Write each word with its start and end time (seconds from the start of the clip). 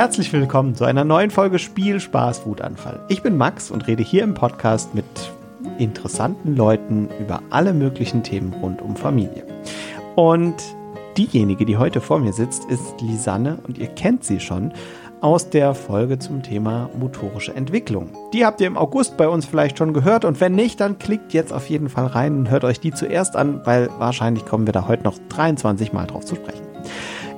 Herzlich 0.00 0.32
willkommen 0.32 0.74
zu 0.74 0.86
einer 0.86 1.04
neuen 1.04 1.30
Folge 1.30 1.58
Spiel, 1.58 2.00
Spaß, 2.00 2.46
Wutanfall. 2.46 3.00
Ich 3.08 3.20
bin 3.20 3.36
Max 3.36 3.70
und 3.70 3.86
rede 3.86 4.02
hier 4.02 4.22
im 4.22 4.32
Podcast 4.32 4.94
mit 4.94 5.04
interessanten 5.76 6.56
Leuten 6.56 7.10
über 7.20 7.42
alle 7.50 7.74
möglichen 7.74 8.22
Themen 8.22 8.54
rund 8.62 8.80
um 8.80 8.96
Familie. 8.96 9.44
Und 10.16 10.54
diejenige, 11.18 11.66
die 11.66 11.76
heute 11.76 12.00
vor 12.00 12.18
mir 12.18 12.32
sitzt, 12.32 12.64
ist 12.70 13.02
Lisanne 13.02 13.58
und 13.68 13.76
ihr 13.76 13.88
kennt 13.88 14.24
sie 14.24 14.40
schon 14.40 14.72
aus 15.20 15.50
der 15.50 15.74
Folge 15.74 16.18
zum 16.18 16.42
Thema 16.42 16.88
motorische 16.98 17.54
Entwicklung. 17.54 18.08
Die 18.32 18.46
habt 18.46 18.62
ihr 18.62 18.68
im 18.68 18.78
August 18.78 19.18
bei 19.18 19.28
uns 19.28 19.44
vielleicht 19.44 19.76
schon 19.76 19.92
gehört 19.92 20.24
und 20.24 20.40
wenn 20.40 20.54
nicht, 20.54 20.80
dann 20.80 20.98
klickt 20.98 21.34
jetzt 21.34 21.52
auf 21.52 21.68
jeden 21.68 21.90
Fall 21.90 22.06
rein 22.06 22.38
und 22.38 22.50
hört 22.50 22.64
euch 22.64 22.80
die 22.80 22.92
zuerst 22.92 23.36
an, 23.36 23.60
weil 23.66 23.90
wahrscheinlich 23.98 24.46
kommen 24.46 24.64
wir 24.64 24.72
da 24.72 24.88
heute 24.88 25.02
noch 25.02 25.18
23 25.28 25.92
Mal 25.92 26.06
drauf 26.06 26.24
zu 26.24 26.36
sprechen. 26.36 26.64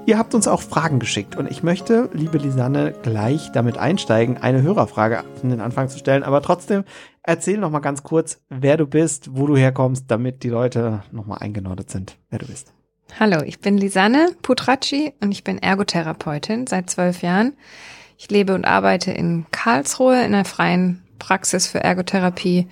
Ihr 0.05 0.19
habt 0.19 0.35
uns 0.35 0.49
auch 0.49 0.63
Fragen 0.63 0.99
geschickt 0.99 1.37
und 1.37 1.49
ich 1.49 1.63
möchte, 1.63 2.11
liebe 2.13 2.37
Lisanne, 2.37 2.93
gleich 3.03 3.53
damit 3.53 3.79
einsteigen, 3.79 4.37
eine 4.37 4.61
Hörerfrage 4.61 5.21
an 5.21 5.49
den 5.49 5.61
Anfang 5.61 5.89
zu 5.89 5.97
stellen. 5.97 6.25
Aber 6.25 6.43
trotzdem, 6.43 6.83
erzähl 7.23 7.57
noch 7.57 7.71
mal 7.71 7.79
ganz 7.79 8.03
kurz, 8.03 8.41
wer 8.49 8.77
du 8.77 8.87
bist, 8.87 9.37
wo 9.37 9.47
du 9.47 9.57
herkommst, 9.57 10.07
damit 10.09 10.43
die 10.43 10.49
Leute 10.49 11.05
noch 11.13 11.27
mal 11.27 11.37
eingenordet 11.37 11.89
sind, 11.91 12.17
wer 12.31 12.41
du 12.41 12.47
bist. 12.47 12.73
Hallo, 13.21 13.43
ich 13.45 13.61
bin 13.61 13.79
Lisanne 13.79 14.31
Putracci 14.43 15.13
und 15.21 15.31
ich 15.31 15.45
bin 15.45 15.59
Ergotherapeutin 15.59 16.67
seit 16.67 16.91
zwölf 16.91 17.23
Jahren. 17.23 17.53
Ich 18.19 18.29
lebe 18.29 18.55
und 18.57 18.65
arbeite 18.65 19.13
in 19.13 19.47
Karlsruhe 19.53 20.19
in 20.25 20.35
einer 20.35 20.45
freien 20.45 21.05
Praxis 21.21 21.69
für 21.69 21.79
Ergotherapie 21.79 22.67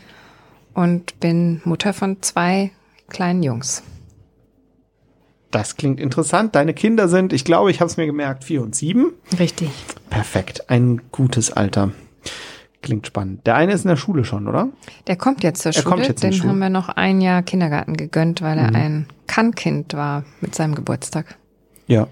und 0.74 1.20
bin 1.20 1.60
Mutter 1.64 1.92
von 1.92 2.22
zwei 2.22 2.72
kleinen 3.08 3.44
Jungs. 3.44 3.84
Das 5.50 5.76
klingt 5.76 5.98
interessant. 5.98 6.54
Deine 6.54 6.74
Kinder 6.74 7.08
sind, 7.08 7.32
ich 7.32 7.44
glaube, 7.44 7.70
ich 7.70 7.80
habe 7.80 7.90
es 7.90 7.96
mir 7.96 8.06
gemerkt, 8.06 8.44
vier 8.44 8.62
und 8.62 8.74
sieben. 8.74 9.12
Richtig. 9.38 9.70
Perfekt. 10.08 10.70
Ein 10.70 11.00
gutes 11.10 11.50
Alter. 11.52 11.90
Klingt 12.82 13.06
spannend. 13.06 13.46
Der 13.46 13.56
eine 13.56 13.72
ist 13.72 13.84
in 13.84 13.88
der 13.88 13.96
Schule 13.96 14.24
schon, 14.24 14.46
oder? 14.48 14.68
Der 15.06 15.16
kommt 15.16 15.42
jetzt 15.42 15.62
zur 15.62 15.70
Er 15.70 15.72
Schule. 15.74 15.84
kommt 15.84 16.06
jetzt 16.06 16.22
in 16.24 16.30
Den 16.30 16.34
die 16.34 16.38
Schule. 16.38 16.50
haben 16.50 16.58
wir 16.60 16.70
noch 16.70 16.88
ein 16.88 17.20
Jahr 17.20 17.42
Kindergarten 17.42 17.96
gegönnt, 17.96 18.40
weil 18.42 18.58
er 18.58 18.68
Mhm. 18.70 18.76
ein 18.76 19.06
Kannkind 19.26 19.92
war 19.94 20.24
mit 20.40 20.54
seinem 20.54 20.74
Geburtstag. 20.74 21.36
Ja. 21.86 22.06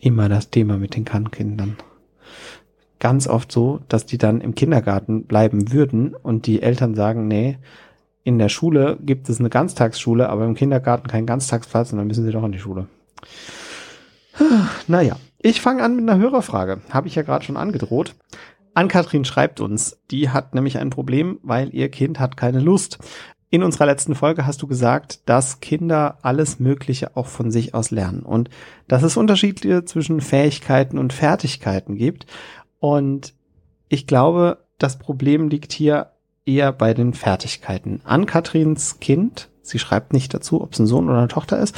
Immer 0.00 0.28
das 0.28 0.50
Thema 0.50 0.76
mit 0.76 0.94
den 0.94 1.04
Kann-Kindern. 1.04 1.76
Ganz 3.00 3.26
oft 3.26 3.50
so, 3.50 3.80
dass 3.88 4.06
die 4.06 4.18
dann 4.18 4.40
im 4.40 4.54
Kindergarten 4.54 5.24
bleiben 5.24 5.72
würden 5.72 6.14
und 6.14 6.46
die 6.46 6.62
Eltern 6.62 6.94
sagen, 6.94 7.26
nee, 7.26 7.58
in 8.26 8.40
der 8.40 8.48
Schule 8.48 8.98
gibt 9.00 9.28
es 9.28 9.38
eine 9.38 9.50
Ganztagsschule, 9.50 10.28
aber 10.28 10.46
im 10.46 10.56
Kindergarten 10.56 11.06
keinen 11.06 11.26
Ganztagsplatz 11.26 11.92
und 11.92 11.98
dann 11.98 12.08
müssen 12.08 12.24
sie 12.24 12.32
doch 12.32 12.42
in 12.42 12.50
die 12.50 12.58
Schule. 12.58 12.88
Naja, 14.88 15.16
ich 15.38 15.60
fange 15.60 15.84
an 15.84 15.94
mit 15.94 16.10
einer 16.10 16.20
Hörerfrage. 16.20 16.80
Habe 16.90 17.06
ich 17.06 17.14
ja 17.14 17.22
gerade 17.22 17.44
schon 17.44 17.56
angedroht. 17.56 18.16
Ann-Kathrin 18.74 19.24
schreibt 19.24 19.60
uns, 19.60 20.00
die 20.10 20.30
hat 20.30 20.56
nämlich 20.56 20.78
ein 20.78 20.90
Problem, 20.90 21.38
weil 21.44 21.72
ihr 21.72 21.88
Kind 21.88 22.18
hat 22.18 22.36
keine 22.36 22.58
Lust. 22.58 22.98
In 23.48 23.62
unserer 23.62 23.86
letzten 23.86 24.16
Folge 24.16 24.44
hast 24.44 24.60
du 24.60 24.66
gesagt, 24.66 25.28
dass 25.28 25.60
Kinder 25.60 26.18
alles 26.22 26.58
Mögliche 26.58 27.16
auch 27.16 27.28
von 27.28 27.52
sich 27.52 27.74
aus 27.74 27.92
lernen 27.92 28.22
und 28.22 28.50
dass 28.88 29.04
es 29.04 29.16
Unterschiede 29.16 29.84
zwischen 29.84 30.20
Fähigkeiten 30.20 30.98
und 30.98 31.12
Fertigkeiten 31.12 31.94
gibt. 31.94 32.26
Und 32.80 33.34
ich 33.88 34.08
glaube, 34.08 34.66
das 34.78 34.98
Problem 34.98 35.48
liegt 35.48 35.72
hier 35.72 36.10
eher 36.46 36.72
bei 36.72 36.94
den 36.94 37.12
Fertigkeiten. 37.12 38.00
Ann-Kathrins 38.04 39.00
Kind, 39.00 39.48
sie 39.62 39.78
schreibt 39.78 40.12
nicht 40.12 40.32
dazu, 40.32 40.62
ob 40.62 40.72
es 40.72 40.78
ein 40.78 40.86
Sohn 40.86 41.08
oder 41.08 41.18
eine 41.18 41.28
Tochter 41.28 41.58
ist, 41.58 41.76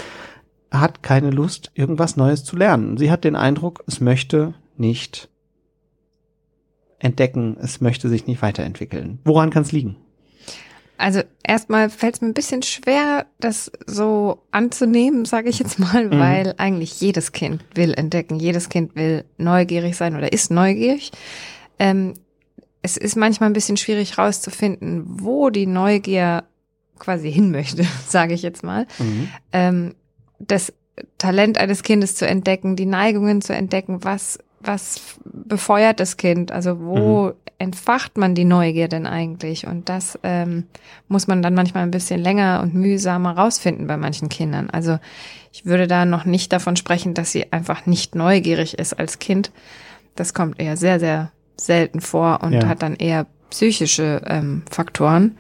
hat 0.71 1.03
keine 1.03 1.31
Lust, 1.31 1.71
irgendwas 1.75 2.17
Neues 2.17 2.45
zu 2.45 2.57
lernen. 2.57 2.97
Sie 2.99 3.11
hat 3.11 3.25
den 3.25 3.37
Eindruck, 3.37 3.83
es 3.87 4.01
möchte 4.01 4.55
nicht 4.77 5.29
entdecken, 6.99 7.57
es 7.61 7.81
möchte 7.81 8.09
sich 8.09 8.27
nicht 8.27 8.43
weiterentwickeln. 8.43 9.19
Woran 9.25 9.51
kann 9.51 9.63
es 9.63 9.73
liegen? 9.73 9.97
Also 11.01 11.21
erstmal 11.45 11.91
fällt 11.91 12.17
es 12.17 12.21
mir 12.21 12.27
ein 12.27 12.35
bisschen 12.35 12.63
schwer, 12.63 13.27
das 13.39 13.71
so 13.87 14.43
anzunehmen, 14.51 15.25
sage 15.25 15.49
ich 15.49 15.61
jetzt 15.61 15.79
mal, 15.79 16.07
Mhm. 16.07 16.19
weil 16.19 16.55
eigentlich 16.59 17.01
jedes 17.01 17.31
Kind 17.31 17.65
will 17.75 17.95
entdecken, 17.95 18.41
jedes 18.41 18.69
Kind 18.69 18.97
will 18.97 19.25
neugierig 19.37 19.97
sein 19.97 20.17
oder 20.17 20.33
ist 20.33 20.51
neugierig. 20.51 21.13
Ähm, 21.79 22.15
es 22.89 22.97
ist 22.97 23.17
manchmal 23.17 23.51
ein 23.51 23.55
bisschen 23.55 23.77
schwierig 23.77 24.17
rauszufinden, 24.17 25.05
wo 25.07 25.51
die 25.51 25.67
Neugier 25.67 26.45
quasi 26.99 27.31
hin 27.31 27.51
möchte, 27.51 27.85
sage 28.09 28.33
ich 28.33 28.43
jetzt 28.43 28.65
mal. 28.65 28.87
Ähm, 29.53 29.95
das 30.39 30.73
Talent 31.19 31.59
eines 31.59 31.83
Kindes 31.83 32.15
zu 32.15 32.27
entdecken, 32.27 32.77
die 32.77 32.87
Neigungen 32.87 33.43
zu 33.43 33.55
entdecken, 33.55 34.05
was 34.05 34.39
was 34.61 35.01
befeuert 35.25 36.01
das 36.01 36.17
Kind? 36.17 36.51
Also 36.51 36.81
wo 36.81 37.33
entfacht 37.59 38.19
man 38.19 38.35
die 38.35 38.45
Neugier 38.45 38.89
denn 38.89 39.07
eigentlich? 39.07 39.69
Und 39.69 39.89
das 39.89 40.19
ähm, 40.25 40.65
muss 41.07 41.29
man 41.29 41.43
dann 41.43 41.55
manchmal 41.55 41.85
ein 41.85 41.93
bisschen 41.93 42.21
länger 42.21 42.61
und 42.63 42.75
mühsamer 42.75 43.37
rausfinden 43.37 43.87
bei 43.87 43.97
manchen 43.97 44.29
Kindern. 44.29 44.69
Also 44.69 44.99
ich 45.53 45.65
würde 45.65 45.87
da 45.87 46.05
noch 46.05 46.25
nicht 46.25 46.53
davon 46.53 46.75
sprechen, 46.75 47.15
dass 47.15 47.31
sie 47.31 47.53
einfach 47.53 47.87
nicht 47.87 48.17
neugierig 48.17 48.79
ist 48.79 48.99
als 48.99 49.21
Kind. 49.21 49.53
Das 50.17 50.35
kommt 50.35 50.59
eher 50.59 50.77
sehr, 50.77 50.99
sehr 50.99 51.31
selten 51.61 52.01
vor 52.01 52.41
und 52.43 52.53
Ja. 52.53 52.67
hat 52.67 52.83
dann 52.83 52.97
eher 52.97 53.27
psychische 53.51 54.23
ähm, 54.27 54.63
Faktoren. 54.71 55.37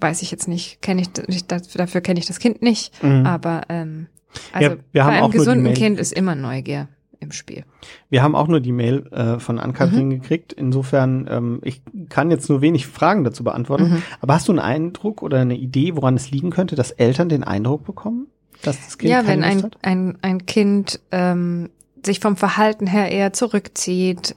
Weiß 0.00 0.22
ich 0.22 0.30
jetzt 0.30 0.46
nicht, 0.46 0.80
kenne 0.80 1.02
ich 1.02 1.08
nicht, 1.26 1.50
dafür 1.50 2.00
kenne 2.00 2.20
ich 2.20 2.26
das 2.26 2.38
Kind 2.38 2.62
nicht. 2.62 3.02
Mhm. 3.02 3.26
Aber 3.26 3.62
ähm, 3.68 4.06
also 4.52 4.76
Ja, 4.92 5.06
bei 5.06 5.12
einem 5.12 5.30
gesunden 5.30 5.74
Kind 5.74 5.98
ist 5.98 6.12
immer 6.12 6.34
Neugier 6.34 6.88
im 7.20 7.32
Spiel. 7.32 7.64
Wir 8.10 8.22
haben 8.22 8.36
auch 8.36 8.46
nur 8.46 8.60
die 8.60 8.70
Mail 8.72 9.06
äh, 9.10 9.40
von 9.40 9.58
Ann-Kathrin 9.58 10.10
gekriegt. 10.10 10.52
Insofern, 10.52 11.26
ähm, 11.28 11.60
ich 11.64 11.82
kann 12.08 12.30
jetzt 12.30 12.48
nur 12.48 12.60
wenig 12.60 12.86
Fragen 12.86 13.24
dazu 13.24 13.42
beantworten. 13.42 13.90
Mhm. 13.90 14.02
Aber 14.20 14.34
hast 14.34 14.46
du 14.46 14.52
einen 14.52 14.60
Eindruck 14.60 15.22
oder 15.22 15.40
eine 15.40 15.56
Idee, 15.56 15.96
woran 15.96 16.14
es 16.14 16.30
liegen 16.30 16.50
könnte, 16.50 16.76
dass 16.76 16.92
Eltern 16.92 17.28
den 17.28 17.42
Eindruck 17.42 17.84
bekommen, 17.84 18.28
dass 18.62 18.76
das 18.84 18.98
Kind 18.98 19.10
ja, 19.10 19.26
wenn 19.26 19.42
ein, 19.42 19.68
ein, 19.82 20.18
ein 20.22 20.46
Kind 20.46 21.00
ähm, 21.10 21.70
sich 22.04 22.20
vom 22.20 22.36
Verhalten 22.36 22.86
her 22.86 23.10
eher 23.10 23.32
zurückzieht, 23.32 24.36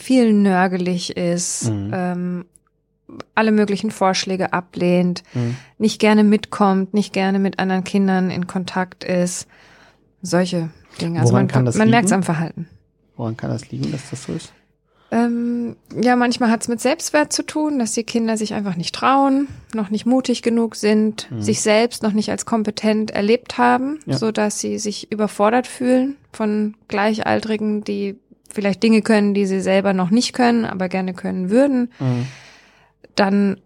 viel 0.00 0.32
nörgelig 0.32 1.16
ist, 1.16 1.70
Mhm. 1.70 1.90
ähm, 1.94 2.44
alle 3.34 3.52
möglichen 3.52 3.90
Vorschläge 3.90 4.52
ablehnt, 4.52 5.22
Mhm. 5.34 5.56
nicht 5.78 6.00
gerne 6.00 6.24
mitkommt, 6.24 6.94
nicht 6.94 7.12
gerne 7.12 7.38
mit 7.38 7.58
anderen 7.58 7.84
Kindern 7.84 8.30
in 8.30 8.46
Kontakt 8.46 9.04
ist. 9.04 9.46
Solche 10.22 10.70
Dinge. 11.00 11.20
Also 11.20 11.32
Woran 11.32 11.44
man, 11.44 11.48
kann 11.48 11.64
das 11.66 11.76
man 11.76 11.90
merkt 11.90 12.06
es 12.06 12.12
am 12.12 12.22
Verhalten. 12.22 12.68
Woran 13.16 13.36
kann 13.36 13.50
das 13.50 13.70
liegen, 13.70 13.92
dass 13.92 14.10
das 14.10 14.24
so 14.24 14.32
ist? 14.32 14.52
Ähm, 15.10 15.76
ja, 16.02 16.16
manchmal 16.16 16.50
hat 16.50 16.62
es 16.62 16.68
mit 16.68 16.80
Selbstwert 16.80 17.32
zu 17.32 17.44
tun, 17.44 17.78
dass 17.78 17.92
die 17.92 18.02
Kinder 18.02 18.36
sich 18.36 18.54
einfach 18.54 18.74
nicht 18.74 18.94
trauen, 18.94 19.46
noch 19.74 19.90
nicht 19.90 20.06
mutig 20.06 20.42
genug 20.42 20.74
sind, 20.74 21.30
Mhm. 21.30 21.42
sich 21.42 21.60
selbst 21.60 22.02
noch 22.02 22.12
nicht 22.12 22.30
als 22.30 22.46
kompetent 22.46 23.12
erlebt 23.12 23.56
haben, 23.58 24.00
Ja. 24.06 24.16
so 24.16 24.32
dass 24.32 24.58
sie 24.58 24.78
sich 24.78 25.12
überfordert 25.12 25.66
fühlen 25.68 26.16
von 26.32 26.74
Gleichaltrigen, 26.88 27.84
die 27.84 28.16
vielleicht 28.54 28.82
Dinge 28.82 29.02
können, 29.02 29.34
die 29.34 29.46
sie 29.46 29.60
selber 29.60 29.92
noch 29.92 30.10
nicht 30.10 30.32
können, 30.32 30.64
aber 30.64 30.88
gerne 30.88 31.12
können 31.14 31.50
würden. 31.50 31.90
Mhm. 31.98 32.26
Dann 33.16 33.60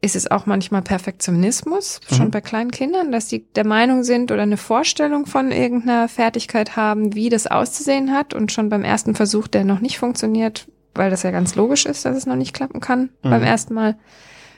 ist 0.00 0.14
es 0.16 0.30
auch 0.30 0.46
manchmal 0.46 0.82
Perfektionismus, 0.82 2.00
Mhm. 2.10 2.14
schon 2.14 2.30
bei 2.30 2.40
kleinen 2.40 2.70
Kindern, 2.70 3.10
dass 3.10 3.28
sie 3.28 3.44
der 3.56 3.66
Meinung 3.66 4.04
sind 4.04 4.30
oder 4.30 4.42
eine 4.42 4.56
Vorstellung 4.56 5.26
von 5.26 5.50
irgendeiner 5.50 6.08
Fertigkeit 6.08 6.76
haben, 6.76 7.14
wie 7.14 7.28
das 7.30 7.46
auszusehen 7.48 8.12
hat 8.14 8.32
und 8.34 8.52
schon 8.52 8.68
beim 8.68 8.84
ersten 8.84 9.14
Versuch, 9.14 9.48
der 9.48 9.64
noch 9.64 9.80
nicht 9.80 9.98
funktioniert, 9.98 10.68
weil 10.94 11.10
das 11.10 11.24
ja 11.24 11.30
ganz 11.32 11.54
logisch 11.56 11.84
ist, 11.84 12.04
dass 12.04 12.16
es 12.16 12.26
noch 12.26 12.36
nicht 12.36 12.54
klappen 12.54 12.80
kann 12.80 13.10
Mhm. 13.22 13.30
beim 13.30 13.42
ersten 13.42 13.74
Mal, 13.74 13.96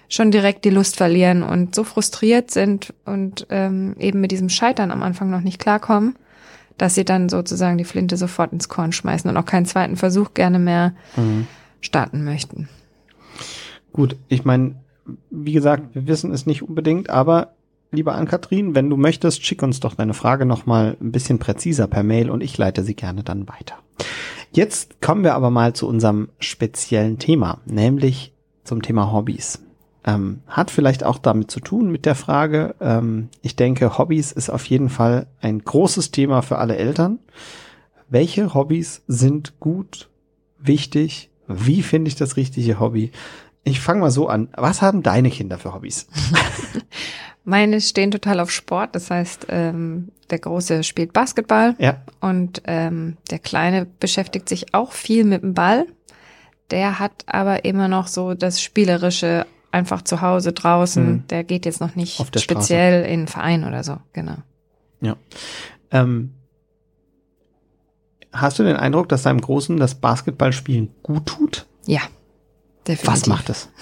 schon 0.09 0.31
direkt 0.33 0.65
die 0.65 0.71
Lust 0.71 0.97
verlieren 0.97 1.43
und 1.45 1.75
so 1.75 1.85
frustriert 1.85 2.51
sind 2.51 2.93
und 3.07 3.47
ähm, 3.49 3.95
eben 3.99 4.21
mit 4.21 4.33
diesem 4.33 4.49
Scheitern 4.49 4.91
am 4.91 5.03
Anfang 5.05 5.31
noch 5.31 5.41
nicht 5.43 5.61
klarkommen, 5.61 6.17
dass 6.81 6.95
sie 6.95 7.05
dann 7.05 7.29
sozusagen 7.29 7.77
die 7.79 7.85
Flinte 7.85 8.17
sofort 8.17 8.53
ins 8.53 8.69
Korn 8.69 8.93
schmeißen 8.93 9.29
und 9.29 9.37
auch 9.37 9.45
keinen 9.45 9.67
zweiten 9.67 9.97
Versuch 9.97 10.33
gerne 10.35 10.59
mehr 10.59 10.95
Mhm. 11.17 11.47
starten 11.81 12.25
möchten. 12.25 12.69
Gut, 13.93 14.17
ich 14.29 14.45
meine, 14.45 14.77
wie 15.31 15.53
gesagt, 15.53 15.95
wir 15.95 16.07
wissen 16.07 16.33
es 16.33 16.47
nicht 16.47 16.63
unbedingt, 16.63 17.11
aber 17.11 17.55
lieber 17.91 18.15
Ann-Kathrin, 18.15 18.75
wenn 18.75 18.89
du 18.89 18.97
möchtest, 18.97 19.45
schick 19.45 19.63
uns 19.63 19.81
doch 19.81 19.95
deine 19.95 20.15
Frage 20.15 20.47
nochmal 20.47 20.97
ein 21.01 21.13
bisschen 21.13 21.39
präziser 21.39 21.87
per 21.87 22.03
Mail 22.03 22.31
und 22.31 22.43
ich 22.43 22.57
leite 22.57 22.83
sie 22.85 22.95
gerne 22.95 23.25
dann 23.25 23.49
weiter. 23.49 23.75
Jetzt 24.53 25.01
kommen 25.01 25.25
wir 25.25 25.35
aber 25.35 25.51
mal 25.51 25.73
zu 25.75 25.87
unserem 25.89 26.29
speziellen 26.39 27.19
Thema, 27.19 27.61
nämlich 27.67 28.33
zum 28.65 28.83
Thema 28.83 29.13
Hobbys. 29.13 29.61
Ähm, 30.05 30.41
hat 30.47 30.71
vielleicht 30.71 31.05
auch 31.05 31.19
damit 31.19 31.51
zu 31.51 31.61
tun 31.61 31.91
mit 31.93 32.07
der 32.07 32.15
Frage, 32.15 32.75
ähm, 32.81 33.29
ich 33.43 33.55
denke, 33.57 33.99
Hobbys 33.99 34.33
ist 34.33 34.49
auf 34.49 34.65
jeden 34.67 34.89
Fall 34.89 35.27
ein 35.43 35.59
großes 35.59 36.11
Thema 36.11 36.41
für 36.43 36.57
alle 36.59 36.77
Eltern. 36.77 37.19
Welche 38.09 38.55
Hobbys 38.55 39.03
sind 39.09 39.61
gut, 39.61 40.09
wichtig? 40.59 41.31
Wie 41.47 41.83
finde 41.83 42.09
ich 42.09 42.15
das 42.17 42.37
richtige 42.37 42.81
Hobby? 42.81 43.13
Ich 43.63 43.81
fange 43.81 44.01
mal 44.01 44.11
so 44.11 44.27
an. 44.29 44.49
Was 44.57 44.81
haben 44.81 45.03
deine 45.03 45.29
Kinder 45.31 45.59
für 45.59 45.75
Hobbys? 45.75 46.07
Meine 47.45 47.81
stehen 47.81 48.11
total 48.11 48.41
auf 48.41 48.51
Sport. 48.51 48.95
Das 48.95 49.11
heißt, 49.11 49.47
ähm, 49.49 50.09
der 50.31 50.39
Große 50.39 50.83
spielt 50.85 51.13
Basketball 51.13 51.75
Ja. 51.79 52.03
und 52.21 52.63
ähm, 52.67 53.17
der 53.31 53.39
Kleine 53.39 53.87
beschäftigt 53.99 54.49
sich 54.49 54.73
auch 54.75 54.93
viel 54.93 55.25
mit 55.25 55.43
dem 55.43 55.55
Ball. 55.55 55.87
Der 56.71 56.99
hat 56.99 57.25
aber 57.27 57.65
immer 57.65 57.89
noch 57.89 58.07
so 58.07 58.35
das 58.35 58.63
Spielerische 58.63 59.47
einfach 59.73 60.03
zu 60.03 60.21
Hause 60.21 60.53
draußen. 60.53 61.13
Mhm. 61.13 61.27
Der 61.29 61.45
geht 61.45 61.65
jetzt 61.67 61.81
noch 61.81 61.95
nicht 61.97 62.19
der 62.19 62.25
Straße. 62.25 62.41
speziell 62.43 63.05
in 63.05 63.11
einen 63.21 63.29
Verein 63.29 63.65
oder 63.65 63.85
so. 63.85 63.97
Genau. 64.13 64.37
Ähm, 65.93 66.35
hast 68.33 68.59
du 68.59 68.63
den 68.63 68.77
Eindruck, 68.77 69.09
dass 69.09 69.23
deinem 69.23 69.41
Großen 69.41 69.77
das 69.79 69.95
Basketballspielen 69.97 70.91
gut 71.03 71.27
tut? 71.27 71.67
Ja, 71.87 72.01
definitiv. 72.87 73.07
Was 73.07 73.27
macht 73.27 73.51
es? 73.51 73.69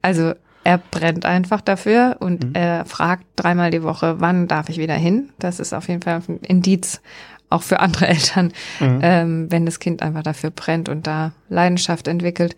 Also 0.00 0.34
er 0.64 0.78
brennt 0.78 1.24
einfach 1.26 1.60
dafür 1.62 2.16
und 2.20 2.44
Mhm. 2.44 2.50
er 2.54 2.84
fragt 2.84 3.24
dreimal 3.36 3.70
die 3.70 3.82
Woche, 3.82 4.20
wann 4.20 4.48
darf 4.48 4.68
ich 4.68 4.78
wieder 4.78 4.94
hin? 4.94 5.30
Das 5.38 5.60
ist 5.60 5.72
auf 5.74 5.88
jeden 5.88 6.02
Fall 6.02 6.22
ein 6.28 6.38
Indiz, 6.40 7.00
auch 7.50 7.62
für 7.62 7.80
andere 7.80 8.06
Eltern, 8.08 8.52
Mhm. 8.80 8.98
ähm, 9.02 9.46
wenn 9.50 9.66
das 9.66 9.78
Kind 9.80 10.02
einfach 10.02 10.22
dafür 10.22 10.50
brennt 10.50 10.88
und 10.90 11.06
da 11.06 11.32
Leidenschaft 11.48 12.06
entwickelt. 12.08 12.56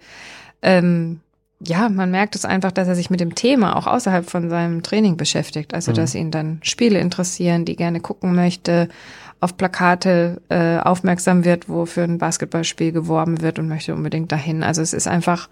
Ähm, 0.62 1.20
ja, 1.60 1.88
man 1.88 2.10
merkt 2.10 2.34
es 2.34 2.44
einfach, 2.44 2.70
dass 2.72 2.86
er 2.88 2.94
sich 2.94 3.08
mit 3.10 3.20
dem 3.20 3.34
Thema 3.34 3.76
auch 3.76 3.86
außerhalb 3.86 4.28
von 4.28 4.50
seinem 4.50 4.82
Training 4.82 5.16
beschäftigt. 5.16 5.72
Also, 5.74 5.92
Mhm. 5.92 5.96
dass 5.96 6.14
ihn 6.14 6.30
dann 6.30 6.58
Spiele 6.62 6.98
interessieren, 6.98 7.64
die 7.64 7.76
gerne 7.76 8.00
gucken 8.00 8.34
möchte, 8.34 8.88
auf 9.40 9.56
Plakate 9.56 10.40
äh, 10.48 10.78
aufmerksam 10.78 11.44
wird, 11.44 11.68
wo 11.68 11.86
für 11.86 12.02
ein 12.02 12.18
Basketballspiel 12.18 12.92
geworben 12.92 13.40
wird 13.42 13.58
und 13.58 13.68
möchte 13.68 13.94
unbedingt 13.94 14.32
dahin. 14.32 14.62
Also 14.62 14.80
es 14.82 14.92
ist 14.92 15.06
einfach, 15.08 15.48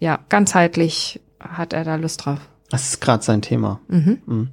ja, 0.00 0.18
ganzheitlich 0.28 1.20
hat 1.40 1.72
er 1.72 1.84
da 1.84 1.96
Lust 1.96 2.24
drauf. 2.24 2.40
Das 2.70 2.88
ist 2.88 3.00
gerade 3.00 3.22
sein 3.22 3.40
Thema. 3.42 3.80
Mhm. 3.88 4.18
Mhm. 4.26 4.48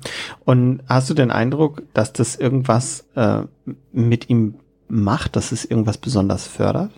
Und 0.46 0.82
hast 0.88 1.10
du 1.10 1.14
den 1.14 1.32
Eindruck, 1.32 1.84
dass 1.94 2.14
das 2.14 2.36
irgendwas 2.36 3.06
äh, 3.16 3.42
mit 3.92 4.30
ihm 4.30 4.56
macht, 4.88 5.36
dass 5.36 5.52
es 5.52 5.66
irgendwas 5.66 5.98
besonders 5.98 6.46
fördert? 6.48 6.92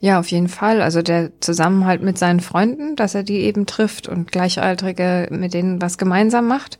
Ja, 0.00 0.20
auf 0.20 0.28
jeden 0.30 0.48
Fall. 0.48 0.80
Also 0.80 1.02
der 1.02 1.30
Zusammenhalt 1.40 2.02
mit 2.02 2.18
seinen 2.18 2.40
Freunden, 2.40 2.94
dass 2.94 3.14
er 3.14 3.24
die 3.24 3.38
eben 3.40 3.66
trifft 3.66 4.06
und 4.08 4.30
Gleichaltrige 4.30 5.28
mit 5.30 5.54
denen 5.54 5.82
was 5.82 5.98
gemeinsam 5.98 6.46
macht. 6.46 6.78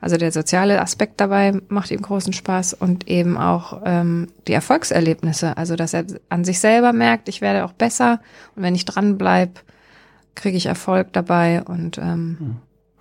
Also 0.00 0.16
der 0.16 0.32
soziale 0.32 0.80
Aspekt 0.80 1.20
dabei 1.20 1.60
macht 1.68 1.90
ihm 1.90 2.00
großen 2.00 2.32
Spaß 2.32 2.74
und 2.74 3.08
eben 3.08 3.36
auch 3.36 3.82
ähm, 3.84 4.28
die 4.46 4.52
Erfolgserlebnisse. 4.54 5.56
Also 5.56 5.76
dass 5.76 5.92
er 5.94 6.04
an 6.28 6.44
sich 6.44 6.60
selber 6.60 6.92
merkt, 6.92 7.28
ich 7.28 7.40
werde 7.40 7.64
auch 7.64 7.72
besser 7.72 8.20
und 8.56 8.62
wenn 8.62 8.74
ich 8.74 8.84
dran 8.86 9.18
bleib, 9.18 9.62
kriege 10.36 10.56
ich 10.56 10.66
Erfolg 10.66 11.12
dabei 11.12 11.62
und 11.64 11.98
ähm, 11.98 12.36
Hm. 12.40 12.56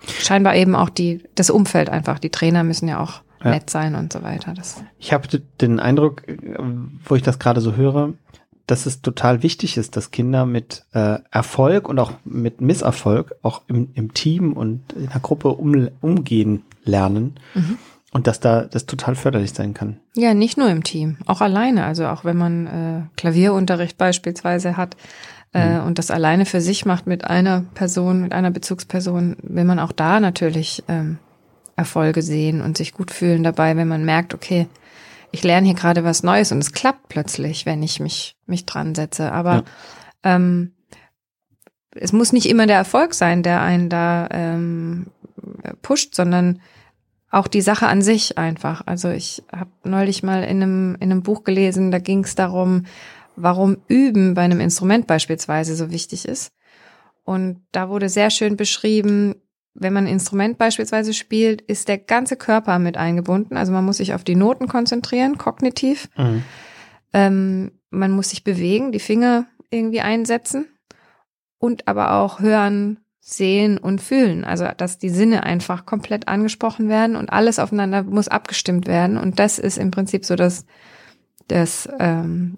scheinbar 0.08 0.56
eben 0.56 0.76
auch 0.76 0.90
die 0.90 1.24
das 1.36 1.50
Umfeld 1.50 1.90
einfach. 1.90 2.20
Die 2.20 2.32
Trainer 2.32 2.64
müssen 2.64 2.88
ja 2.90 3.00
auch 3.00 3.22
Ja. 3.44 3.52
nett 3.52 3.70
sein 3.70 3.96
und 3.96 4.12
so 4.12 4.24
weiter. 4.24 4.54
Das 4.54 4.84
Ich 4.98 5.14
habe 5.14 5.28
den 5.62 5.80
Eindruck, 5.80 6.24
wo 7.06 7.16
ich 7.16 7.22
das 7.22 7.38
gerade 7.40 7.62
so 7.62 7.76
höre, 7.76 8.14
dass 8.70 8.86
es 8.86 9.02
total 9.02 9.42
wichtig 9.44 9.78
ist, 9.78 9.96
dass 9.98 10.12
Kinder 10.12 10.46
mit 10.46 10.86
äh, 10.94 11.20
Erfolg 11.32 11.90
und 11.90 11.98
auch 12.00 12.12
mit 12.24 12.62
Misserfolg 12.62 13.36
auch 13.42 13.62
im, 13.68 13.90
im 13.96 14.14
Team 14.14 14.54
und 14.54 14.94
in 14.94 15.10
der 15.10 15.20
Gruppe 15.22 15.50
um, 15.50 15.90
umgehen 16.02 16.64
lernen 16.84 17.36
Mhm. 17.56 17.78
und 18.12 18.28
dass 18.28 18.40
da 18.40 18.62
das 18.64 18.86
total 18.86 19.16
förderlich 19.16 19.54
sein 19.54 19.74
kann. 19.74 19.98
Ja, 20.16 20.34
nicht 20.34 20.58
nur 20.58 20.70
im 20.70 20.84
Team, 20.84 21.18
auch 21.26 21.42
alleine. 21.42 21.86
Also 21.86 22.08
auch 22.08 22.26
wenn 22.26 22.38
man 22.38 22.68
äh, 22.68 23.02
Klavierunterricht 23.18 23.98
beispielsweise 23.98 24.78
hat 24.78 24.96
äh, 25.54 25.80
und 25.80 25.98
das 25.98 26.12
alleine 26.12 26.46
für 26.46 26.62
sich 26.62 26.86
macht 26.86 27.08
mit 27.08 27.26
einer 27.26 27.66
Person, 27.74 28.22
mit 28.22 28.34
einer 28.34 28.52
Bezugsperson, 28.52 29.36
will 29.42 29.64
man 29.66 29.80
auch 29.80 29.92
da 29.92 30.20
natürlich 30.20 30.84
ähm, 30.88 31.18
Erfolge 31.76 32.22
sehen 32.22 32.62
und 32.62 32.78
sich 32.78 32.94
gut 32.94 33.10
fühlen 33.10 33.44
dabei, 33.44 33.76
wenn 33.78 33.88
man 33.88 34.06
merkt, 34.06 34.34
okay, 34.34 34.68
ich 35.32 35.44
lerne 35.44 35.68
hier 35.68 35.76
gerade 35.76 36.04
was 36.04 36.24
Neues 36.24 36.52
und 36.52 36.60
es 36.60 36.72
klappt 36.72 37.10
plötzlich, 37.10 37.66
wenn 37.66 37.84
ich 37.84 38.00
mich 38.00 38.36
mich 38.46 38.66
dran 38.66 38.96
setze. 38.96 39.32
Aber 39.32 39.64
ähm, 40.24 40.74
es 41.92 42.14
muss 42.14 42.34
nicht 42.34 42.48
immer 42.48 42.68
der 42.68 42.78
Erfolg 42.78 43.14
sein, 43.14 43.44
der 43.44 43.62
einen 43.62 43.90
da 43.90 44.28
ähm, 44.32 45.08
pusht, 45.82 46.16
sondern 46.16 46.62
auch 47.32 47.48
die 47.48 47.62
Sache 47.62 47.88
an 47.88 48.02
sich 48.02 48.38
einfach. 48.38 48.82
Also 48.86 49.10
ich 49.10 49.44
habe 49.52 49.72
neulich 49.84 50.24
mal 50.24 50.44
in 50.44 50.64
einem, 50.64 50.96
in 51.00 51.12
einem 51.12 51.24
Buch 51.24 51.44
gelesen, 51.44 51.92
da 51.92 52.00
ging 52.00 52.24
es 52.24 52.36
darum, 52.36 52.86
warum 53.36 53.78
Üben 53.88 54.34
bei 54.34 54.42
einem 54.42 54.60
Instrument 54.60 55.08
beispielsweise 55.08 55.76
so 55.76 55.92
wichtig 55.92 56.28
ist. 56.28 56.52
Und 57.24 57.62
da 57.72 57.90
wurde 57.90 58.10
sehr 58.10 58.32
schön 58.32 58.58
beschrieben, 58.58 59.36
wenn 59.74 59.94
man 59.94 60.06
ein 60.06 60.14
Instrument 60.14 60.58
beispielsweise 60.58 61.14
spielt, 61.14 61.62
ist 61.62 61.88
der 61.88 61.98
ganze 61.98 62.36
Körper 62.36 62.80
mit 62.80 62.98
eingebunden. 62.98 63.58
Also 63.58 63.72
man 63.72 63.86
muss 63.86 63.98
sich 63.98 64.14
auf 64.14 64.24
die 64.24 64.36
Noten 64.36 64.68
konzentrieren, 64.68 65.38
kognitiv. 65.38 66.10
Mhm. 66.18 66.44
Ähm, 67.14 67.72
man 67.90 68.12
muss 68.12 68.30
sich 68.30 68.44
bewegen, 68.44 68.92
die 68.92 69.00
Finger 69.00 69.46
irgendwie 69.70 70.02
einsetzen 70.02 70.68
und 71.58 71.88
aber 71.88 72.14
auch 72.14 72.40
hören, 72.40 73.00
sehen 73.20 73.78
und 73.78 74.02
fühlen. 74.02 74.44
Also 74.44 74.68
dass 74.76 74.98
die 74.98 75.10
Sinne 75.10 75.44
einfach 75.44 75.86
komplett 75.86 76.28
angesprochen 76.28 76.90
werden 76.90 77.16
und 77.16 77.32
alles 77.32 77.60
aufeinander 77.60 78.04
muss 78.04 78.28
abgestimmt 78.28 78.88
werden. 78.88 79.18
Und 79.18 79.40
das 79.40 79.60
ist 79.60 79.78
im 79.78 79.92
Prinzip 79.92 80.26
so 80.26 80.36
das, 80.36 80.66
das 81.48 81.88
ähm, 82.00 82.58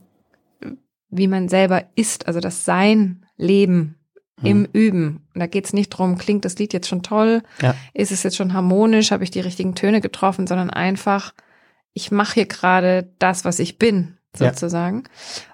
wie 1.10 1.28
man 1.28 1.50
selber 1.50 1.84
ist, 1.96 2.28
also 2.28 2.40
das 2.40 2.64
Sein, 2.66 3.26
Leben 3.38 4.01
im 4.44 4.66
Üben. 4.74 5.22
Und 5.34 5.40
da 5.40 5.48
geht 5.48 5.66
es 5.66 5.74
nicht 5.74 5.90
drum, 5.90 6.18
klingt 6.18 6.46
das 6.46 6.58
Lied 6.58 6.74
jetzt 6.74 6.88
schon 6.88 7.04
toll, 7.04 7.44
Ja. 7.62 7.76
ist 7.94 8.12
es 8.12 8.24
jetzt 8.24 8.36
schon 8.38 8.54
harmonisch, 8.54 9.12
habe 9.12 9.24
ich 9.24 9.32
die 9.32 9.40
richtigen 9.40 9.76
Töne 9.76 10.02
getroffen, 10.02 10.48
sondern 10.48 10.70
einfach, 10.70 11.34
ich 11.94 12.12
mache 12.12 12.36
hier 12.36 12.46
gerade 12.46 13.10
das, 13.20 13.46
was 13.46 13.60
ich 13.60 13.78
bin, 13.78 14.18
Ja. 14.40 14.48
sozusagen. 14.50 15.04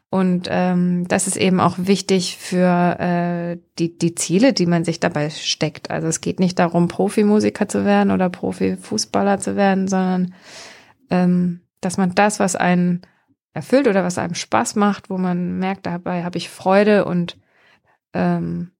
Und 0.09 0.47
ähm, 0.49 1.05
das 1.09 1.27
ist 1.27 1.35
eben 1.35 1.59
auch 1.59 1.75
wichtig 1.77 2.37
für 2.37 2.97
äh, 2.99 3.57
die, 3.77 3.97
die 3.97 4.15
Ziele, 4.15 4.53
die 4.53 4.65
man 4.65 4.85
sich 4.85 5.01
dabei 5.01 5.29
steckt. 5.29 5.91
Also 5.91 6.07
es 6.07 6.21
geht 6.21 6.39
nicht 6.39 6.57
darum, 6.59 6.87
Profimusiker 6.87 7.67
zu 7.67 7.83
werden 7.83 8.11
oder 8.11 8.29
Profifußballer 8.29 9.39
zu 9.39 9.57
werden, 9.57 9.89
sondern 9.89 10.33
ähm, 11.09 11.59
dass 11.81 11.97
man 11.97 12.15
das, 12.15 12.39
was 12.39 12.55
einen 12.55 13.01
erfüllt 13.53 13.87
oder 13.87 14.03
was 14.05 14.17
einem 14.17 14.33
Spaß 14.35 14.75
macht, 14.75 15.09
wo 15.09 15.17
man 15.17 15.59
merkt, 15.59 15.85
dabei 15.85 16.23
habe 16.23 16.37
ich 16.37 16.49
Freude 16.49 17.03
und 17.03 17.37
ähm, 18.13 18.71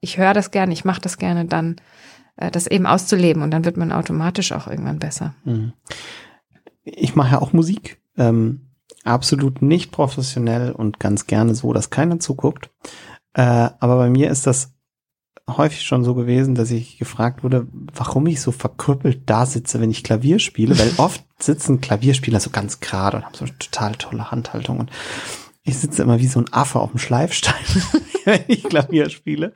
ich 0.00 0.18
höre 0.18 0.34
das 0.34 0.50
gerne, 0.50 0.72
ich 0.72 0.84
mache 0.84 1.00
das 1.00 1.18
gerne, 1.18 1.44
dann 1.44 1.76
äh, 2.36 2.50
das 2.50 2.66
eben 2.66 2.86
auszuleben 2.86 3.42
und 3.42 3.50
dann 3.50 3.64
wird 3.64 3.76
man 3.76 3.92
automatisch 3.92 4.52
auch 4.52 4.66
irgendwann 4.66 4.98
besser. 4.98 5.34
Mhm. 5.44 5.72
Ich 6.84 7.14
mache 7.14 7.32
ja 7.32 7.42
auch 7.42 7.52
Musik. 7.52 8.00
Ähm, 8.16 8.70
absolut 9.04 9.62
nicht 9.62 9.92
professionell 9.92 10.72
und 10.72 10.98
ganz 10.98 11.26
gerne 11.26 11.54
so, 11.54 11.72
dass 11.72 11.90
keiner 11.90 12.18
zuguckt. 12.18 12.70
Äh, 13.34 13.42
aber 13.42 13.96
bei 13.96 14.10
mir 14.10 14.30
ist 14.30 14.46
das 14.46 14.74
häufig 15.56 15.82
schon 15.82 16.04
so 16.04 16.14
gewesen, 16.14 16.54
dass 16.54 16.70
ich 16.70 16.98
gefragt 16.98 17.42
wurde, 17.42 17.66
warum 17.72 18.26
ich 18.26 18.40
so 18.40 18.52
verkrüppelt 18.52 19.28
da 19.28 19.46
sitze, 19.46 19.80
wenn 19.80 19.90
ich 19.90 20.04
Klavier 20.04 20.38
spiele, 20.38 20.78
weil 20.78 20.92
oft 20.96 21.24
sitzen 21.38 21.80
Klavierspieler 21.80 22.40
so 22.40 22.50
ganz 22.50 22.80
gerade 22.80 23.18
und 23.18 23.24
haben 23.24 23.34
so 23.34 23.44
eine 23.44 23.58
total 23.58 23.94
tolle 23.96 24.30
Handhaltung 24.30 24.80
und 24.80 24.90
ich 25.62 25.78
sitze 25.78 26.02
immer 26.02 26.18
wie 26.18 26.26
so 26.26 26.40
ein 26.40 26.52
Affe 26.52 26.80
auf 26.80 26.90
dem 26.90 26.98
Schleifstein, 26.98 27.54
wenn 28.24 28.40
ich 28.48 28.64
Klavier 28.64 29.10
spiele. 29.10 29.52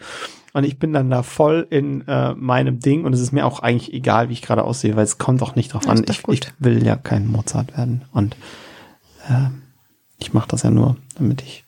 Und 0.53 0.65
ich 0.65 0.79
bin 0.79 0.93
dann 0.93 1.11
da 1.11 1.25
voll 1.25 1.67
in 1.71 2.07
äh, 2.07 2.33
meinem 2.35 2.79
Ding 2.79 3.05
und 3.05 3.13
es 3.13 3.21
ist 3.21 3.33
mir 3.33 3.45
auch 3.45 3.59
eigentlich 3.59 3.93
egal, 3.93 4.29
wie 4.29 4.35
ich 4.35 4.43
gerade 4.43 4.63
aussehe, 4.63 4.95
weil 4.95 5.03
es 5.03 5.19
kommt 5.19 5.43
auch 5.43 5.57
nicht 5.57 5.73
drauf 5.73 5.85
Ja, 5.87 5.91
an. 5.91 6.05
Ich, 6.09 6.23
ich 6.29 6.43
will 6.61 6.85
ja 6.87 6.95
kein 6.95 7.27
Mozart 7.27 7.77
werden 7.77 8.03
und 8.13 8.37
äh, 9.29 9.49
ich 10.19 10.33
mache 10.33 10.49
das 10.49 10.63
ja 10.63 10.71
nur, 10.71 10.97
damit 11.17 11.43
ich 11.43 11.65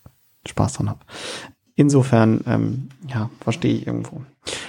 Spaß 0.47 0.75
dran 0.75 0.89
habe. 0.89 1.01
Insofern, 1.75 2.43
ähm, 2.47 2.89
ja, 3.09 3.29
verstehe 3.41 3.75
ich 3.75 3.87
irgendwo. 3.87 4.23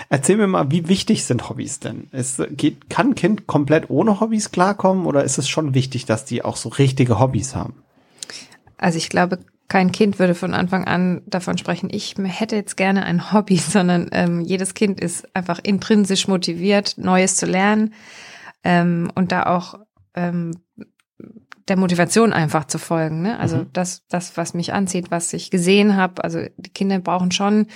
Erzähl 0.10 0.36
mir 0.36 0.48
mal, 0.48 0.72
wie 0.72 0.90
wichtig 0.90 1.24
sind 1.24 1.48
Hobbys 1.48 1.80
denn? 1.80 2.08
Es 2.12 2.42
geht, 2.52 2.90
kann 2.90 3.10
ein 3.10 3.16
Kind 3.16 3.48
komplett 3.48 3.90
ohne 3.90 4.20
Hobbys 4.20 4.52
klarkommen 4.52 5.06
oder 5.06 5.24
ist 5.24 5.38
es 5.38 5.48
schon 5.48 5.74
wichtig, 5.74 6.06
dass 6.06 6.26
die 6.26 6.44
auch 6.44 6.58
so 6.58 6.70
richtige 6.70 7.20
Hobbys 7.20 7.56
haben? 7.56 7.76
Also 8.78 8.98
ich 8.98 9.10
glaube, 9.10 9.40
kein 9.68 9.92
Kind 9.92 10.18
würde 10.20 10.34
von 10.36 10.54
Anfang 10.54 10.86
an 10.86 11.22
davon 11.26 11.58
sprechen, 11.58 11.90
ich 11.92 12.16
hätte 12.18 12.56
jetzt 12.56 12.78
gerne 12.78 13.04
ein 13.06 13.34
Hobby, 13.34 13.58
sondern 13.58 14.10
ähm, 14.12 14.42
jedes 14.42 14.74
Kind 14.74 15.00
ist 15.00 15.36
einfach 15.36 15.60
intrinsisch 15.62 16.28
motiviert, 16.28 16.96
Neues 16.98 17.36
zu 17.36 17.46
lernen 17.46 17.94
ähm, 18.64 19.12
und 19.16 19.32
da 19.32 19.44
auch 19.48 19.80
ähm, 20.16 20.52
der 21.68 21.78
Motivation 21.78 22.32
einfach 22.32 22.66
zu 22.66 22.80
folgen. 22.80 23.22
Ne? 23.22 23.38
Also 23.40 23.58
Mhm. 23.58 23.70
das, 23.74 24.08
das, 24.08 24.38
was 24.38 24.54
mich 24.54 24.72
anzieht, 24.72 25.12
was 25.12 25.34
ich 25.34 25.52
gesehen 25.52 25.98
habe. 25.98 26.24
Also 26.24 26.40
die 26.56 26.70
Kinder 26.70 26.98
brauchen 27.00 27.32
schon 27.32 27.68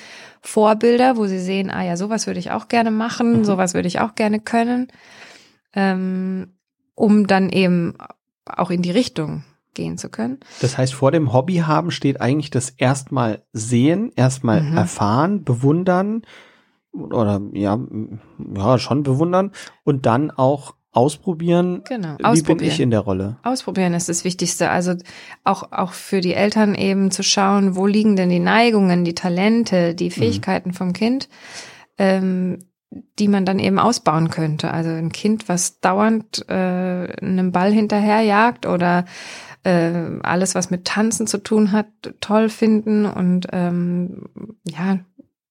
Vorbilder, 0.42 1.18
wo 1.18 1.26
sie 1.26 1.40
sehen, 1.40 1.70
ah 1.70 1.84
ja, 1.84 1.98
sowas 1.98 2.26
würde 2.26 2.40
ich 2.40 2.52
auch 2.52 2.70
gerne 2.70 2.90
machen, 2.92 3.40
Mhm. 3.40 3.44
sowas 3.46 3.74
würde 3.74 3.90
ich 3.90 4.00
auch 4.00 4.16
gerne 4.16 4.40
können, 4.40 4.88
ähm, 5.74 6.54
um 6.96 7.28
dann 7.28 7.50
eben 7.50 7.96
auch 8.46 8.72
in 8.72 8.82
die 8.82 8.92
Richtung 8.92 9.44
gehen 9.74 9.98
zu 9.98 10.10
können. 10.10 10.40
Das 10.62 10.78
heißt, 10.78 10.94
vor 10.94 11.12
dem 11.12 11.34
Hobby 11.34 11.58
haben 11.58 11.92
steht 11.92 12.22
eigentlich 12.22 12.50
das 12.50 12.70
erstmal 12.70 13.44
sehen, 13.54 14.12
erstmal 14.16 14.62
Mhm. 14.62 14.78
erfahren, 14.78 15.44
bewundern, 15.44 16.24
oder 16.94 17.42
ja, 17.54 17.80
ja, 18.56 18.78
schon 18.78 19.04
bewundern 19.04 19.52
und 19.84 20.06
dann 20.06 20.30
auch 20.30 20.76
ausprobieren. 20.92 21.84
Genau, 21.88 22.18
Wie 22.20 22.42
bin 22.42 22.62
ich 22.62 22.80
in 22.82 22.92
der 22.92 23.00
Rolle? 23.00 23.38
Ausprobieren 23.44 23.94
ist 23.94 24.10
das 24.10 24.26
Wichtigste. 24.26 24.70
Also 24.70 24.96
auch, 25.46 25.72
auch 25.72 25.94
für 25.94 26.20
die 26.20 26.34
Eltern 26.34 26.76
eben 26.76 27.12
zu 27.12 27.24
schauen, 27.24 27.76
wo 27.78 27.88
liegen 27.88 28.18
denn 28.18 28.30
die 28.30 28.40
Neigungen, 28.40 29.06
die 29.06 29.16
Talente, 29.16 29.96
die 29.96 30.12
Fähigkeiten 30.12 30.70
mhm. 30.70 30.74
vom 30.74 30.94
Kind, 30.94 31.30
ähm, 31.98 32.60
die 33.20 33.30
man 33.30 33.46
dann 33.46 33.60
eben 33.60 33.80
ausbauen 33.80 34.30
könnte. 34.30 34.72
Also 34.72 34.90
ein 34.90 35.14
Kind, 35.14 35.48
was 35.48 35.80
dauernd 35.80 36.46
äh, 36.50 36.54
einem 36.54 37.54
Ball 37.54 37.72
hinterherjagt 37.72 38.66
oder 38.66 39.06
äh, 39.64 40.20
alles, 40.24 40.56
was 40.56 40.72
mit 40.72 40.86
Tanzen 40.86 41.28
zu 41.28 41.38
tun 41.38 41.72
hat, 41.72 41.88
toll 42.20 42.50
finden 42.50 43.06
und 43.06 43.48
ähm, 43.52 44.30
ja, 44.64 45.00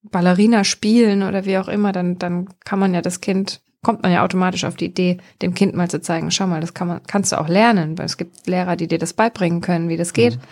Ballerina 0.02 0.64
spielen 0.64 1.22
oder 1.22 1.44
wie 1.44 1.58
auch 1.58 1.68
immer, 1.68 1.92
dann, 1.92 2.18
dann 2.18 2.48
kann 2.64 2.78
man 2.78 2.94
ja 2.94 3.02
das 3.02 3.20
Kind, 3.20 3.60
kommt 3.82 4.02
man 4.02 4.12
ja 4.12 4.24
automatisch 4.24 4.64
auf 4.64 4.76
die 4.76 4.86
Idee, 4.86 5.18
dem 5.42 5.54
Kind 5.54 5.74
mal 5.74 5.90
zu 5.90 6.00
zeigen, 6.00 6.30
schau 6.30 6.46
mal, 6.46 6.60
das 6.60 6.74
kann 6.74 6.88
man, 6.88 7.02
kannst 7.06 7.32
du 7.32 7.40
auch 7.40 7.48
lernen, 7.48 7.98
weil 7.98 8.06
es 8.06 8.16
gibt 8.16 8.46
Lehrer, 8.46 8.76
die 8.76 8.88
dir 8.88 8.98
das 8.98 9.12
beibringen 9.12 9.60
können, 9.60 9.88
wie 9.88 9.96
das 9.96 10.12
geht. 10.12 10.36
Mhm. 10.36 10.42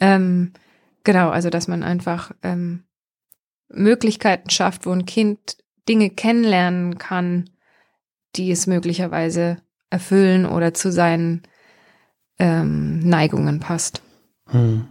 Ähm, 0.00 0.52
genau, 1.04 1.30
also 1.30 1.50
dass 1.50 1.68
man 1.68 1.82
einfach 1.82 2.32
ähm, 2.42 2.84
Möglichkeiten 3.68 4.50
schafft, 4.50 4.86
wo 4.86 4.92
ein 4.92 5.06
Kind 5.06 5.56
Dinge 5.88 6.10
kennenlernen 6.10 6.98
kann, 6.98 7.50
die 8.36 8.50
es 8.50 8.66
möglicherweise 8.66 9.58
erfüllen 9.90 10.46
oder 10.46 10.72
zu 10.72 10.90
seinen 10.90 11.42
ähm, 12.38 12.98
Neigungen 13.00 13.60
passt. 13.60 14.02
Hm. 14.48 14.86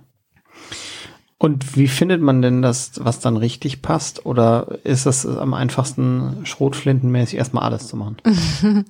Und 1.41 1.75
wie 1.75 1.87
findet 1.87 2.21
man 2.21 2.43
denn 2.43 2.61
das, 2.61 3.03
was 3.03 3.19
dann 3.19 3.35
richtig 3.35 3.81
passt? 3.81 4.27
Oder 4.27 4.77
ist 4.83 5.07
es 5.07 5.25
am 5.25 5.55
einfachsten, 5.55 6.45
schrotflintenmäßig 6.45 7.39
erstmal 7.39 7.63
alles 7.63 7.87
zu 7.87 7.97
machen? 7.97 8.17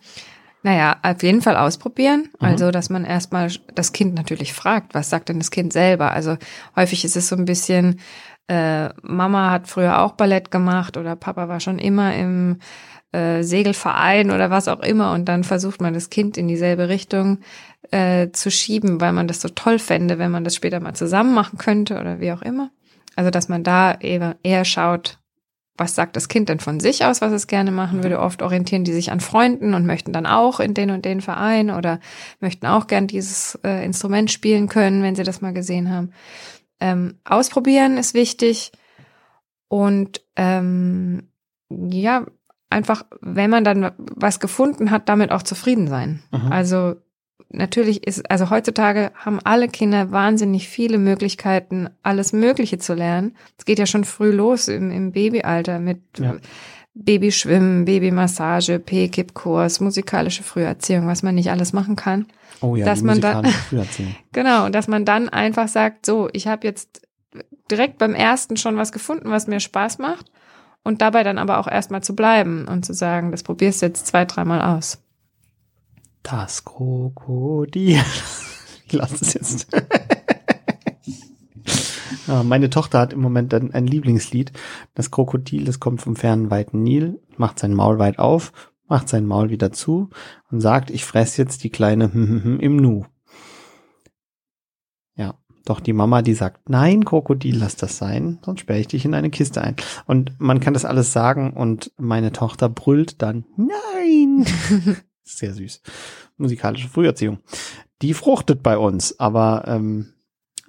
naja, 0.61 0.97
auf 1.01 1.23
jeden 1.23 1.41
Fall 1.41 1.55
ausprobieren. 1.55 2.27
Mhm. 2.41 2.47
Also, 2.47 2.71
dass 2.71 2.89
man 2.89 3.05
erstmal 3.05 3.49
das 3.73 3.93
Kind 3.93 4.15
natürlich 4.15 4.51
fragt, 4.51 4.93
was 4.93 5.09
sagt 5.09 5.29
denn 5.29 5.39
das 5.39 5.49
Kind 5.49 5.71
selber? 5.71 6.11
Also 6.11 6.37
häufig 6.75 7.05
ist 7.05 7.15
es 7.15 7.29
so 7.29 7.37
ein 7.37 7.45
bisschen, 7.45 8.01
äh, 8.49 8.89
Mama 9.01 9.49
hat 9.49 9.69
früher 9.69 10.01
auch 10.01 10.11
Ballett 10.11 10.51
gemacht 10.51 10.97
oder 10.97 11.15
Papa 11.15 11.47
war 11.47 11.61
schon 11.61 11.79
immer 11.79 12.13
im 12.13 12.57
äh, 13.13 13.43
Segelverein 13.43 14.29
oder 14.29 14.49
was 14.49 14.67
auch 14.67 14.81
immer 14.81 15.13
und 15.13 15.25
dann 15.25 15.45
versucht 15.45 15.81
man 15.81 15.93
das 15.93 16.09
Kind 16.09 16.37
in 16.37 16.49
dieselbe 16.49 16.89
Richtung 16.89 17.39
äh, 17.91 18.31
zu 18.31 18.49
schieben, 18.49 19.01
weil 19.01 19.13
man 19.13 19.27
das 19.27 19.41
so 19.41 19.49
toll 19.49 19.79
fände, 19.79 20.17
wenn 20.17 20.31
man 20.31 20.43
das 20.43 20.55
später 20.55 20.79
mal 20.79 20.93
zusammen 20.93 21.33
machen 21.33 21.57
könnte 21.57 21.99
oder 21.99 22.19
wie 22.19 22.31
auch 22.31 22.41
immer. 22.41 22.71
Also 23.15 23.29
dass 23.29 23.49
man 23.49 23.63
da 23.63 23.93
eher, 23.93 24.37
eher 24.43 24.65
schaut, 24.65 25.19
was 25.77 25.95
sagt 25.95 26.15
das 26.15 26.27
Kind 26.27 26.49
denn 26.49 26.59
von 26.59 26.79
sich 26.79 27.05
aus, 27.05 27.21
was 27.21 27.31
es 27.31 27.47
gerne 27.47 27.71
machen 27.71 28.03
würde. 28.03 28.19
Oft 28.19 28.41
orientieren 28.41 28.83
die 28.83 28.93
sich 28.93 29.11
an 29.11 29.19
Freunden 29.19 29.73
und 29.73 29.85
möchten 29.85 30.13
dann 30.13 30.25
auch 30.25 30.59
in 30.59 30.73
den 30.73 30.91
und 30.91 31.05
den 31.05 31.21
Verein 31.21 31.71
oder 31.71 31.99
möchten 32.39 32.65
auch 32.65 32.87
gern 32.87 33.07
dieses 33.07 33.59
äh, 33.63 33.83
Instrument 33.83 34.31
spielen 34.31 34.69
können, 34.69 35.01
wenn 35.03 35.15
sie 35.15 35.23
das 35.23 35.41
mal 35.41 35.53
gesehen 35.53 35.89
haben. 35.89 36.11
Ähm, 36.79 37.19
ausprobieren 37.25 37.97
ist 37.97 38.13
wichtig 38.13 38.71
und 39.67 40.21
ähm, 40.35 41.29
ja, 41.69 42.25
einfach, 42.69 43.05
wenn 43.21 43.49
man 43.49 43.63
dann 43.63 43.91
was 43.97 44.39
gefunden 44.39 44.91
hat, 44.91 45.09
damit 45.09 45.31
auch 45.31 45.43
zufrieden 45.43 45.87
sein. 45.87 46.21
Mhm. 46.31 46.51
Also 46.51 46.95
natürlich 47.53 48.05
ist, 48.07 48.29
also 48.29 48.49
heutzutage 48.49 49.11
haben 49.15 49.39
alle 49.43 49.67
Kinder 49.67 50.11
wahnsinnig 50.11 50.67
viele 50.67 50.97
Möglichkeiten, 50.97 51.89
alles 52.03 52.33
Mögliche 52.33 52.77
zu 52.77 52.93
lernen. 52.93 53.35
Es 53.57 53.65
geht 53.65 53.79
ja 53.79 53.85
schon 53.85 54.03
früh 54.03 54.31
los 54.31 54.67
im, 54.67 54.91
im 54.91 55.11
Babyalter 55.11 55.79
mit 55.79 55.99
ja. 56.17 56.35
Babyschwimmen, 56.93 57.85
Babymassage, 57.85 58.79
P-Kip-Kurs, 58.79 59.79
musikalische 59.79 60.43
Früherziehung, 60.43 61.07
was 61.07 61.23
man 61.23 61.35
nicht 61.35 61.49
alles 61.49 61.73
machen 61.73 61.95
kann. 61.95 62.25
Oh 62.59 62.75
ja, 62.75 62.85
dass 62.85 63.01
man 63.01 63.21
dann 63.21 63.47
genau, 64.33 64.69
dass 64.69 64.87
man 64.87 65.05
dann 65.05 65.29
einfach 65.29 65.67
sagt, 65.67 66.05
so, 66.05 66.29
ich 66.33 66.47
habe 66.47 66.67
jetzt 66.67 67.01
direkt 67.69 67.97
beim 67.97 68.13
ersten 68.13 68.57
schon 68.57 68.77
was 68.77 68.91
gefunden, 68.91 69.31
was 69.31 69.47
mir 69.47 69.59
Spaß 69.59 69.99
macht 69.99 70.31
und 70.83 71.01
dabei 71.01 71.23
dann 71.23 71.37
aber 71.37 71.59
auch 71.59 71.67
erstmal 71.67 72.03
zu 72.03 72.15
bleiben 72.15 72.67
und 72.67 72.85
zu 72.85 72.93
sagen, 72.93 73.31
das 73.31 73.43
probierst 73.43 73.81
du 73.81 73.87
jetzt 73.87 74.07
zwei, 74.07 74.25
dreimal 74.25 74.61
aus. 74.61 75.01
Das 76.23 76.65
Krokodil. 76.65 78.01
Ich 78.87 78.97
lasse 78.97 79.23
es 79.23 79.33
jetzt. 79.35 79.67
ja, 82.27 82.43
meine 82.43 82.69
Tochter 82.69 82.99
hat 82.99 83.13
im 83.13 83.21
Moment 83.21 83.53
ein, 83.53 83.73
ein 83.73 83.87
Lieblingslied. 83.87 84.51
Das 84.95 85.11
Krokodil, 85.11 85.63
das 85.63 85.79
kommt 85.79 86.01
vom 86.01 86.17
fernen 86.17 86.51
weiten 86.51 86.83
Nil, 86.83 87.21
macht 87.37 87.57
sein 87.57 87.73
Maul 87.73 87.99
weit 87.99 88.19
auf 88.19 88.51
macht 88.91 89.07
sein 89.07 89.25
Maul 89.25 89.49
wieder 89.49 89.71
zu 89.71 90.09
und 90.51 90.59
sagt, 90.59 90.91
ich 90.91 91.05
fress 91.05 91.37
jetzt 91.37 91.63
die 91.63 91.69
kleine 91.69 92.05
im 92.59 92.75
Nu. 92.75 93.05
Ja, 95.15 95.35
doch 95.63 95.79
die 95.79 95.93
Mama, 95.93 96.21
die 96.21 96.33
sagt, 96.33 96.69
nein, 96.69 97.05
Krokodil, 97.05 97.57
lass 97.57 97.77
das 97.77 97.97
sein, 97.97 98.39
sonst 98.43 98.59
sperre 98.59 98.79
ich 98.79 98.89
dich 98.89 99.05
in 99.05 99.13
eine 99.13 99.29
Kiste 99.29 99.61
ein. 99.61 99.77
Und 100.07 100.33
man 100.39 100.59
kann 100.59 100.73
das 100.73 100.83
alles 100.83 101.13
sagen 101.13 101.53
und 101.53 101.93
meine 101.97 102.33
Tochter 102.33 102.67
brüllt 102.67 103.21
dann, 103.21 103.45
nein. 103.55 104.45
Sehr 105.23 105.53
süß. 105.53 105.81
Musikalische 106.37 106.89
Früherziehung. 106.89 107.39
Die 108.01 108.13
fruchtet 108.13 108.63
bei 108.63 108.77
uns, 108.77 109.19
aber 109.19 109.63
ähm, 109.67 110.13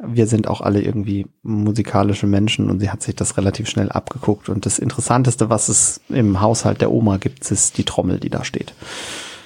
wir 0.03 0.27
sind 0.27 0.49
auch 0.49 0.61
alle 0.61 0.83
irgendwie 0.83 1.27
musikalische 1.43 2.27
Menschen 2.27 2.71
und 2.71 2.81
sie 2.81 2.91
hat 2.91 3.03
sich 3.03 3.15
das 3.15 3.37
relativ 3.37 3.69
schnell 3.69 3.91
abgeguckt. 3.91 4.49
Und 4.49 4.67
das 4.67 4.79
Interessanteste, 4.79 5.49
was 5.49 5.69
es 5.69 6.01
im 6.09 6.41
Haushalt 6.41 6.81
der 6.81 6.91
Oma 6.91 7.19
gibt, 7.19 7.51
ist 7.51 7.79
die 7.79 7.85
Trommel, 7.85 8.19
die 8.19 8.31
da 8.31 8.45
steht. 8.45 8.75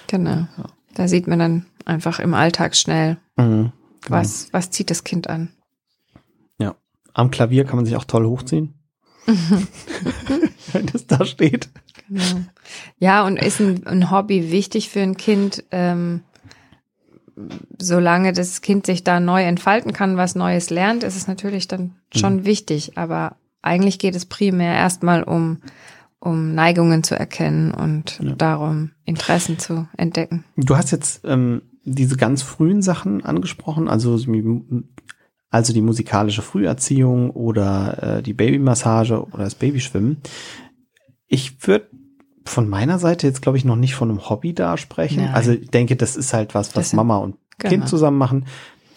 Genau. 0.06 0.30
Ja. 0.30 0.64
Da 0.94 1.08
sieht 1.08 1.26
man 1.26 1.38
dann 1.38 1.66
einfach 1.84 2.20
im 2.20 2.32
Alltag 2.32 2.74
schnell, 2.74 3.18
mhm, 3.36 3.44
genau. 3.44 3.72
was, 4.08 4.48
was 4.52 4.70
zieht 4.70 4.90
das 4.90 5.04
Kind 5.04 5.28
an. 5.28 5.50
Ja. 6.58 6.74
Am 7.12 7.30
Klavier 7.30 7.64
kann 7.64 7.76
man 7.76 7.84
sich 7.84 7.96
auch 7.96 8.04
toll 8.04 8.26
hochziehen. 8.26 8.74
Wenn 10.72 10.86
das 10.86 11.06
da 11.06 11.24
steht. 11.26 11.68
Genau. 12.08 12.44
Ja, 12.98 13.24
und 13.24 13.36
ist 13.36 13.60
ein, 13.60 13.86
ein 13.86 14.10
Hobby 14.10 14.50
wichtig 14.50 14.88
für 14.90 15.00
ein 15.00 15.16
Kind? 15.16 15.64
Ähm, 15.70 16.22
solange 17.78 18.32
das 18.32 18.60
Kind 18.62 18.86
sich 18.86 19.04
da 19.04 19.20
neu 19.20 19.42
entfalten 19.42 19.92
kann, 19.92 20.16
was 20.16 20.34
Neues 20.34 20.70
lernt, 20.70 21.02
ist 21.02 21.16
es 21.16 21.28
natürlich 21.28 21.68
dann 21.68 21.94
schon 22.14 22.36
mhm. 22.36 22.44
wichtig. 22.46 22.96
Aber 22.96 23.36
eigentlich 23.62 23.98
geht 23.98 24.14
es 24.14 24.26
primär 24.26 24.74
erstmal 24.74 25.22
um, 25.22 25.58
um 26.18 26.54
Neigungen 26.54 27.02
zu 27.02 27.18
erkennen 27.18 27.72
und 27.72 28.20
ja. 28.22 28.34
darum, 28.34 28.92
Interessen 29.04 29.58
zu 29.58 29.86
entdecken. 29.96 30.44
Du 30.56 30.76
hast 30.76 30.92
jetzt 30.92 31.22
ähm, 31.24 31.62
diese 31.84 32.16
ganz 32.16 32.42
frühen 32.42 32.80
Sachen 32.80 33.24
angesprochen, 33.24 33.88
also, 33.88 34.18
also 35.50 35.72
die 35.72 35.82
musikalische 35.82 36.42
Früherziehung 36.42 37.30
oder 37.30 38.18
äh, 38.18 38.22
die 38.22 38.34
Babymassage 38.34 39.24
oder 39.26 39.44
das 39.44 39.54
Babyschwimmen. 39.54 40.18
Ich 41.26 41.66
würde 41.66 41.90
von 42.48 42.68
meiner 42.68 42.98
Seite 42.98 43.26
jetzt, 43.26 43.42
glaube 43.42 43.58
ich, 43.58 43.64
noch 43.64 43.76
nicht 43.76 43.94
von 43.94 44.10
einem 44.10 44.28
Hobby 44.28 44.54
da 44.54 44.76
sprechen. 44.76 45.24
Nein. 45.24 45.34
Also 45.34 45.52
ich 45.52 45.70
denke, 45.70 45.96
das 45.96 46.16
ist 46.16 46.32
halt 46.32 46.54
was, 46.54 46.76
was 46.76 46.92
Mama 46.92 47.18
und 47.18 47.36
genau. 47.58 47.70
Kind 47.70 47.88
zusammen 47.88 48.18
machen. 48.18 48.46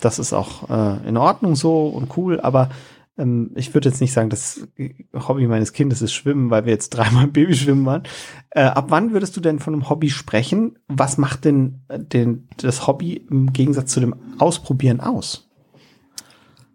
Das 0.02 0.20
ist 0.20 0.34
auch 0.34 0.70
äh, 0.70 1.08
in 1.08 1.18
Ordnung 1.18 1.56
so 1.56 1.88
und 1.88 2.16
cool, 2.18 2.40
aber 2.40 2.70
ähm, 3.18 3.52
ich 3.56 3.74
würde 3.74 3.90
jetzt 3.90 4.00
nicht 4.00 4.14
sagen, 4.14 4.30
das 4.30 4.68
Hobby 5.14 5.46
meines 5.48 5.74
Kindes 5.74 6.02
ist 6.02 6.14
Schwimmen, 6.14 6.50
weil 6.50 6.66
wir 6.66 6.72
jetzt 6.72 6.90
dreimal 6.96 7.28
Babyschwimmen 7.28 7.86
waren. 7.86 8.04
Äh, 8.52 8.62
ab 8.62 8.86
wann 8.90 9.12
würdest 9.12 9.36
du 9.36 9.42
denn 9.42 9.60
von 9.60 9.74
einem 9.74 9.90
Hobby 9.90 10.10
sprechen? 10.10 10.80
Was 10.88 11.18
macht 11.18 11.46
denn 11.46 11.82
äh, 11.90 12.00
den, 12.00 12.48
das 12.58 12.88
Hobby 12.88 13.26
im 13.30 13.52
Gegensatz 13.52 13.92
zu 13.92 14.00
dem 14.00 14.16
Ausprobieren 14.38 15.02
aus? 15.02 15.50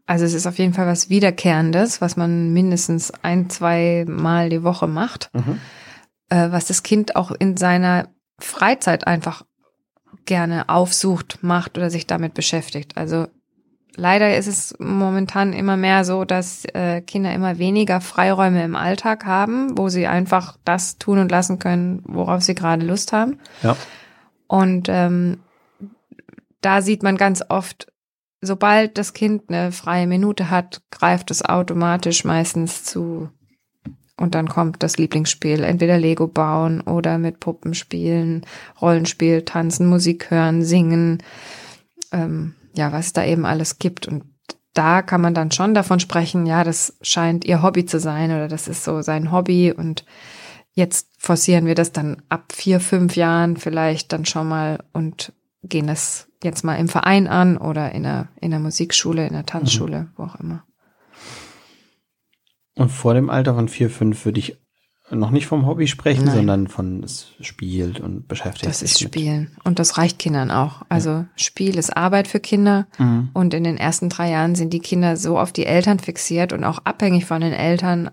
Also 0.06 0.26
es 0.26 0.34
ist 0.34 0.46
auf 0.46 0.58
jeden 0.58 0.74
Fall 0.74 0.86
was 0.86 1.08
Wiederkehrendes, 1.08 2.02
was 2.02 2.18
man 2.18 2.52
mindestens 2.52 3.10
ein, 3.22 3.48
zwei 3.48 4.04
Mal 4.06 4.50
die 4.50 4.62
Woche 4.62 4.86
macht. 4.86 5.30
Mhm 5.32 5.60
äh, 6.34 6.50
was 6.50 6.66
das 6.66 6.82
Kind 6.82 7.14
auch 7.14 7.30
in 7.30 7.56
seiner 7.56 8.08
Freizeit 8.40 9.06
einfach 9.06 9.44
gerne 10.24 10.68
aufsucht, 10.68 11.38
macht 11.42 11.78
oder 11.78 11.90
sich 11.90 12.06
damit 12.06 12.34
beschäftigt. 12.34 12.96
Also 12.96 13.28
leider 13.94 14.36
ist 14.36 14.48
es 14.48 14.74
momentan 14.80 15.52
immer 15.52 15.76
mehr 15.76 16.04
so, 16.04 16.24
dass 16.24 16.64
äh, 16.74 17.02
Kinder 17.02 17.32
immer 17.32 17.58
weniger 17.58 18.00
Freiräume 18.00 18.64
im 18.64 18.74
Alltag 18.74 19.26
haben, 19.26 19.78
wo 19.78 19.88
sie 19.88 20.08
einfach 20.08 20.56
das 20.64 20.98
tun 20.98 21.18
und 21.18 21.30
lassen 21.30 21.60
können, 21.60 22.02
worauf 22.04 22.42
sie 22.42 22.56
gerade 22.56 22.84
Lust 22.84 23.12
haben. 23.12 23.38
Ja. 23.62 23.76
Und 24.48 24.88
ähm, 24.88 25.38
da 26.60 26.82
sieht 26.82 27.04
man 27.04 27.16
ganz 27.16 27.44
oft, 27.48 27.92
sobald 28.40 28.98
das 28.98 29.12
Kind 29.12 29.44
eine 29.48 29.70
freie 29.70 30.08
Minute 30.08 30.50
hat, 30.50 30.82
greift 30.90 31.30
es 31.30 31.44
automatisch 31.44 32.24
meistens 32.24 32.82
zu 32.82 33.28
und 34.16 34.34
dann 34.34 34.48
kommt 34.48 34.82
das 34.82 34.96
Lieblingsspiel, 34.96 35.64
entweder 35.64 35.98
Lego 35.98 36.28
bauen 36.28 36.80
oder 36.80 37.18
mit 37.18 37.40
Puppen 37.40 37.74
spielen, 37.74 38.42
Rollenspiel, 38.80 39.42
tanzen, 39.42 39.86
Musik 39.86 40.30
hören, 40.30 40.62
singen, 40.62 41.22
ähm, 42.12 42.54
ja, 42.76 42.92
was 42.92 43.06
es 43.06 43.12
da 43.12 43.24
eben 43.24 43.44
alles 43.44 43.78
gibt. 43.78 44.06
Und 44.06 44.24
da 44.72 45.02
kann 45.02 45.20
man 45.20 45.34
dann 45.34 45.50
schon 45.50 45.74
davon 45.74 46.00
sprechen, 46.00 46.46
ja, 46.46 46.64
das 46.64 46.96
scheint 47.02 47.44
ihr 47.44 47.62
Hobby 47.62 47.86
zu 47.86 47.98
sein 47.98 48.30
oder 48.30 48.48
das 48.48 48.68
ist 48.68 48.84
so 48.84 49.02
sein 49.02 49.32
Hobby 49.32 49.72
und 49.72 50.04
jetzt 50.72 51.08
forcieren 51.18 51.66
wir 51.66 51.74
das 51.74 51.92
dann 51.92 52.22
ab 52.28 52.52
vier, 52.52 52.80
fünf 52.80 53.16
Jahren 53.16 53.56
vielleicht 53.56 54.12
dann 54.12 54.24
schon 54.24 54.48
mal 54.48 54.78
und 54.92 55.32
gehen 55.62 55.86
das 55.86 56.28
jetzt 56.42 56.64
mal 56.64 56.76
im 56.76 56.88
Verein 56.88 57.26
an 57.26 57.56
oder 57.56 57.92
in 57.92 58.02
der, 58.02 58.28
in 58.40 58.50
der 58.50 58.60
Musikschule, 58.60 59.26
in 59.26 59.32
der 59.32 59.46
Tanzschule, 59.46 60.00
mhm. 60.00 60.08
wo 60.16 60.22
auch 60.24 60.36
immer. 60.36 60.64
Und 62.76 62.90
vor 62.90 63.14
dem 63.14 63.30
Alter 63.30 63.54
von 63.54 63.68
vier, 63.68 63.90
fünf 63.90 64.24
würde 64.24 64.40
ich 64.40 64.56
noch 65.10 65.30
nicht 65.30 65.46
vom 65.46 65.66
Hobby 65.66 65.86
sprechen, 65.86 66.24
Nein. 66.24 66.36
sondern 66.36 66.68
von 66.68 67.02
es 67.02 67.28
spielt 67.40 68.00
und 68.00 68.26
beschäftigt 68.26 68.66
das 68.66 68.80
sich. 68.80 68.92
Das 68.92 69.00
ist 69.02 69.06
Spielen. 69.06 69.56
Und 69.62 69.78
das 69.78 69.98
reicht 69.98 70.18
Kindern 70.18 70.50
auch. 70.50 70.82
Also 70.88 71.10
ja. 71.10 71.28
Spiel 71.36 71.76
ist 71.76 71.96
Arbeit 71.96 72.26
für 72.26 72.40
Kinder. 72.40 72.86
Mhm. 72.98 73.28
Und 73.34 73.52
in 73.52 73.64
den 73.64 73.76
ersten 73.76 74.08
drei 74.08 74.30
Jahren 74.30 74.54
sind 74.54 74.72
die 74.72 74.80
Kinder 74.80 75.16
so 75.16 75.38
auf 75.38 75.52
die 75.52 75.66
Eltern 75.66 75.98
fixiert 75.98 76.52
und 76.52 76.64
auch 76.64 76.78
abhängig 76.84 77.26
von 77.26 77.42
den 77.42 77.52
Eltern, 77.52 78.10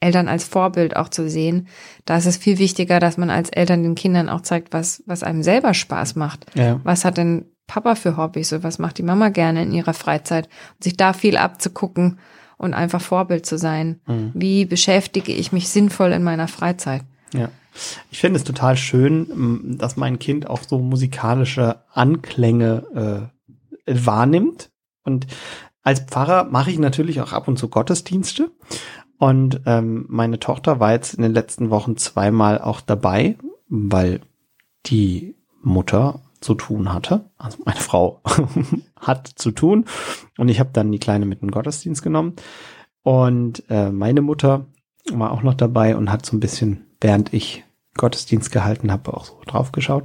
Eltern 0.00 0.26
als 0.26 0.44
Vorbild 0.44 0.96
auch 0.96 1.08
zu 1.08 1.30
sehen. 1.30 1.68
Da 2.04 2.16
ist 2.16 2.26
es 2.26 2.36
viel 2.36 2.58
wichtiger, 2.58 2.98
dass 2.98 3.16
man 3.16 3.30
als 3.30 3.50
Eltern 3.50 3.84
den 3.84 3.94
Kindern 3.94 4.28
auch 4.28 4.40
zeigt, 4.40 4.72
was, 4.72 5.04
was 5.06 5.22
einem 5.22 5.44
selber 5.44 5.74
Spaß 5.74 6.16
macht. 6.16 6.46
Ja. 6.54 6.80
Was 6.82 7.04
hat 7.04 7.18
denn 7.18 7.46
Papa 7.68 7.94
für 7.94 8.16
Hobbys? 8.16 8.52
Und 8.52 8.64
was 8.64 8.80
macht 8.80 8.98
die 8.98 9.04
Mama 9.04 9.28
gerne 9.28 9.62
in 9.62 9.72
ihrer 9.72 9.94
Freizeit? 9.94 10.48
Und 10.74 10.84
sich 10.84 10.96
da 10.96 11.12
viel 11.12 11.36
abzugucken 11.36 12.18
und 12.58 12.74
einfach 12.74 13.00
Vorbild 13.00 13.46
zu 13.46 13.58
sein. 13.58 14.00
Mhm. 14.06 14.30
Wie 14.34 14.64
beschäftige 14.64 15.32
ich 15.32 15.52
mich 15.52 15.68
sinnvoll 15.68 16.12
in 16.12 16.22
meiner 16.22 16.48
Freizeit? 16.48 17.02
Ja. 17.32 17.50
Ich 18.10 18.20
finde 18.20 18.38
es 18.38 18.44
total 18.44 18.76
schön, 18.76 19.76
dass 19.78 19.96
mein 19.96 20.18
Kind 20.18 20.48
auch 20.48 20.62
so 20.66 20.78
musikalische 20.78 21.82
Anklänge 21.92 23.30
äh, 23.86 24.06
wahrnimmt. 24.06 24.70
Und 25.04 25.26
als 25.82 26.00
Pfarrer 26.00 26.44
mache 26.44 26.70
ich 26.70 26.78
natürlich 26.78 27.20
auch 27.20 27.32
ab 27.32 27.48
und 27.48 27.58
zu 27.58 27.68
Gottesdienste. 27.68 28.50
Und 29.18 29.60
ähm, 29.66 30.06
meine 30.08 30.38
Tochter 30.38 30.80
war 30.80 30.92
jetzt 30.92 31.14
in 31.14 31.22
den 31.22 31.32
letzten 31.32 31.70
Wochen 31.70 31.96
zweimal 31.96 32.60
auch 32.60 32.80
dabei, 32.80 33.36
weil 33.68 34.20
die 34.86 35.36
Mutter 35.62 36.20
zu 36.46 36.54
tun 36.54 36.92
hatte. 36.92 37.28
Also 37.38 37.58
meine 37.64 37.80
Frau 37.80 38.22
hat 39.00 39.26
zu 39.26 39.50
tun 39.50 39.84
und 40.38 40.48
ich 40.48 40.60
habe 40.60 40.70
dann 40.72 40.92
die 40.92 41.00
Kleine 41.00 41.26
mit 41.26 41.42
in 41.42 41.48
den 41.48 41.52
Gottesdienst 41.52 42.02
genommen. 42.02 42.34
Und 43.02 43.64
äh, 43.68 43.90
meine 43.90 44.22
Mutter 44.22 44.66
war 45.12 45.32
auch 45.32 45.42
noch 45.42 45.54
dabei 45.54 45.96
und 45.96 46.10
hat 46.12 46.24
so 46.24 46.36
ein 46.36 46.40
bisschen, 46.40 46.86
während 47.00 47.34
ich 47.34 47.64
Gottesdienst 47.96 48.52
gehalten 48.52 48.92
habe, 48.92 49.12
auch 49.12 49.24
so 49.24 49.40
drauf 49.44 49.72
geschaut. 49.72 50.04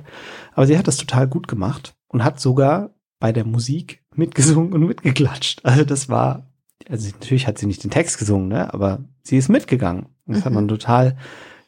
Aber 0.53 0.65
sie 0.65 0.79
hat 0.79 0.87
das 0.87 0.97
total 0.97 1.27
gut 1.27 1.47
gemacht 1.47 1.93
und 2.07 2.23
hat 2.23 2.39
sogar 2.39 2.89
bei 3.19 3.31
der 3.31 3.45
Musik 3.45 4.03
mitgesungen 4.15 4.73
und 4.73 4.87
mitgeklatscht. 4.87 5.63
Also 5.63 5.83
das 5.83 6.09
war, 6.09 6.47
also 6.89 7.07
natürlich 7.11 7.45
hat 7.45 7.59
sie 7.59 7.67
nicht 7.67 7.83
den 7.83 7.91
Text 7.91 8.17
gesungen, 8.17 8.47
ne? 8.47 8.73
aber 8.73 9.03
sie 9.21 9.37
ist 9.37 9.49
mitgegangen. 9.49 10.07
Und 10.25 10.35
das 10.35 10.39
mhm. 10.39 10.45
hat 10.45 10.53
man 10.53 10.67
total 10.67 11.17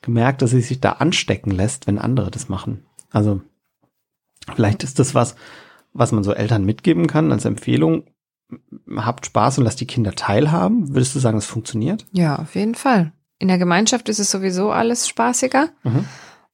gemerkt, 0.01 0.41
dass 0.41 0.49
sie 0.49 0.61
sich 0.61 0.81
da 0.81 0.93
anstecken 0.93 1.51
lässt, 1.51 1.85
wenn 1.85 1.99
andere 1.99 2.31
das 2.31 2.49
machen. 2.49 2.85
Also 3.11 3.41
Vielleicht 4.55 4.83
ist 4.83 4.99
das 4.99 5.15
was, 5.15 5.35
was 5.93 6.11
man 6.11 6.23
so 6.23 6.33
Eltern 6.33 6.65
mitgeben 6.65 7.07
kann 7.07 7.31
als 7.31 7.45
Empfehlung. 7.45 8.03
Habt 8.95 9.25
Spaß 9.25 9.57
und 9.57 9.63
lasst 9.63 9.81
die 9.81 9.87
Kinder 9.87 10.13
teilhaben. 10.13 10.89
Würdest 10.89 11.15
du 11.15 11.19
sagen, 11.19 11.37
es 11.37 11.45
funktioniert? 11.45 12.05
Ja, 12.11 12.37
auf 12.37 12.55
jeden 12.55 12.75
Fall. 12.75 13.13
In 13.39 13.47
der 13.47 13.57
Gemeinschaft 13.57 14.09
ist 14.09 14.19
es 14.19 14.29
sowieso 14.31 14.71
alles 14.71 15.07
spaßiger. 15.07 15.69
Mhm. 15.83 16.05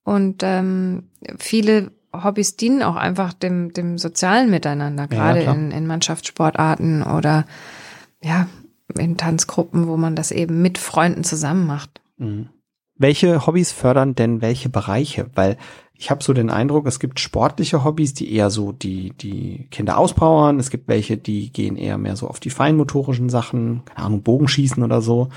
Und 0.04 0.42
ähm, 0.44 1.10
viele 1.38 1.92
Hobbys 2.14 2.56
dienen 2.56 2.82
auch 2.82 2.96
einfach 2.96 3.34
dem, 3.34 3.74
dem 3.74 3.98
sozialen 3.98 4.50
Miteinander, 4.50 5.08
gerade 5.08 5.44
ja, 5.44 5.54
in, 5.54 5.72
in 5.72 5.86
Mannschaftssportarten 5.86 7.04
oder 7.04 7.46
ja, 8.24 8.48
in 8.98 9.18
Tanzgruppen, 9.18 9.88
wo 9.88 9.98
man 9.98 10.16
das 10.16 10.32
eben 10.32 10.62
mit 10.62 10.78
Freunden 10.78 11.24
zusammen 11.24 11.68
macht. 11.68 12.02
Mhm. 12.18 12.50
Welche 12.96 13.46
Hobbys 13.46 13.72
fördern 13.72 14.16
denn 14.16 14.42
welche 14.42 14.70
Bereiche? 14.70 15.30
Weil 15.36 15.58
ich 16.02 16.10
habe 16.10 16.24
so 16.24 16.32
den 16.32 16.50
Eindruck, 16.50 16.88
es 16.88 17.02
gibt 17.02 17.20
sportliche 17.20 17.84
Hobbys, 17.84 18.14
die 18.14 18.34
eher 18.34 18.50
so 18.50 18.72
die, 18.72 19.12
die 19.18 19.68
Kinder 19.70 19.98
auspowern. 19.98 20.58
Es 20.58 20.70
gibt 20.70 20.88
welche, 20.88 21.18
die 21.18 21.52
gehen 21.52 21.76
eher 21.76 21.98
mehr 21.98 22.16
so 22.16 22.30
auf 22.30 22.40
die 22.40 22.52
feinmotorischen 22.52 23.28
Sachen, 23.28 23.84
keine 23.84 24.06
Ahnung, 24.06 24.24
Bogenschießen 24.24 24.82
oder 24.82 25.02
so. 25.02 25.28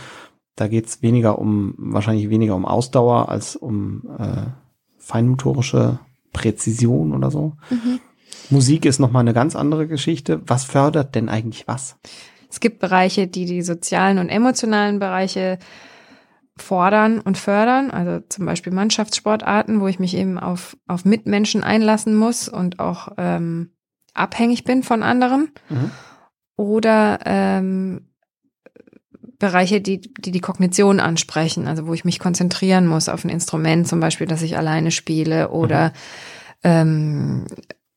Da 0.55 0.68
geht's 0.68 1.03
weniger 1.03 1.40
um, 1.40 1.75
wahrscheinlich 1.79 2.31
weniger 2.31 2.55
um 2.55 2.64
Ausdauer 2.64 3.29
als 3.29 3.57
um 3.57 4.05
äh, 4.20 4.51
feinmotorische 4.98 5.98
Präzision 6.33 7.12
oder 7.12 7.33
so. 7.33 7.55
Mhm. 7.68 7.98
Musik 8.48 8.85
ist 8.85 9.01
nochmal 9.01 9.22
eine 9.22 9.35
ganz 9.35 9.57
andere 9.57 9.88
Geschichte. 9.88 10.42
Was 10.46 10.62
fördert 10.62 11.16
denn 11.16 11.29
eigentlich 11.29 11.66
was? 11.66 11.96
Es 12.48 12.61
gibt 12.61 12.79
Bereiche, 12.79 13.27
die 13.27 13.46
die 13.46 13.62
sozialen 13.62 14.18
und 14.18 14.29
emotionalen 14.29 15.01
Bereiche 15.01 15.59
fordern 16.57 17.21
und 17.21 17.38
fördern, 17.38 17.91
also 17.91 18.25
zum 18.29 18.47
Beispiel 18.47 18.73
Mannschaftssportarten, 18.73 19.81
wo 19.81 19.88
ich 19.88 19.99
mich 19.99 20.17
eben 20.17 20.38
auf, 20.38 20.77
auf 20.87 21.05
Mitmenschen 21.05 21.65
einlassen 21.65 22.15
muss 22.15 22.49
und 22.49 22.79
auch 22.79 23.09
ähm, 23.17 23.71
abhängig 24.15 24.65
bin 24.65 24.83
von 24.83 25.03
anderen. 25.03 25.51
Mhm. 25.69 25.91
Oder 26.57 27.21
ähm, 27.25 28.09
Bereiche, 29.38 29.81
die, 29.81 30.01
die 30.01 30.31
die 30.31 30.41
Kognition 30.41 31.01
ansprechen, 31.01 31.67
also 31.67 31.87
wo 31.87 31.95
ich 31.95 32.05
mich 32.05 32.21
konzentrieren 32.21 32.87
muss 32.87 33.09
auf 33.09 33.25
ein 33.25 33.31
Instrument, 33.31 33.88
zum 33.88 33.99
Beispiel, 33.99 34.27
dass 34.27 34.43
ich 34.43 34.57
alleine 34.57 34.91
spiele 34.91 35.49
oder 35.49 35.88
mhm. 35.88 35.95
ähm, 36.65 37.47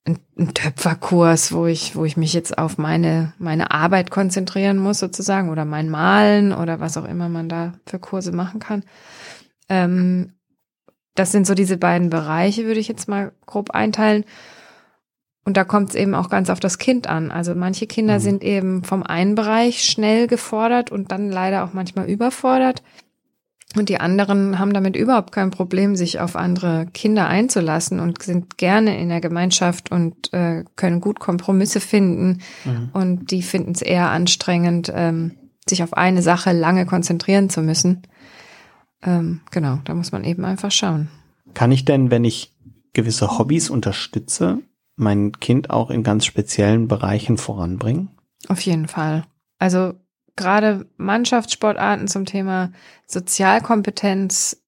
ein, 0.06 0.54
Töpferkurs, 0.54 1.52
wo 1.52 1.66
ich, 1.66 1.96
wo 1.96 2.06
ich 2.06 2.18
mich 2.18 2.34
jetzt 2.34 2.58
auf 2.58 2.78
meine, 2.78 3.34
meine 3.40 3.72
Arbeit 3.72 4.12
konzentrieren 4.12 4.78
muss 4.78 5.00
sozusagen 5.00 5.50
oder 5.50 5.66
mein 5.66 5.90
Malen 5.90 6.54
oder 6.54 6.80
was 6.80 6.98
auch 6.98 7.06
immer 7.06 7.30
man 7.30 7.50
da 7.50 7.74
für 7.86 8.00
Kurse 8.00 8.32
machen 8.32 8.60
kann. 8.60 8.84
Ähm, 9.68 10.34
das 11.16 11.32
sind 11.32 11.48
so 11.48 11.56
diese 11.56 11.78
beiden 11.78 12.10
Bereiche, 12.10 12.66
würde 12.66 12.80
ich 12.80 12.88
jetzt 12.88 13.08
mal 13.08 13.32
grob 13.46 13.72
einteilen. 13.72 14.26
Und 15.46 15.58
da 15.58 15.64
kommt 15.64 15.90
es 15.90 15.96
eben 15.96 16.16
auch 16.16 16.30
ganz 16.30 16.50
auf 16.50 16.60
das 16.60 16.80
Kind 16.80 17.08
an. 17.08 17.32
Also 17.32 17.56
manche 17.56 17.88
Kinder 17.88 18.16
mhm. 18.16 18.20
sind 18.20 18.44
eben 18.44 18.84
vom 18.84 19.04
einen 19.04 19.36
Bereich 19.36 19.84
schnell 19.84 20.28
gefordert 20.28 20.92
und 20.92 21.12
dann 21.12 21.30
leider 21.30 21.64
auch 21.64 21.74
manchmal 21.74 22.10
überfordert. 22.10 22.84
Und 23.76 23.90
die 23.90 24.00
anderen 24.00 24.60
haben 24.60 24.74
damit 24.74 24.96
überhaupt 24.96 25.32
kein 25.32 25.52
Problem, 25.52 25.96
sich 25.96 26.20
auf 26.20 26.36
andere 26.36 26.86
Kinder 26.94 27.28
einzulassen 27.28 28.00
und 28.00 28.22
sind 28.22 28.58
gerne 28.58 29.00
in 29.00 29.10
der 29.10 29.22
Gemeinschaft 29.22 29.92
und 29.92 30.32
äh, 30.34 30.64
können 30.76 31.02
gut 31.02 31.20
Kompromisse 31.20 31.80
finden. 31.80 32.42
Mhm. 32.64 32.90
Und 32.94 33.32
die 33.32 33.42
finden 33.42 33.72
es 33.72 33.82
eher 33.82 34.10
anstrengend, 34.12 34.92
ähm, 34.96 35.32
sich 35.68 35.84
auf 35.84 35.94
eine 35.94 36.22
Sache 36.22 36.54
lange 36.54 36.86
konzentrieren 36.86 37.50
zu 37.50 37.62
müssen. 37.62 38.04
Ähm, 39.04 39.42
genau, 39.52 39.80
da 39.84 39.94
muss 39.94 40.12
man 40.12 40.24
eben 40.24 40.46
einfach 40.46 40.72
schauen. 40.72 41.10
Kann 41.54 41.72
ich 41.72 41.86
denn, 41.86 42.12
wenn 42.12 42.24
ich 42.24 42.54
gewisse 42.94 43.38
Hobbys 43.38 43.70
unterstütze, 43.70 44.60
mein 44.96 45.34
Kind 45.34 45.70
auch 45.70 45.90
in 45.90 46.04
ganz 46.04 46.26
speziellen 46.26 46.88
Bereichen 46.88 47.38
voranbringen? 47.38 48.10
Auf 48.48 48.62
jeden 48.62 48.88
Fall. 48.88 49.26
Also 49.60 49.94
gerade 50.36 50.88
Mannschaftssportarten 50.98 52.08
zum 52.08 52.26
Thema 52.26 52.72
Sozialkompetenz 53.08 54.62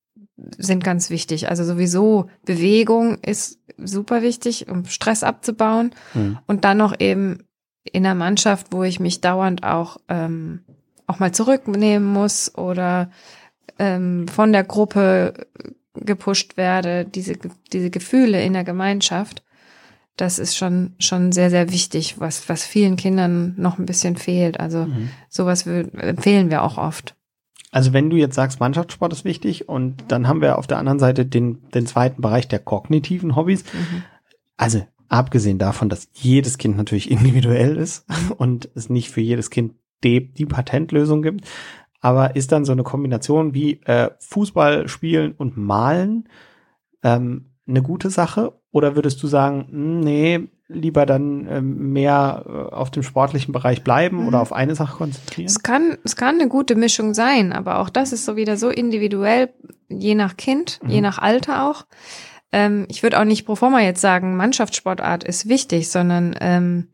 sind 0.58 0.84
ganz 0.84 1.10
wichtig. 1.10 1.50
Also 1.50 1.64
sowieso 1.64 2.30
Bewegung 2.46 3.18
ist 3.20 3.60
super 3.78 4.22
wichtig, 4.22 4.70
um 4.70 4.86
Stress 4.86 5.24
abzubauen. 5.24 5.92
Mhm. 6.14 6.38
Und 6.48 6.64
dann 6.64 6.78
noch 6.78 7.00
eben 7.00 7.44
in 7.84 8.04
der 8.04 8.16
Mannschaft, 8.16 8.68
wo 8.72 8.84
ich 8.84 9.00
mich 9.00 9.22
dauernd 9.22 9.64
auch, 9.64 9.98
ähm, 10.08 10.64
auch 11.08 11.20
mal 11.20 11.34
zurücknehmen 11.34 12.08
muss 12.08 12.54
oder 12.56 13.10
ähm, 13.80 14.28
von 14.28 14.52
der 14.52 14.64
Gruppe 14.64 15.48
gepusht 15.94 16.58
werde, 16.58 17.06
diese, 17.06 17.38
diese 17.74 17.90
Gefühle 17.90 18.44
in 18.44 18.54
der 18.54 18.64
Gemeinschaft 18.64 19.44
das 20.18 20.40
ist 20.40 20.58
schon, 20.58 20.96
schon 21.00 21.32
sehr, 21.32 21.50
sehr 21.50 21.72
wichtig, 21.72 22.20
was, 22.20 22.50
was 22.50 22.66
vielen 22.66 22.96
Kindern 22.96 23.54
noch 23.58 23.78
ein 23.78 23.86
bisschen 23.86 24.18
fehlt. 24.18 24.60
Also 24.60 24.86
mhm. 24.86 25.10
sowas 25.30 25.66
empfehlen 25.66 26.50
wir 26.50 26.64
auch 26.64 26.78
oft. 26.78 27.16
Also 27.72 27.94
wenn 27.94 28.10
du 28.10 28.18
jetzt 28.18 28.36
sagst, 28.36 28.60
Mannschaftssport 28.60 29.14
ist 29.14 29.26
wichtig 29.26 29.70
und 29.70 30.06
dann 30.08 30.28
haben 30.28 30.42
wir 30.42 30.58
auf 30.58 30.68
der 30.68 30.80
anderen 30.80 31.00
Seite 31.00 31.26
den, 31.26 31.70
den 31.72 31.86
zweiten 31.86 32.22
Bereich 32.22 32.48
der 32.48 32.60
kognitiven 32.60 33.36
Hobbys. 33.36 33.64
Mhm. 33.66 34.04
Also 34.58 34.86
abgesehen 35.08 35.60
davon, 35.60 35.88
dass 35.88 36.10
jedes 36.14 36.58
Kind 36.58 36.78
natürlich 36.78 37.12
individuell 37.12 37.78
ist 37.78 38.06
und 38.38 38.70
es 38.74 38.90
nicht 38.90 39.12
für 39.12 39.22
jedes 39.22 39.52
Kind 39.52 39.76
die, 40.04 40.34
die 40.34 40.46
Patentlösung 40.46 41.22
gibt, 41.22 41.46
aber 42.02 42.36
ist 42.36 42.52
dann 42.52 42.66
so 42.66 42.72
eine 42.72 42.84
Kombination 42.84 43.54
wie 43.54 43.82
äh, 43.84 44.12
Fußball 44.20 44.88
spielen 44.88 45.34
und 45.34 45.58
malen 45.58 46.30
ähm, 47.04 47.52
eine 47.68 47.82
gute 47.82 48.10
Sache 48.10 48.54
oder 48.78 48.96
würdest 48.96 49.22
du 49.22 49.28
sagen, 49.28 49.68
hm, 49.70 50.00
nee, 50.00 50.48
lieber 50.68 51.06
dann 51.06 51.48
ähm, 51.50 51.94
mehr 51.94 52.44
äh, 52.46 52.74
auf 52.74 52.92
dem 52.92 53.04
sportlichen 53.04 53.54
Bereich 53.54 53.84
bleiben 53.84 54.22
mhm. 54.22 54.28
oder 54.28 54.42
auf 54.42 54.54
eine 54.54 54.76
Sache 54.76 54.98
konzentrieren? 54.98 55.48
Es 55.48 55.64
kann, 55.64 55.98
es 56.04 56.16
kann 56.16 56.36
eine 56.36 56.50
gute 56.50 56.76
Mischung 56.76 57.14
sein, 57.14 57.54
aber 57.54 57.80
auch 57.80 57.90
das 57.90 58.14
ist 58.14 58.26
so 58.26 58.36
wieder 58.36 58.58
so 58.58 58.70
individuell, 58.70 59.50
je 59.90 60.16
nach 60.16 60.38
Kind, 60.38 60.80
mhm. 60.84 60.90
je 60.90 61.02
nach 61.02 61.18
Alter 61.18 61.70
auch. 61.70 61.86
Ähm, 62.52 62.86
ich 62.90 63.04
würde 63.04 63.20
auch 63.20 63.26
nicht 63.26 63.46
pro 63.46 63.56
forma 63.56 63.82
jetzt 63.82 64.02
sagen, 64.02 64.38
Mannschaftssportart 64.38 65.24
ist 65.24 65.50
wichtig, 65.50 65.90
sondern 65.90 66.36
ähm, 66.40 66.88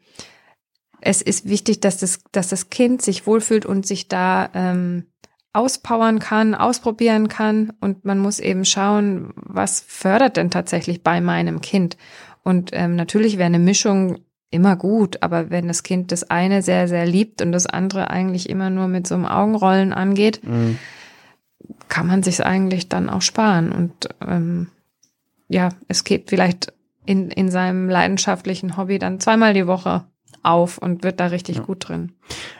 es 1.02 1.22
ist 1.22 1.50
wichtig, 1.50 1.82
dass 1.82 1.98
das, 1.98 2.20
dass 2.32 2.48
das 2.48 2.70
Kind 2.70 3.02
sich 3.02 3.28
wohlfühlt 3.28 3.66
und 3.66 3.86
sich 3.86 4.08
da 4.08 4.50
ähm, 4.54 5.08
auspowern 5.54 6.20
kann, 6.20 6.56
ausprobieren 6.56 7.28
kann. 7.28 7.74
Und 7.80 8.06
man 8.06 8.20
muss 8.20 8.40
eben 8.40 8.66
schauen, 8.66 9.34
was 9.36 9.80
fördert 9.80 10.38
denn 10.38 10.52
tatsächlich 10.52 11.04
bei 11.04 11.22
meinem 11.22 11.62
Kind. 11.62 11.98
Und 12.44 12.72
ähm, 12.74 12.96
natürlich 12.96 13.38
wäre 13.38 13.46
eine 13.46 13.60
Mischung 13.60 14.20
immer 14.50 14.76
gut, 14.76 15.24
aber 15.24 15.50
wenn 15.50 15.68
das 15.68 15.82
Kind 15.82 16.12
das 16.12 16.30
eine 16.30 16.62
sehr, 16.62 16.88
sehr 16.88 17.06
liebt 17.06 17.42
und 17.42 17.52
das 17.52 17.66
andere 17.66 18.12
eigentlich 18.12 18.50
immer 18.50 18.70
nur 18.70 18.88
mit 18.88 19.08
so 19.08 19.16
einem 19.16 19.26
Augenrollen 19.26 19.94
angeht, 19.94 20.42
mhm. 20.44 20.78
kann 21.88 22.08
man 22.08 22.22
sich 22.22 22.46
eigentlich 22.46 22.90
dann 22.90 23.10
auch 23.10 23.22
sparen. 23.22 23.72
Und 23.72 24.10
ähm, 24.26 24.68
ja, 25.48 25.70
es 25.88 26.04
geht 26.04 26.30
vielleicht 26.30 26.74
in, 27.06 27.32
in 27.32 27.50
seinem 27.50 27.90
leidenschaftlichen 27.90 28.78
Hobby 28.78 29.00
dann 29.00 29.20
zweimal 29.20 29.54
die 29.54 29.68
Woche 29.68 30.04
auf 30.42 30.78
und 30.78 31.04
wird 31.04 31.20
da 31.20 31.28
richtig 31.28 31.58
ja. 31.58 31.64
gut 31.64 31.88
drin. 31.88 32.14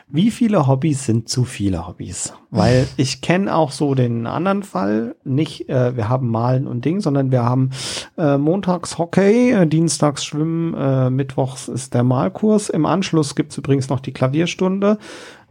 Wie 0.08 0.30
viele 0.30 0.66
Hobbys 0.66 1.04
sind 1.04 1.28
zu 1.28 1.44
viele 1.44 1.86
Hobbys? 1.86 2.32
Weil 2.50 2.86
ich 2.96 3.20
kenne 3.20 3.54
auch 3.54 3.72
so 3.72 3.94
den 3.94 4.26
anderen 4.26 4.62
Fall, 4.62 5.16
nicht 5.24 5.68
äh, 5.68 5.96
wir 5.96 6.08
haben 6.08 6.30
Malen 6.30 6.66
und 6.66 6.84
Ding, 6.84 7.00
sondern 7.00 7.32
wir 7.32 7.42
haben 7.42 7.70
äh, 8.16 8.38
montags 8.38 8.98
Hockey, 8.98 9.52
äh, 9.52 9.66
dienstags 9.66 10.24
Schwimmen, 10.24 10.74
äh, 10.74 11.10
mittwochs 11.10 11.68
ist 11.68 11.94
der 11.94 12.04
Malkurs. 12.04 12.68
Im 12.68 12.86
Anschluss 12.86 13.34
gibt's 13.34 13.58
übrigens 13.58 13.88
noch 13.88 14.00
die 14.00 14.12
Klavierstunde. 14.12 14.98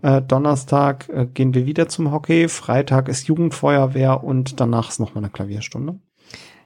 Äh, 0.01 0.21
Donnerstag 0.21 1.09
äh, 1.09 1.25
gehen 1.25 1.53
wir 1.53 1.65
wieder 1.65 1.88
zum 1.88 2.12
Hockey, 2.12 2.49
Freitag 2.49 3.07
ist 3.07 3.27
Jugendfeuerwehr 3.27 4.23
und 4.23 4.59
danach 4.59 4.89
ist 4.89 4.99
noch 4.99 5.15
mal 5.15 5.21
eine 5.21 5.29
Klavierstunde. 5.29 5.99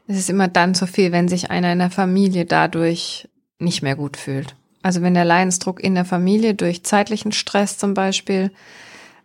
Es 0.07 0.17
ist 0.17 0.29
immer 0.29 0.47
dann 0.47 0.73
zu 0.73 0.87
viel, 0.87 1.11
wenn 1.11 1.27
sich 1.27 1.51
einer 1.51 1.71
in 1.71 1.79
der 1.79 1.91
Familie 1.91 2.45
dadurch 2.45 3.29
nicht 3.59 3.81
mehr 3.81 3.95
gut 3.95 4.17
fühlt. 4.17 4.55
Also 4.87 5.01
wenn 5.01 5.15
der 5.15 5.25
Leidensdruck 5.25 5.83
in 5.83 5.95
der 5.95 6.05
Familie 6.05 6.55
durch 6.55 6.85
zeitlichen 6.85 7.33
Stress 7.33 7.77
zum 7.77 7.93
Beispiel 7.93 8.51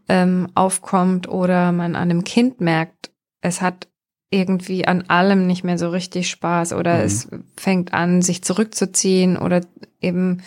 ähm, 0.08 0.48
aufkommt 0.56 1.28
oder 1.28 1.70
man 1.70 1.94
an 1.94 2.10
einem 2.10 2.24
Kind 2.24 2.60
merkt, 2.60 3.12
es 3.42 3.62
hat 3.62 3.86
irgendwie 4.28 4.88
an 4.88 5.02
allem 5.02 5.46
nicht 5.46 5.62
mehr 5.62 5.78
so 5.78 5.90
richtig 5.90 6.28
Spaß 6.30 6.72
oder 6.72 6.98
mhm. 6.98 7.04
es 7.04 7.28
fängt 7.56 7.94
an, 7.94 8.22
sich 8.22 8.42
zurückzuziehen 8.42 9.36
oder 9.36 9.60
eben 10.00 10.42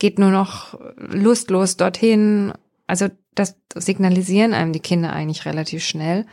geht 0.00 0.18
nur 0.18 0.32
noch 0.32 0.76
lustlos 0.96 1.76
dorthin. 1.76 2.52
Also 2.88 3.06
das 3.36 3.54
signalisieren 3.76 4.52
einem 4.52 4.72
die 4.72 4.80
Kinder 4.80 5.12
eigentlich 5.12 5.46
relativ 5.46 5.84
schnell. 5.84 6.26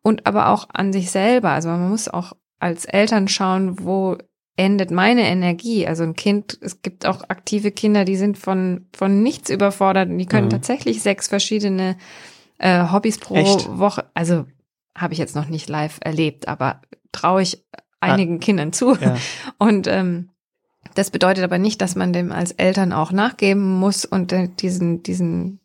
Und 0.00 0.26
aber 0.26 0.48
auch 0.48 0.68
an 0.72 0.94
sich 0.94 1.10
selber. 1.10 1.50
Also 1.50 1.68
man 1.68 1.90
muss 1.90 2.08
auch 2.08 2.32
als 2.60 2.86
Eltern 2.86 3.28
schauen, 3.28 3.84
wo 3.84 4.16
endet 4.58 4.90
meine 4.90 5.22
Energie. 5.22 5.86
Also 5.86 6.02
ein 6.02 6.14
Kind, 6.14 6.58
es 6.60 6.82
gibt 6.82 7.06
auch 7.06 7.22
aktive 7.28 7.70
Kinder, 7.70 8.04
die 8.04 8.16
sind 8.16 8.36
von, 8.36 8.86
von 8.94 9.22
nichts 9.22 9.50
überfordert 9.50 10.10
und 10.10 10.18
die 10.18 10.26
können 10.26 10.46
mhm. 10.46 10.50
tatsächlich 10.50 11.00
sechs 11.00 11.28
verschiedene 11.28 11.96
äh, 12.58 12.90
Hobbys 12.90 13.18
pro 13.18 13.36
Echt? 13.36 13.78
Woche. 13.78 14.04
Also 14.14 14.46
habe 14.96 15.12
ich 15.12 15.20
jetzt 15.20 15.36
noch 15.36 15.48
nicht 15.48 15.68
live 15.68 15.98
erlebt, 16.00 16.48
aber 16.48 16.82
traue 17.12 17.42
ich 17.42 17.64
einigen 18.00 18.36
ah. 18.36 18.40
Kindern 18.40 18.72
zu. 18.72 18.96
Ja. 18.96 19.16
Und 19.58 19.86
ähm, 19.86 20.30
das 20.94 21.10
bedeutet 21.10 21.44
aber 21.44 21.58
nicht, 21.58 21.80
dass 21.80 21.94
man 21.94 22.12
dem 22.12 22.32
als 22.32 22.50
Eltern 22.52 22.92
auch 22.92 23.12
nachgeben 23.12 23.78
muss 23.78 24.04
und 24.04 24.32
äh, 24.32 24.48
diesen, 24.48 25.02
diesen 25.02 25.60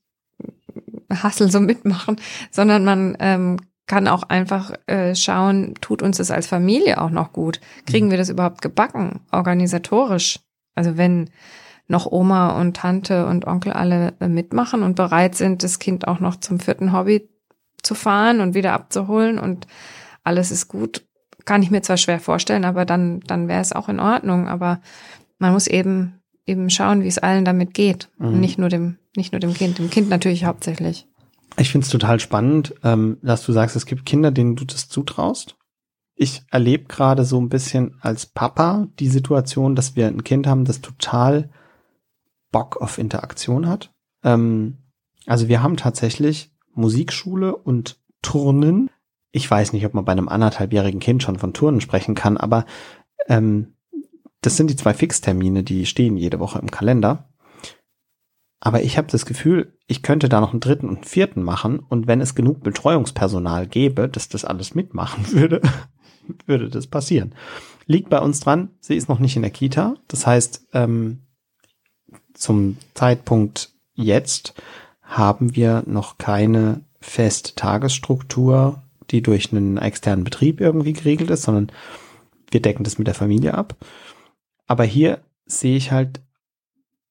Hassel 1.10 1.50
so 1.50 1.60
mitmachen, 1.60 2.20
sondern 2.52 2.84
man 2.84 3.16
ähm, 3.20 3.58
kann 3.88 4.08
auch 4.08 4.24
einfach 4.24 4.72
äh, 4.88 5.14
schauen, 5.16 5.74
tut 5.82 6.02
uns 6.02 6.18
das 6.18 6.32
als 6.32 6.48
Familie 6.48 7.02
auch 7.02 7.10
noch 7.10 7.34
gut? 7.34 7.60
Kriegen 7.86 8.08
mhm. 8.08 8.12
wir 8.12 8.18
das 8.18 8.30
überhaupt 8.30 8.62
gebacken, 8.62 9.22
organisatorisch? 9.32 10.40
Also 10.76 10.98
wenn 10.98 11.30
noch 11.88 12.12
Oma 12.12 12.60
und 12.60 12.78
Tante 12.78 13.26
und 13.26 13.46
Onkel 13.46 13.74
alle 13.74 14.14
äh, 14.20 14.28
mitmachen 14.28 14.84
und 14.84 14.96
bereit 14.96 15.36
sind, 15.36 15.64
das 15.64 15.80
Kind 15.80 16.08
auch 16.08 16.20
noch 16.20 16.38
zum 16.38 16.60
vierten 16.60 16.94
Hobby 16.94 17.30
zu 17.82 17.96
fahren 17.96 18.40
und 18.40 18.54
wieder 18.54 18.74
abzuholen 18.74 19.38
und 19.38 19.68
alles 20.24 20.52
ist 20.52 20.70
gut, 20.70 21.06
kann 21.46 21.62
ich 21.62 21.72
mir 21.72 21.82
zwar 21.82 21.98
schwer 21.98 22.20
vorstellen, 22.20 22.66
aber 22.66 22.86
dann, 22.86 23.20
dann 23.22 23.48
wäre 23.48 23.62
es 23.62 23.74
auch 23.74 23.90
in 23.90 24.00
Ordnung. 24.00 24.48
Aber 24.48 24.80
man 25.40 25.54
muss 25.54 25.68
eben, 25.68 26.22
eben 26.46 26.70
schauen, 26.70 27.04
wie 27.04 27.08
es 27.08 27.20
allen 27.20 27.46
damit 27.46 27.74
geht. 27.74 28.10
Mhm. 28.18 28.40
nicht 28.40 28.58
nur 28.58 28.70
dem, 28.70 28.98
nicht 29.16 29.34
nur 29.34 29.40
dem 29.40 29.54
Kind, 29.54 29.80
dem 29.80 29.90
Kind 29.90 30.10
natürlich 30.10 30.46
hauptsächlich. 30.46 31.08
Ich 31.58 31.72
finde 31.72 31.86
es 31.86 31.92
total 31.92 32.20
spannend, 32.20 32.74
ähm, 32.84 33.18
dass 33.22 33.46
du 33.46 33.52
sagst, 33.52 33.76
es 33.76 33.86
gibt 33.86 34.06
Kinder, 34.06 34.32
denen 34.32 34.56
du 34.56 34.66
das 34.66 34.90
zutraust. 34.90 35.56
Ich 36.16 36.44
erlebe 36.52 36.86
gerade 36.86 37.26
so 37.26 37.40
ein 37.40 37.50
bisschen 37.50 37.98
als 38.02 38.26
Papa 38.26 38.88
die 39.00 39.10
Situation, 39.10 39.76
dass 39.76 39.96
wir 39.96 40.08
ein 40.08 40.24
Kind 40.24 40.48
haben, 40.48 40.66
das 40.66 40.82
total 40.82 41.50
Bock 42.52 42.78
auf 42.82 42.98
Interaktion 42.98 43.68
hat. 43.68 43.94
Ähm, 44.24 44.78
also 45.26 45.48
wir 45.48 45.62
haben 45.64 45.78
tatsächlich 45.78 46.52
Musikschule 46.74 47.56
und 47.56 48.00
Turnen. 48.22 48.90
Ich 49.32 49.50
weiß 49.50 49.74
nicht, 49.74 49.86
ob 49.86 49.94
man 49.94 50.06
bei 50.06 50.12
einem 50.12 50.30
anderthalbjährigen 50.30 51.00
Kind 51.00 51.24
schon 51.24 51.40
von 51.40 51.54
Turnen 51.54 51.82
sprechen 51.82 52.16
kann, 52.16 52.38
aber 52.38 52.66
ähm, 53.28 53.76
das 54.42 54.58
sind 54.58 54.70
die 54.70 54.76
zwei 54.76 54.94
Fixtermine, 54.94 55.64
die 55.64 55.86
stehen 55.86 56.18
jede 56.18 56.40
Woche 56.40 56.60
im 56.60 56.70
Kalender. 56.70 57.30
Aber 58.66 58.82
ich 58.82 58.98
habe 58.98 59.10
das 59.12 59.26
Gefühl, 59.26 59.74
ich 59.88 60.04
könnte 60.04 60.30
da 60.30 60.40
noch 60.40 60.52
einen 60.52 60.62
dritten 60.62 60.88
und 60.88 60.96
einen 60.96 61.04
vierten 61.04 61.44
machen 61.44 61.80
und 61.80 62.08
wenn 62.08 62.22
es 62.22 62.34
genug 62.34 62.64
Betreuungspersonal 62.64 63.68
gäbe, 63.68 64.08
dass 64.08 64.30
das 64.30 64.46
alles 64.46 64.74
mitmachen 64.74 65.30
würde, 65.34 65.62
würde 66.46 66.70
das 66.70 66.88
passieren. 66.88 67.36
Liegt 67.88 68.10
bei 68.10 68.20
uns 68.20 68.40
dran, 68.40 68.70
sie 68.80 68.96
ist 68.96 69.10
noch 69.10 69.20
nicht 69.20 69.36
in 69.36 69.42
der 69.42 69.52
Kita. 69.52 69.96
Das 70.08 70.26
heißt, 70.26 70.70
ähm, 70.72 71.24
zum 72.34 72.78
Zeitpunkt 72.94 73.74
jetzt 73.96 74.54
haben 75.02 75.58
wir 75.58 75.84
noch 75.86 76.18
keine 76.18 76.86
feste 77.02 77.56
Tagesstruktur, 77.56 78.82
die 79.12 79.22
durch 79.22 79.52
einen 79.52 79.76
externen 79.76 80.24
Betrieb 80.24 80.62
irgendwie 80.62 80.94
geregelt 80.94 81.32
ist, 81.32 81.42
sondern 81.42 81.70
wir 82.50 82.62
decken 82.62 82.86
das 82.86 82.98
mit 82.98 83.08
der 83.08 83.14
Familie 83.14 83.56
ab. 83.56 83.76
Aber 84.68 84.86
hier 84.86 85.20
sehe 85.46 85.76
ich 85.76 85.92
halt 85.92 86.22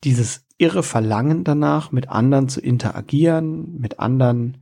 dieses 0.02 0.46
irre 0.62 0.84
Verlangen 0.84 1.42
danach, 1.42 1.90
mit 1.90 2.08
anderen 2.08 2.48
zu 2.48 2.60
interagieren, 2.60 3.80
mit 3.80 3.98
anderen 3.98 4.58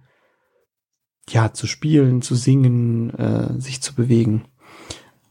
ja 1.29 1.53
zu 1.53 1.67
spielen, 1.67 2.23
zu 2.23 2.35
singen, 2.35 3.11
äh, 3.11 3.61
sich 3.61 3.83
zu 3.83 3.95
bewegen. 3.95 4.47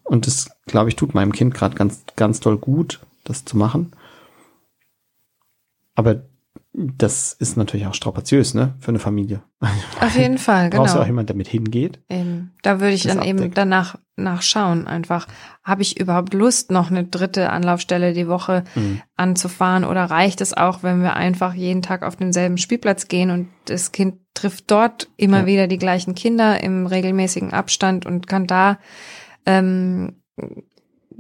Und 0.04 0.28
das, 0.28 0.52
glaube 0.68 0.90
ich, 0.90 0.96
tut 0.96 1.16
meinem 1.16 1.32
Kind 1.32 1.56
gerade 1.56 1.76
ganz, 1.76 2.04
ganz 2.16 2.40
toll 2.40 2.60
gut, 2.60 3.00
das 3.24 3.46
zu 3.46 3.58
machen. 3.58 3.92
Aber 5.96 6.29
das 6.80 7.34
ist 7.34 7.58
natürlich 7.58 7.88
auch 7.88 7.94
strapaziös, 7.94 8.54
ne, 8.54 8.76
für 8.80 8.90
eine 8.90 9.00
Familie. 9.00 9.44
Auf 10.00 10.16
jeden 10.16 10.38
Fall, 10.38 10.70
genau. 10.70 10.84
Brauchst 10.84 10.96
du 10.96 11.00
auch 11.00 11.06
jemand, 11.06 11.28
der 11.28 11.36
mit 11.36 11.50
hingeht? 11.50 12.00
Eben. 12.08 12.54
Da 12.62 12.80
würde 12.80 12.94
ich 12.94 13.04
dann 13.04 13.20
abdeckt. 13.20 13.42
eben 13.42 13.54
danach 13.54 13.98
nachschauen 14.16 14.88
einfach. 14.88 15.28
Habe 15.64 15.82
ich 15.82 16.00
überhaupt 16.00 16.34
Lust, 16.34 16.72
noch 16.72 16.90
eine 16.90 17.04
dritte 17.04 17.50
Anlaufstelle 17.50 18.14
die 18.14 18.30
Woche 18.30 18.64
mhm. 18.76 19.02
anzufahren 19.18 19.84
oder 19.84 20.06
reicht 20.06 20.40
es 20.40 20.56
auch, 20.56 20.82
wenn 20.82 21.02
wir 21.02 21.16
einfach 21.16 21.54
jeden 21.54 21.82
Tag 21.82 22.04
auf 22.04 22.16
denselben 22.16 22.58
Spielplatz 22.58 23.10
gehen 23.10 23.30
und 23.30 23.50
das 23.66 23.92
Kind 23.92 24.16
trifft 24.34 24.72
dort 24.72 25.10
immer 25.18 25.42
ja. 25.42 25.46
wieder 25.48 25.68
die 25.68 25.80
gleichen 25.80 26.16
Kinder 26.16 26.64
im 26.64 26.86
regelmäßigen 26.86 27.52
Abstand 27.52 28.06
und 28.06 28.28
kann 28.28 28.48
da 28.48 28.80
ähm, 29.46 30.22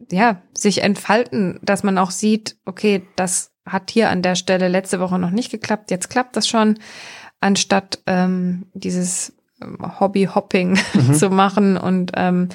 ja 0.10 0.41
sich 0.54 0.84
entfalten, 0.84 1.60
dass 1.63 1.84
man 1.84 1.98
auch 1.98 2.12
sieht, 2.12 2.58
okay, 2.65 3.04
das 3.17 3.52
hat 3.69 3.91
hier 3.91 4.10
an 4.10 4.21
der 4.21 4.36
Stelle 4.36 4.67
letzte 4.67 4.99
Woche 4.99 5.19
noch 5.19 5.32
nicht 5.32 5.51
geklappt, 5.51 5.91
jetzt 5.91 6.10
klappt 6.10 6.36
das 6.36 6.47
schon, 6.47 6.77
anstatt 7.41 7.99
ähm, 8.05 8.65
dieses 8.73 9.34
ähm, 9.62 9.77
Hobby-Hopping 9.99 10.77
mhm. 10.93 11.13
zu 11.13 11.29
machen. 11.29 11.77
Und 11.77 12.12
ähm, 12.15 12.49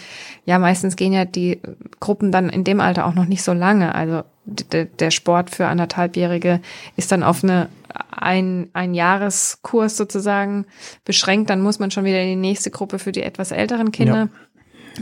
ja, 0.44 0.58
meistens 0.58 0.96
gehen 0.96 1.12
ja 1.12 1.24
die 1.24 1.60
Gruppen 2.00 2.32
dann 2.32 2.48
in 2.50 2.64
dem 2.64 2.80
Alter 2.80 3.06
auch 3.06 3.14
noch 3.14 3.26
nicht 3.26 3.42
so 3.42 3.52
lange. 3.52 3.94
Also 3.94 4.22
der 4.46 5.10
Sport 5.10 5.48
für 5.48 5.66
anderthalbjährige 5.68 6.60
ist 6.96 7.10
dann 7.10 7.22
auf 7.22 7.42
eine 7.42 7.70
ein, 8.10 8.68
ein 8.72 8.94
Jahreskurs 8.94 9.96
sozusagen 9.96 10.66
beschränkt. 11.04 11.50
Dann 11.50 11.60
muss 11.60 11.78
man 11.78 11.90
schon 11.90 12.04
wieder 12.04 12.20
in 12.20 12.28
die 12.28 12.36
nächste 12.36 12.70
Gruppe 12.70 12.98
für 12.98 13.12
die 13.12 13.22
etwas 13.22 13.52
älteren 13.52 13.92
Kinder. 13.92 14.14
Ja. 14.14 14.28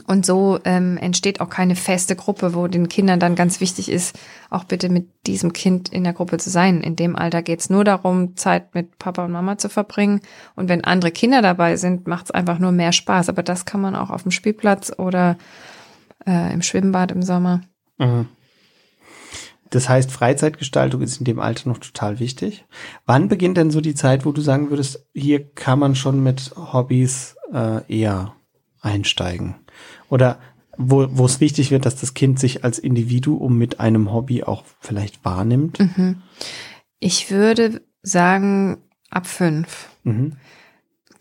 Und 0.06 0.24
so 0.24 0.58
ähm, 0.64 0.96
entsteht 0.96 1.40
auch 1.40 1.50
keine 1.50 1.76
feste 1.76 2.16
Gruppe, 2.16 2.54
wo 2.54 2.66
den 2.66 2.88
Kindern 2.88 3.20
dann 3.20 3.34
ganz 3.34 3.60
wichtig 3.60 3.90
ist, 3.90 4.18
auch 4.50 4.64
bitte 4.64 4.88
mit 4.88 5.08
diesem 5.26 5.52
Kind 5.52 5.90
in 5.90 6.04
der 6.04 6.12
Gruppe 6.12 6.38
zu 6.38 6.50
sein. 6.50 6.82
In 6.82 6.96
dem 6.96 7.16
Alter 7.16 7.42
geht's 7.42 7.70
nur 7.70 7.84
darum, 7.84 8.36
Zeit 8.36 8.74
mit 8.74 8.98
Papa 8.98 9.24
und 9.24 9.32
Mama 9.32 9.58
zu 9.58 9.68
verbringen. 9.68 10.20
Und 10.54 10.68
wenn 10.68 10.84
andere 10.84 11.10
Kinder 11.10 11.42
dabei 11.42 11.76
sind, 11.76 12.06
macht's 12.06 12.30
einfach 12.30 12.58
nur 12.58 12.72
mehr 12.72 12.92
Spaß. 12.92 13.28
Aber 13.28 13.42
das 13.42 13.64
kann 13.64 13.80
man 13.80 13.94
auch 13.94 14.10
auf 14.10 14.22
dem 14.22 14.30
Spielplatz 14.30 14.92
oder 14.96 15.36
äh, 16.26 16.52
im 16.52 16.62
Schwimmbad 16.62 17.12
im 17.12 17.22
Sommer. 17.22 17.60
Mhm. 17.98 18.28
Das 19.72 19.88
heißt, 19.88 20.10
Freizeitgestaltung 20.12 21.00
ist 21.00 21.18
in 21.18 21.24
dem 21.24 21.40
Alter 21.40 21.70
noch 21.70 21.78
total 21.78 22.18
wichtig. 22.20 22.66
Wann 23.06 23.28
beginnt 23.28 23.56
denn 23.56 23.70
so 23.70 23.80
die 23.80 23.94
Zeit, 23.94 24.26
wo 24.26 24.32
du 24.32 24.42
sagen 24.42 24.68
würdest, 24.68 25.06
hier 25.14 25.50
kann 25.54 25.78
man 25.78 25.94
schon 25.94 26.22
mit 26.22 26.52
Hobbys 26.56 27.36
äh, 27.54 27.80
eher 27.88 28.34
einsteigen? 28.82 29.61
Oder 30.12 30.38
wo, 30.76 31.06
wo 31.10 31.24
es 31.24 31.40
wichtig 31.40 31.70
wird, 31.70 31.86
dass 31.86 31.96
das 31.96 32.12
Kind 32.12 32.38
sich 32.38 32.64
als 32.64 32.78
Individuum 32.78 33.56
mit 33.56 33.80
einem 33.80 34.12
Hobby 34.12 34.42
auch 34.44 34.62
vielleicht 34.78 35.24
wahrnimmt? 35.24 35.80
Mhm. 35.80 36.20
Ich 36.98 37.30
würde 37.30 37.80
sagen, 38.02 38.76
ab 39.08 39.26
fünf. 39.26 39.88
Mhm. 40.04 40.36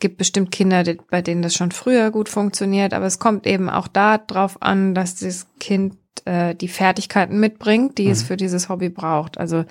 gibt 0.01 0.17
bestimmt 0.17 0.51
Kinder, 0.51 0.83
bei 1.09 1.21
denen 1.21 1.41
das 1.41 1.53
schon 1.53 1.71
früher 1.71 2.11
gut 2.11 2.27
funktioniert, 2.27 2.93
aber 2.93 3.05
es 3.05 3.17
kommt 3.17 3.47
eben 3.47 3.69
auch 3.69 3.87
da 3.87 4.17
drauf 4.17 4.61
an, 4.61 4.93
dass 4.93 5.15
das 5.15 5.47
Kind 5.61 5.95
äh, 6.25 6.53
die 6.53 6.67
Fertigkeiten 6.67 7.39
mitbringt, 7.39 7.97
die 7.97 8.09
es 8.09 8.23
für 8.23 8.35
dieses 8.35 8.67
Hobby 8.67 8.89
braucht. 8.89 9.37
Also 9.37 9.63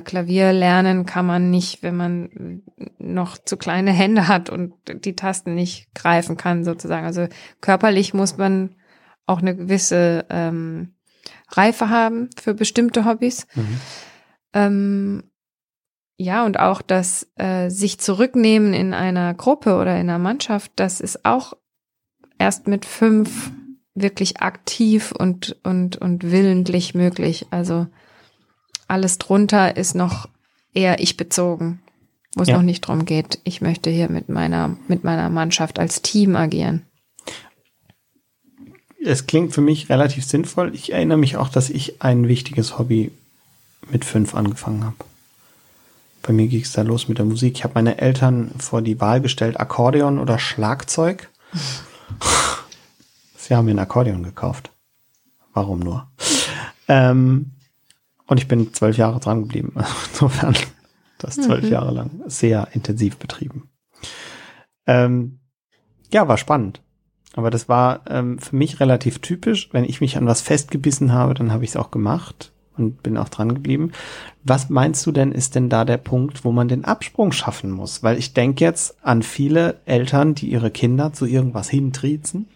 Klavier 0.00 0.52
lernen 0.52 1.04
kann 1.04 1.26
man 1.26 1.50
nicht, 1.50 1.82
wenn 1.82 1.96
man 1.96 2.62
noch 2.98 3.36
zu 3.36 3.56
kleine 3.56 3.92
Hände 3.92 4.28
hat 4.28 4.48
und 4.48 4.72
die 5.04 5.14
Tasten 5.14 5.54
nicht 5.54 5.94
greifen 5.94 6.36
kann, 6.36 6.64
sozusagen. 6.64 7.04
Also 7.04 7.28
körperlich 7.60 8.14
muss 8.14 8.38
man 8.38 8.76
auch 9.26 9.40
eine 9.40 9.54
gewisse 9.54 10.24
ähm, 10.30 10.94
Reife 11.50 11.90
haben 11.90 12.30
für 12.40 12.54
bestimmte 12.54 13.04
Hobbys. 13.04 13.46
Mhm. 13.54 13.80
Ähm, 14.54 15.22
ja, 16.16 16.46
und 16.46 16.58
auch 16.58 16.80
das 16.80 17.30
äh, 17.36 17.68
sich 17.68 17.98
zurücknehmen 17.98 18.72
in 18.72 18.94
einer 18.94 19.34
Gruppe 19.34 19.76
oder 19.76 19.94
in 19.94 20.08
einer 20.08 20.18
Mannschaft, 20.18 20.72
das 20.76 21.00
ist 21.00 21.24
auch 21.24 21.54
erst 22.38 22.68
mit 22.68 22.84
fünf 22.84 23.50
wirklich 23.94 24.40
aktiv 24.40 25.12
und, 25.12 25.56
und, 25.62 25.96
und 25.96 26.30
willentlich 26.30 26.94
möglich. 26.94 27.46
Also 27.50 27.86
alles 28.88 29.18
drunter 29.18 29.76
ist 29.76 29.94
noch 29.94 30.28
eher 30.72 31.00
ich 31.00 31.16
bezogen, 31.16 31.80
wo 32.34 32.42
es 32.42 32.48
Ja. 32.48 32.56
noch 32.56 32.62
nicht 32.62 32.80
drum 32.82 33.04
geht. 33.04 33.38
Ich 33.44 33.60
möchte 33.60 33.90
hier 33.90 34.08
mit 34.10 34.28
meiner, 34.28 34.76
mit 34.88 35.04
meiner 35.04 35.30
Mannschaft 35.30 35.78
als 35.78 36.02
Team 36.02 36.36
agieren. 36.36 36.82
Es 39.04 39.26
klingt 39.26 39.52
für 39.52 39.60
mich 39.60 39.90
relativ 39.90 40.24
sinnvoll. 40.24 40.74
Ich 40.74 40.92
erinnere 40.92 41.18
mich 41.18 41.36
auch, 41.36 41.48
dass 41.48 41.68
ich 41.70 42.00
ein 42.02 42.26
wichtiges 42.26 42.78
Hobby 42.78 43.12
mit 43.90 44.04
fünf 44.04 44.34
angefangen 44.34 44.84
habe. 44.84 44.96
Bei 46.22 46.32
mir 46.32 46.46
ging 46.48 46.62
es 46.62 46.72
da 46.72 46.80
los 46.80 47.06
mit 47.06 47.18
der 47.18 47.26
Musik. 47.26 47.56
Ich 47.58 47.64
habe 47.64 47.74
meine 47.74 47.98
Eltern 47.98 48.52
vor 48.58 48.80
die 48.80 48.98
Wahl 49.00 49.20
gestellt, 49.20 49.60
Akkordeon 49.60 50.18
oder 50.18 50.38
Schlagzeug. 50.38 51.28
Sie 53.36 53.54
haben 53.54 53.66
mir 53.66 53.72
ein 53.72 53.78
Akkordeon 53.78 54.22
gekauft. 54.22 54.70
Warum 55.52 55.80
nur? 55.80 56.08
Ähm, 56.88 57.50
und 58.26 58.38
ich 58.38 58.48
bin 58.48 58.72
zwölf 58.72 58.96
Jahre 58.96 59.20
dran 59.20 59.42
geblieben. 59.42 59.74
Insofern, 60.12 60.56
das 61.18 61.36
zwölf 61.36 61.68
Jahre 61.68 61.92
lang 61.92 62.22
sehr 62.26 62.68
intensiv 62.72 63.16
betrieben. 63.16 63.70
Ähm, 64.86 65.40
ja, 66.12 66.28
war 66.28 66.38
spannend. 66.38 66.80
Aber 67.34 67.50
das 67.50 67.68
war 67.68 68.02
ähm, 68.08 68.38
für 68.38 68.54
mich 68.54 68.80
relativ 68.80 69.18
typisch. 69.18 69.70
Wenn 69.72 69.84
ich 69.84 70.00
mich 70.00 70.16
an 70.16 70.26
was 70.26 70.40
festgebissen 70.40 71.12
habe, 71.12 71.34
dann 71.34 71.52
habe 71.52 71.64
ich 71.64 71.70
es 71.70 71.76
auch 71.76 71.90
gemacht 71.90 72.52
und 72.76 73.02
bin 73.02 73.16
auch 73.16 73.28
dran 73.28 73.54
geblieben. 73.54 73.92
Was 74.42 74.70
meinst 74.70 75.04
du 75.06 75.12
denn, 75.12 75.32
ist 75.32 75.54
denn 75.54 75.68
da 75.68 75.84
der 75.84 75.96
Punkt, 75.96 76.44
wo 76.44 76.52
man 76.52 76.68
den 76.68 76.84
Absprung 76.84 77.32
schaffen 77.32 77.70
muss? 77.70 78.02
Weil 78.02 78.18
ich 78.18 78.34
denke 78.34 78.64
jetzt 78.64 79.04
an 79.04 79.22
viele 79.22 79.80
Eltern, 79.84 80.34
die 80.34 80.50
ihre 80.50 80.70
Kinder 80.70 81.12
zu 81.12 81.26
irgendwas 81.26 81.68
hintriezen. 81.68 82.48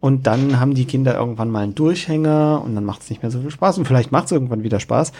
Und 0.00 0.26
dann 0.26 0.60
haben 0.60 0.74
die 0.74 0.84
Kinder 0.84 1.14
irgendwann 1.14 1.50
mal 1.50 1.62
einen 1.62 1.74
Durchhänger 1.74 2.62
und 2.64 2.74
dann 2.74 2.84
macht 2.84 3.02
es 3.02 3.10
nicht 3.10 3.22
mehr 3.22 3.30
so 3.30 3.40
viel 3.40 3.50
Spaß 3.50 3.78
und 3.78 3.86
vielleicht 3.86 4.12
macht 4.12 4.26
es 4.26 4.32
irgendwann 4.32 4.62
wieder 4.62 4.78
Spaß. 4.78 5.12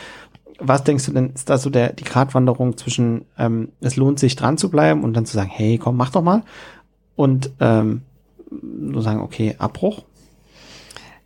Was 0.58 0.84
denkst 0.84 1.06
du 1.06 1.12
denn, 1.12 1.30
ist 1.30 1.50
da 1.50 1.58
so 1.58 1.70
der, 1.70 1.92
die 1.92 2.04
Gratwanderung 2.04 2.76
zwischen, 2.76 3.24
ähm, 3.38 3.70
es 3.80 3.96
lohnt 3.96 4.18
sich 4.18 4.36
dran 4.36 4.58
zu 4.58 4.70
bleiben 4.70 5.02
und 5.02 5.14
dann 5.14 5.26
zu 5.26 5.34
sagen, 5.34 5.50
hey, 5.50 5.78
komm, 5.78 5.96
mach 5.96 6.10
doch 6.10 6.22
mal. 6.22 6.42
Und 7.14 7.50
ähm, 7.60 8.02
nur 8.50 9.02
sagen, 9.02 9.20
okay, 9.20 9.54
Abbruch. 9.58 10.04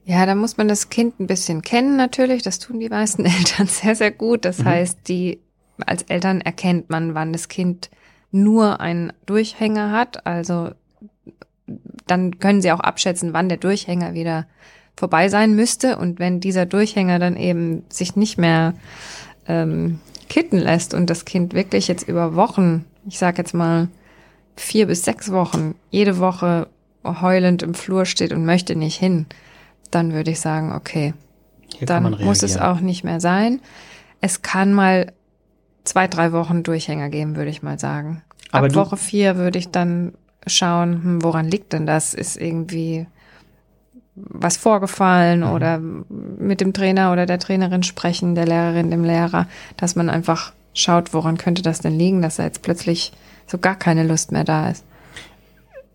Ja, 0.05 0.27
da 0.27 0.35
muss 0.35 0.57
man 0.57 0.67
das 0.67 0.89
Kind 0.89 1.21
ein 1.21 1.27
bisschen 1.27 1.63
kennen 1.63 1.97
natürlich. 1.97 2.43
Das 2.43 2.59
tun 2.59 2.81
die 2.81 2.89
meisten 2.89 3.25
Eltern 3.27 3.67
sehr, 3.67 3.95
sehr 3.95 4.11
gut. 4.11 4.45
Das 4.45 4.65
heißt, 4.65 5.01
die 5.09 5.41
als 5.87 6.03
Eltern 6.03 6.41
erkennt 6.41 6.91
man, 6.91 7.15
wann 7.15 7.33
das 7.33 7.49
Kind 7.49 7.91
nur 8.31 8.81
einen 8.81 9.13
Durchhänger 9.27 9.93
hat. 9.93 10.27
Also 10.27 10.71
dann 12.07 12.39
können 12.39 12.63
sie 12.63 12.73
auch 12.73 12.81
abschätzen, 12.81 13.33
wann 13.33 13.49
der 13.49 13.59
Durchhänger 13.59 14.15
wieder 14.15 14.47
vorbei 14.97 15.29
sein 15.29 15.55
müsste. 15.55 15.97
Und 15.97 16.19
wenn 16.19 16.41
dieser 16.41 16.67
Durchhänger 16.67 17.19
dann 17.19 17.37
eben 17.37 17.85
sich 17.89 18.17
nicht 18.17 18.39
mehr 18.39 18.75
ähm, 19.47 20.01
kitten 20.29 20.59
lässt 20.59 20.95
und 20.95 21.11
das 21.11 21.25
Kind 21.25 21.55
wirklich 21.55 21.89
jetzt 21.89 22.07
über 22.09 22.35
Wochen, 22.35 22.85
ich 23.07 23.19
sag 23.19 23.39
jetzt 23.39 23.55
mal 23.55 23.89
vier 24.57 24.87
bis 24.87 25.05
sechs 25.05 25.33
Wochen, 25.33 25.75
jede 25.91 26.19
Woche 26.19 26.69
heulend 27.05 27.63
im 27.63 27.75
Flur 27.75 28.05
steht 28.05 28.33
und 28.33 28.45
möchte 28.45 28.77
nicht 28.77 28.99
hin, 28.99 29.27
dann 29.91 30.13
würde 30.13 30.31
ich 30.31 30.41
sagen, 30.41 30.73
okay, 30.73 31.15
Hier 31.75 31.87
dann 31.87 32.23
muss 32.23 32.43
es 32.43 32.59
auch 32.59 32.81
nicht 32.81 33.05
mehr 33.05 33.21
sein. 33.21 33.61
Es 34.21 34.43
kann 34.43 34.75
mal 34.75 35.13
zwei, 35.85 36.07
drei 36.07 36.33
Wochen 36.33 36.63
Durchhänger 36.63 37.09
geben, 37.09 37.37
würde 37.37 37.51
ich 37.51 37.63
mal 37.63 37.79
sagen. 37.79 38.23
Aber 38.53 38.67
Ab 38.67 38.75
Woche 38.75 38.97
vier 38.97 39.37
würde 39.37 39.59
ich 39.59 39.71
dann 39.71 40.13
schauen, 40.47 41.03
hm, 41.03 41.23
woran 41.23 41.47
liegt 41.49 41.73
denn 41.73 41.87
das? 41.87 42.15
Ist 42.15 42.37
irgendwie 42.37 43.07
was 44.15 44.57
vorgefallen 44.57 45.41
Mhm. 45.41 45.51
oder 45.53 45.79
mit 45.79 46.61
dem 46.61 46.73
Trainer 46.73 47.13
oder 47.13 47.27
der 47.27 47.39
Trainerin 47.39 47.83
sprechen, 47.83 48.35
der 48.35 48.47
Lehrerin, 48.47 48.91
dem 48.91 49.05
Lehrer, 49.05 49.47
dass 49.77 49.97
man 49.97 50.11
einfach 50.11 50.53
schaut, 50.75 51.15
woran 51.15 51.39
könnte 51.39 51.63
das 51.63 51.81
denn 51.81 51.99
liegen, 51.99 52.21
dass 52.23 52.37
da 52.37 52.45
jetzt 52.45 52.63
plötzlich 52.63 53.13
so 53.47 53.59
gar 53.59 53.77
keine 53.77 54.07
Lust 54.07 54.31
mehr 54.33 54.45
da 54.45 54.69
ist. 54.71 54.85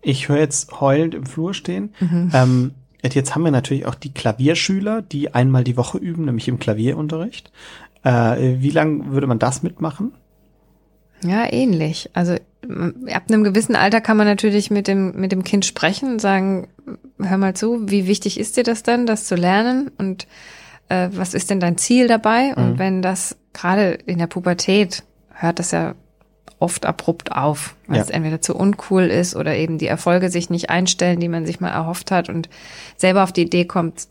Ich 0.02 0.28
höre 0.28 0.38
jetzt 0.38 0.80
heulend 0.80 1.14
im 1.14 1.26
Flur 1.26 1.54
stehen. 1.54 1.94
Mhm. 2.00 2.30
Ähm, 2.34 2.74
jetzt 3.02 3.34
haben 3.34 3.44
wir 3.44 3.50
natürlich 3.50 3.86
auch 3.86 3.94
die 3.94 4.12
Klavierschüler, 4.12 5.02
die 5.02 5.34
einmal 5.34 5.64
die 5.64 5.76
Woche 5.76 5.98
üben, 5.98 6.24
nämlich 6.24 6.48
im 6.48 6.58
Klavierunterricht. 6.58 7.50
Äh, 8.02 8.56
wie 8.60 8.70
lang 8.70 9.12
würde 9.12 9.26
man 9.26 9.38
das 9.38 9.62
mitmachen? 9.62 10.12
Ja, 11.24 11.50
ähnlich. 11.52 12.10
Also 12.12 12.36
ab 13.12 13.24
einem 13.28 13.44
gewissen 13.44 13.76
Alter 13.76 14.00
kann 14.00 14.16
man 14.16 14.26
natürlich 14.26 14.70
mit 14.70 14.88
dem, 14.88 15.12
mit 15.20 15.32
dem 15.32 15.44
Kind 15.44 15.64
sprechen 15.64 16.12
und 16.12 16.20
sagen, 16.20 16.68
hör 17.20 17.38
mal 17.38 17.54
zu, 17.54 17.88
wie 17.90 18.06
wichtig 18.06 18.38
ist 18.40 18.56
dir 18.56 18.64
das 18.64 18.82
denn, 18.82 19.06
das 19.06 19.24
zu 19.24 19.34
lernen? 19.36 19.90
Und 19.98 20.26
äh, 20.88 21.08
was 21.12 21.34
ist 21.34 21.50
denn 21.50 21.60
dein 21.60 21.78
Ziel 21.78 22.08
dabei? 22.08 22.54
Und 22.54 22.74
Mhm. 22.74 22.78
wenn 22.78 23.02
das 23.02 23.36
gerade 23.52 23.92
in 24.06 24.18
der 24.18 24.26
Pubertät 24.26 25.02
hört 25.32 25.58
das 25.58 25.70
ja 25.70 25.94
oft 26.58 26.86
abrupt 26.86 27.32
auf, 27.32 27.76
weil 27.86 27.96
Ja. 27.98 28.02
es 28.02 28.10
entweder 28.10 28.40
zu 28.40 28.54
uncool 28.56 29.04
ist 29.04 29.36
oder 29.36 29.56
eben 29.56 29.76
die 29.78 29.86
Erfolge 29.88 30.30
sich 30.30 30.48
nicht 30.48 30.70
einstellen, 30.70 31.20
die 31.20 31.28
man 31.28 31.44
sich 31.44 31.60
mal 31.60 31.68
erhofft 31.70 32.10
hat 32.10 32.28
und 32.30 32.48
selber 32.96 33.24
auf 33.24 33.32
die 33.32 33.42
Idee 33.42 33.66
kommt, 33.66 34.08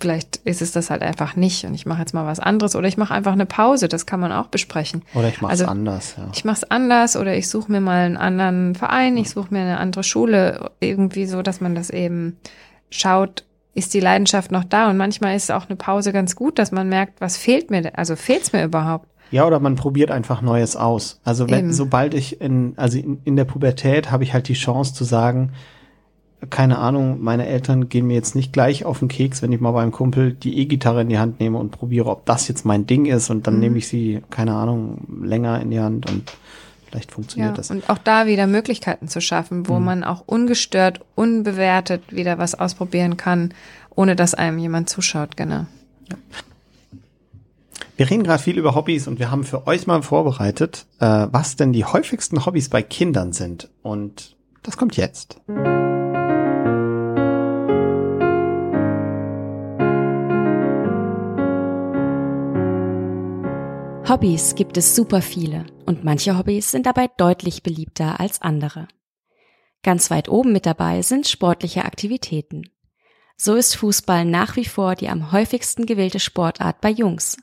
vielleicht 0.00 0.36
ist 0.38 0.60
es 0.60 0.72
das 0.72 0.90
halt 0.90 1.02
einfach 1.02 1.36
nicht 1.36 1.64
und 1.64 1.74
ich 1.74 1.86
mache 1.86 2.00
jetzt 2.00 2.14
mal 2.14 2.26
was 2.26 2.40
anderes 2.40 2.76
oder 2.76 2.88
ich 2.88 2.96
mache 2.96 3.14
einfach 3.14 3.32
eine 3.32 3.46
Pause, 3.46 3.88
das 3.88 4.06
kann 4.06 4.20
man 4.20 4.32
auch 4.32 4.48
besprechen. 4.48 5.02
Oder 5.14 5.28
ich 5.28 5.40
mache 5.40 5.54
es 5.54 5.60
Also, 5.60 5.70
anders. 5.70 6.14
Ja. 6.18 6.28
Ich 6.34 6.44
mache 6.44 6.56
es 6.56 6.70
anders 6.70 7.16
oder 7.16 7.34
ich 7.36 7.48
suche 7.48 7.70
mir 7.70 7.80
mal 7.80 8.04
einen 8.04 8.16
anderen 8.16 8.74
Verein, 8.74 9.16
ich 9.16 9.30
suche 9.30 9.52
mir 9.52 9.60
eine 9.60 9.78
andere 9.78 10.04
Schule, 10.04 10.70
irgendwie 10.80 11.26
so, 11.26 11.42
dass 11.42 11.60
man 11.60 11.74
das 11.74 11.90
eben 11.90 12.36
schaut, 12.90 13.44
ist 13.74 13.94
die 13.94 14.00
Leidenschaft 14.00 14.52
noch 14.52 14.64
da? 14.64 14.88
Und 14.88 14.96
manchmal 14.96 15.36
ist 15.36 15.50
auch 15.50 15.68
eine 15.68 15.76
Pause 15.76 16.12
ganz 16.12 16.36
gut, 16.36 16.58
dass 16.58 16.70
man 16.70 16.88
merkt, 16.88 17.20
was 17.20 17.36
fehlt 17.36 17.70
mir, 17.70 17.96
also 17.98 18.14
fehlt's 18.16 18.52
mir 18.52 18.64
überhaupt? 18.64 19.08
Ja, 19.30 19.46
oder 19.46 19.58
man 19.58 19.74
probiert 19.74 20.10
einfach 20.10 20.42
Neues 20.42 20.76
aus. 20.76 21.20
Also 21.24 21.50
wenn, 21.50 21.72
sobald 21.72 22.14
ich 22.14 22.40
in, 22.40 22.74
also 22.76 22.98
in, 22.98 23.20
in 23.24 23.36
der 23.36 23.44
Pubertät 23.44 24.10
habe 24.10 24.22
ich 24.22 24.32
halt 24.32 24.48
die 24.48 24.54
Chance 24.54 24.94
zu 24.94 25.02
sagen, 25.02 25.52
keine 26.50 26.78
Ahnung, 26.78 27.22
meine 27.22 27.46
Eltern 27.46 27.88
gehen 27.88 28.06
mir 28.06 28.14
jetzt 28.14 28.34
nicht 28.34 28.52
gleich 28.52 28.84
auf 28.84 28.98
den 28.98 29.08
Keks, 29.08 29.42
wenn 29.42 29.52
ich 29.52 29.60
mal 29.60 29.72
beim 29.72 29.92
Kumpel 29.92 30.32
die 30.32 30.58
E-Gitarre 30.58 31.02
in 31.02 31.08
die 31.08 31.18
Hand 31.18 31.40
nehme 31.40 31.58
und 31.58 31.70
probiere, 31.70 32.10
ob 32.10 32.26
das 32.26 32.48
jetzt 32.48 32.64
mein 32.64 32.86
Ding 32.86 33.06
ist 33.06 33.30
und 33.30 33.46
dann 33.46 33.54
Mhm. 33.54 33.60
nehme 33.60 33.78
ich 33.78 33.88
sie, 33.88 34.22
keine 34.30 34.54
Ahnung, 34.54 34.98
länger 35.22 35.60
in 35.60 35.70
die 35.70 35.80
Hand 35.80 36.10
und 36.10 36.32
vielleicht 36.88 37.12
funktioniert 37.12 37.50
Ja, 37.52 37.56
das. 37.56 37.70
und 37.70 37.88
auch 37.90 37.98
da 37.98 38.26
wieder 38.26 38.46
Möglichkeiten 38.46 39.08
zu 39.08 39.20
schaffen, 39.20 39.68
wo 39.68 39.78
man 39.80 40.04
auch 40.04 40.22
ungestört, 40.26 41.00
unbewertet 41.14 42.02
wieder 42.14 42.38
was 42.38 42.54
ausprobieren 42.54 43.16
kann, 43.16 43.52
ohne 43.96 44.16
dass 44.16 44.34
einem 44.34 44.58
jemand 44.58 44.88
zuschaut, 44.88 45.36
genau. 45.36 45.66
Wir 47.96 48.10
reden 48.10 48.24
gerade 48.24 48.42
viel 48.42 48.58
über 48.58 48.74
Hobbys 48.74 49.06
und 49.06 49.20
wir 49.20 49.30
haben 49.30 49.44
für 49.44 49.66
euch 49.68 49.86
mal 49.86 50.02
vorbereitet, 50.02 50.86
äh, 50.98 51.28
was 51.30 51.54
denn 51.54 51.72
die 51.72 51.84
häufigsten 51.84 52.44
Hobbys 52.44 52.68
bei 52.68 52.82
Kindern 52.82 53.32
sind. 53.32 53.68
Und 53.82 54.34
das 54.64 54.76
kommt 54.76 54.96
jetzt. 54.96 55.40
Hobbys 64.06 64.54
gibt 64.54 64.76
es 64.76 64.94
super 64.94 65.22
viele 65.22 65.64
und 65.86 66.04
manche 66.04 66.36
Hobbys 66.36 66.70
sind 66.70 66.84
dabei 66.84 67.08
deutlich 67.16 67.62
beliebter 67.62 68.20
als 68.20 68.42
andere. 68.42 68.86
Ganz 69.82 70.10
weit 70.10 70.28
oben 70.28 70.52
mit 70.52 70.66
dabei 70.66 71.00
sind 71.00 71.26
sportliche 71.26 71.86
Aktivitäten. 71.86 72.68
So 73.38 73.54
ist 73.54 73.76
Fußball 73.76 74.26
nach 74.26 74.56
wie 74.56 74.66
vor 74.66 74.94
die 74.94 75.08
am 75.08 75.32
häufigsten 75.32 75.86
gewählte 75.86 76.20
Sportart 76.20 76.82
bei 76.82 76.90
Jungs. 76.90 77.38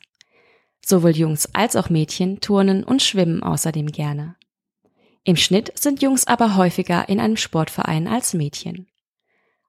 Sowohl 0.85 1.17
Jungs 1.17 1.49
als 1.55 1.75
auch 1.75 1.89
Mädchen 1.89 2.41
turnen 2.41 2.83
und 2.83 3.01
schwimmen 3.01 3.41
außerdem 3.41 3.87
gerne. 3.87 4.35
Im 5.23 5.37
Schnitt 5.37 5.71
sind 5.79 6.03
Jungs 6.03 6.27
aber 6.27 6.57
häufiger 6.57 7.09
in 7.09 7.19
einem 7.19 7.37
Sportverein 7.37 8.07
als 8.07 8.35
Mädchen. 8.35 8.87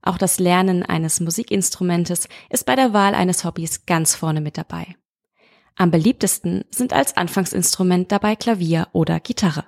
Auch 0.02 0.18
das 0.18 0.38
Lernen 0.38 0.82
eines 0.82 1.20
Musikinstrumentes 1.20 2.28
ist 2.50 2.66
bei 2.66 2.76
der 2.76 2.92
Wahl 2.92 3.14
eines 3.14 3.44
Hobbys 3.44 3.86
ganz 3.86 4.14
vorne 4.14 4.42
mit 4.42 4.58
dabei. 4.58 4.94
Am 5.76 5.90
beliebtesten 5.90 6.64
sind 6.70 6.92
als 6.92 7.16
Anfangsinstrument 7.16 8.12
dabei 8.12 8.36
Klavier 8.36 8.88
oder 8.92 9.20
Gitarre. 9.20 9.64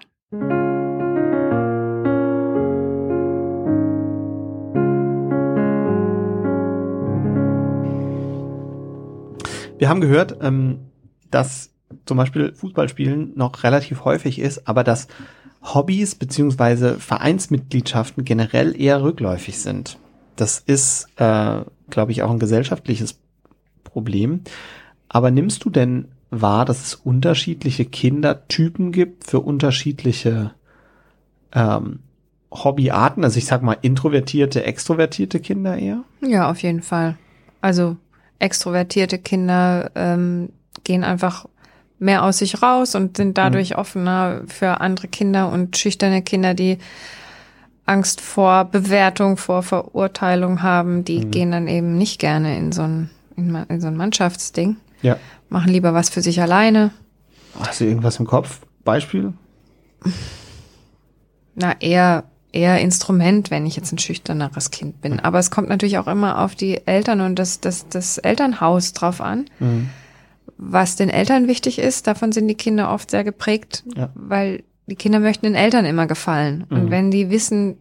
Wir 9.79 9.89
haben 9.89 10.01
gehört, 10.01 10.39
ähm, 10.41 10.91
dass 11.31 11.71
zum 12.07 12.17
Beispiel 12.17 12.55
Fußballspielen 12.55 13.33
noch 13.37 13.65
relativ 13.65 14.05
häufig 14.05 14.39
ist, 14.39 14.69
aber 14.69 14.85
dass 14.85 15.09
Hobbys 15.63 16.15
beziehungsweise 16.15 16.99
Vereinsmitgliedschaften 16.99 18.25
generell 18.25 18.79
eher 18.81 19.03
rückläufig 19.03 19.59
sind. 19.59 19.99
Das 20.37 20.59
ist, 20.59 21.09
äh, 21.17 21.63
glaube 21.89 22.13
ich, 22.13 22.23
auch 22.23 22.31
ein 22.31 22.39
gesellschaftliches 22.39 23.19
Problem. 23.85 24.43
Aber 25.15 25.31
nimmst 25.31 25.65
du 25.65 25.71
denn 25.71 26.09
wahr, 26.31 26.65
dass 26.65 26.85
es 26.85 26.95
unterschiedliche 26.97 27.85
Kindertypen 27.85 28.91
gibt 28.91 29.31
für 29.31 29.39
unterschiedliche 29.39 30.51
ähm, 31.53 32.01
Hobbyarten? 32.51 33.23
Also 33.23 33.39
ich 33.39 33.47
sag 33.47 33.63
mal 33.63 33.77
introvertierte, 33.81 34.65
extrovertierte 34.65 35.39
Kinder 35.39 35.79
eher? 35.79 36.03
Ja, 36.21 36.51
auf 36.51 36.65
jeden 36.65 36.83
Fall. 36.83 37.17
Also 37.61 37.97
extrovertierte 38.41 39.19
Kinder 39.19 39.93
ähm, 39.95 40.49
gehen 40.83 41.05
einfach 41.05 41.47
mehr 42.01 42.25
aus 42.25 42.39
sich 42.39 42.61
raus 42.61 42.97
und 42.97 43.17
sind 43.17 43.39
dadurch 43.39 43.71
mhm. 43.71 43.77
offener 43.77 44.41
für 44.49 44.81
andere 44.81 45.07
Kinder 45.07 45.49
und 45.53 45.77
schüchterne 45.77 46.23
Kinder, 46.23 46.55
die 46.55 46.79
Angst 47.87 48.21
vor 48.21 48.65
Bewertung, 48.65 49.37
vor 49.37 49.63
Verurteilung 49.63 50.61
haben, 50.61 51.05
die 51.05 51.25
mhm. 51.25 51.31
gehen 51.31 51.53
dann 51.53 51.69
eben 51.69 51.97
nicht 51.97 52.19
gerne 52.19 52.59
in 52.59 52.73
so 52.73 52.83
ein, 52.83 53.11
in, 53.37 53.55
in 53.69 53.81
so 53.81 53.87
ein 53.87 53.97
Mannschaftsding. 53.97 54.79
Ja. 55.05 55.19
Machen 55.51 55.71
lieber 55.71 55.95
was 55.95 56.09
für 56.09 56.23
sich 56.23 56.41
alleine. 56.41 56.91
Hast 57.61 57.81
du 57.81 57.85
irgendwas 57.85 58.19
im 58.19 58.27
Kopf? 58.27 58.61
Beispiel? 58.85 59.35
Na, 61.55 61.75
eher, 61.79 62.25
eher 62.53 62.81
Instrument, 62.81 63.51
wenn 63.51 63.67
ich 63.67 63.77
jetzt 63.77 63.93
ein 63.93 63.99
schüchterneres 63.99 64.71
Kind 64.71 65.03
bin. 65.03 65.21
Aber 65.21 65.39
es 65.39 65.51
kommt 65.51 65.69
natürlich 65.69 65.99
auch 65.99 66.07
immer 66.09 66.41
auf 66.41 66.55
die 66.55 66.87
Eltern 66.87 67.21
und 67.21 67.39
das, 67.39 67.61
das, 67.61 67.87
das 67.89 68.19
Elternhaus 68.19 68.95
drauf 68.95 69.21
an. 69.21 69.45
Mhm. 69.61 69.91
Was 70.57 70.97
den 70.97 71.11
Eltern 71.11 71.49
wichtig 71.49 71.79
ist, 71.79 72.07
davon 72.07 72.33
sind 72.33 72.49
die 72.49 72.55
Kinder 72.55 72.91
oft 72.91 73.11
sehr 73.11 73.25
geprägt, 73.25 73.85
ja. 73.97 74.09
weil 74.15 74.63
die 74.87 74.97
Kinder 74.97 75.21
möchten 75.21 75.47
den 75.47 75.55
Eltern 75.55 75.85
immer 75.85 76.07
gefallen. 76.07 76.65
Mhm. 76.69 76.77
Und 76.77 76.91
wenn 76.91 77.11
die 77.11 77.29
wissen, 77.31 77.77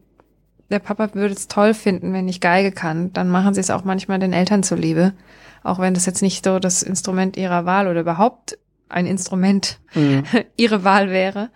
der 0.70 0.80
Papa 0.80 1.14
würde 1.14 1.34
es 1.34 1.48
toll 1.48 1.74
finden, 1.74 2.14
wenn 2.14 2.28
ich 2.28 2.42
Geige 2.42 2.72
kann, 2.72 3.14
dann 3.14 3.30
machen 3.30 3.54
sie 3.54 3.60
es 3.60 3.70
auch 3.70 3.84
manchmal 3.84 4.20
den 4.20 4.34
Eltern 4.34 4.64
zuliebe. 4.64 5.14
Auch 5.64 5.80
wenn 5.80 5.94
das 5.94 6.06
jetzt 6.06 6.22
nicht 6.22 6.44
so 6.46 6.60
das 6.60 6.84
Instrument 6.84 7.38
ihrer 7.38 7.66
Wahl 7.66 7.88
oder 7.88 8.02
überhaupt 8.02 8.58
ein 8.90 9.06
Instrument 9.06 9.80
mhm. 9.94 10.24
ihre 10.58 10.84
Wahl 10.84 11.10
wäre. 11.10 11.50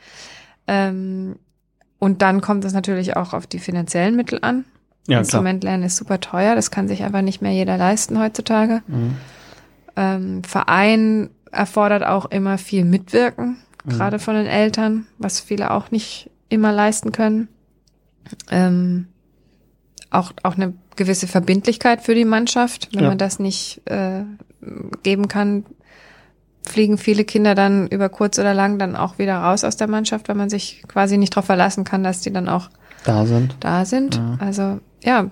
Ähm, 0.67 1.37
und 1.99 2.21
dann 2.21 2.41
kommt 2.41 2.63
es 2.63 2.73
natürlich 2.73 3.15
auch 3.15 3.33
auf 3.33 3.47
die 3.47 3.59
finanziellen 3.59 4.15
Mittel 4.15 4.39
an. 4.41 4.65
Ja, 5.07 5.19
Instrument 5.19 5.63
lernen 5.63 5.83
ist 5.83 5.95
super 5.95 6.19
teuer, 6.19 6.53
das 6.53 6.69
kann 6.69 6.89
sich 6.89 7.03
einfach 7.03 7.21
nicht 7.21 7.41
mehr 7.41 7.53
jeder 7.53 7.77
leisten 7.77 8.19
heutzutage. 8.19 8.83
Mhm. 8.87 9.17
Ähm, 9.95 10.43
Verein 10.43 11.29
erfordert 11.49 12.05
auch 12.05 12.25
immer 12.25 12.57
viel 12.57 12.83
Mitwirken 12.83 13.57
gerade 13.87 14.19
von 14.19 14.35
den 14.35 14.45
Eltern, 14.45 15.07
was 15.17 15.39
viele 15.39 15.71
auch 15.71 15.91
nicht 15.91 16.29
immer 16.49 16.71
leisten 16.71 17.11
können. 17.11 17.47
Ähm, 18.49 19.07
auch, 20.09 20.31
auch 20.43 20.55
eine 20.55 20.73
gewisse 20.95 21.27
Verbindlichkeit 21.27 22.01
für 22.01 22.15
die 22.15 22.25
Mannschaft. 22.25 22.89
Wenn 22.93 23.03
ja. 23.03 23.09
man 23.09 23.17
das 23.17 23.39
nicht 23.39 23.81
äh, 23.85 24.23
geben 25.03 25.27
kann, 25.27 25.65
fliegen 26.67 26.97
viele 26.97 27.23
Kinder 27.23 27.55
dann 27.55 27.87
über 27.87 28.09
kurz 28.09 28.39
oder 28.39 28.53
lang 28.53 28.77
dann 28.79 28.95
auch 28.95 29.17
wieder 29.17 29.37
raus 29.37 29.63
aus 29.63 29.77
der 29.77 29.87
Mannschaft, 29.87 30.27
weil 30.27 30.35
man 30.35 30.49
sich 30.49 30.83
quasi 30.87 31.17
nicht 31.17 31.33
darauf 31.33 31.45
verlassen 31.45 31.83
kann, 31.83 32.03
dass 32.03 32.21
die 32.21 32.31
dann 32.31 32.49
auch 32.49 32.69
da 33.03 33.25
sind. 33.25 33.55
Da 33.59 33.85
sind. 33.85 34.15
Ja. 34.15 34.37
Also 34.39 34.79
ja, 35.03 35.29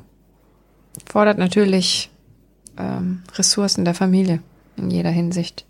fordert 1.06 1.38
natürlich 1.38 2.10
ähm, 2.78 3.24
Ressourcen 3.36 3.86
der 3.86 3.94
Familie 3.94 4.40
in 4.78 4.90
jeder 4.90 5.10
Hinsicht. 5.10 5.66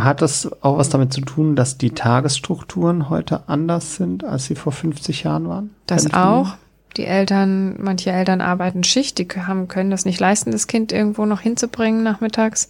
Hat 0.00 0.22
das 0.22 0.50
auch 0.62 0.78
was 0.78 0.88
damit 0.88 1.12
zu 1.12 1.20
tun, 1.20 1.56
dass 1.56 1.78
die 1.78 1.90
Tagesstrukturen 1.90 3.08
heute 3.08 3.48
anders 3.48 3.96
sind, 3.96 4.24
als 4.24 4.46
sie 4.46 4.54
vor 4.54 4.72
50 4.72 5.24
Jahren 5.24 5.48
waren? 5.48 5.70
Das 5.86 6.12
auch. 6.12 6.54
Die 6.96 7.04
Eltern, 7.04 7.76
manche 7.80 8.10
Eltern 8.10 8.40
arbeiten 8.40 8.82
Schicht, 8.82 9.18
die 9.18 9.28
haben, 9.28 9.68
können 9.68 9.90
das 9.90 10.04
nicht 10.04 10.18
leisten, 10.18 10.50
das 10.50 10.66
Kind 10.66 10.92
irgendwo 10.92 11.26
noch 11.26 11.40
hinzubringen 11.40 12.02
nachmittags. 12.02 12.68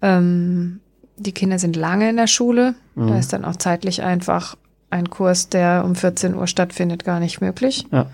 Ähm, 0.00 0.80
die 1.16 1.32
Kinder 1.32 1.58
sind 1.58 1.76
lange 1.76 2.08
in 2.08 2.16
der 2.16 2.26
Schule. 2.26 2.74
Mhm. 2.94 3.08
Da 3.08 3.18
ist 3.18 3.32
dann 3.32 3.44
auch 3.44 3.56
zeitlich 3.56 4.02
einfach 4.02 4.56
ein 4.90 5.10
Kurs, 5.10 5.48
der 5.48 5.84
um 5.84 5.94
14 5.94 6.34
Uhr 6.34 6.46
stattfindet, 6.46 7.04
gar 7.04 7.20
nicht 7.20 7.40
möglich. 7.40 7.86
Ja. 7.90 8.06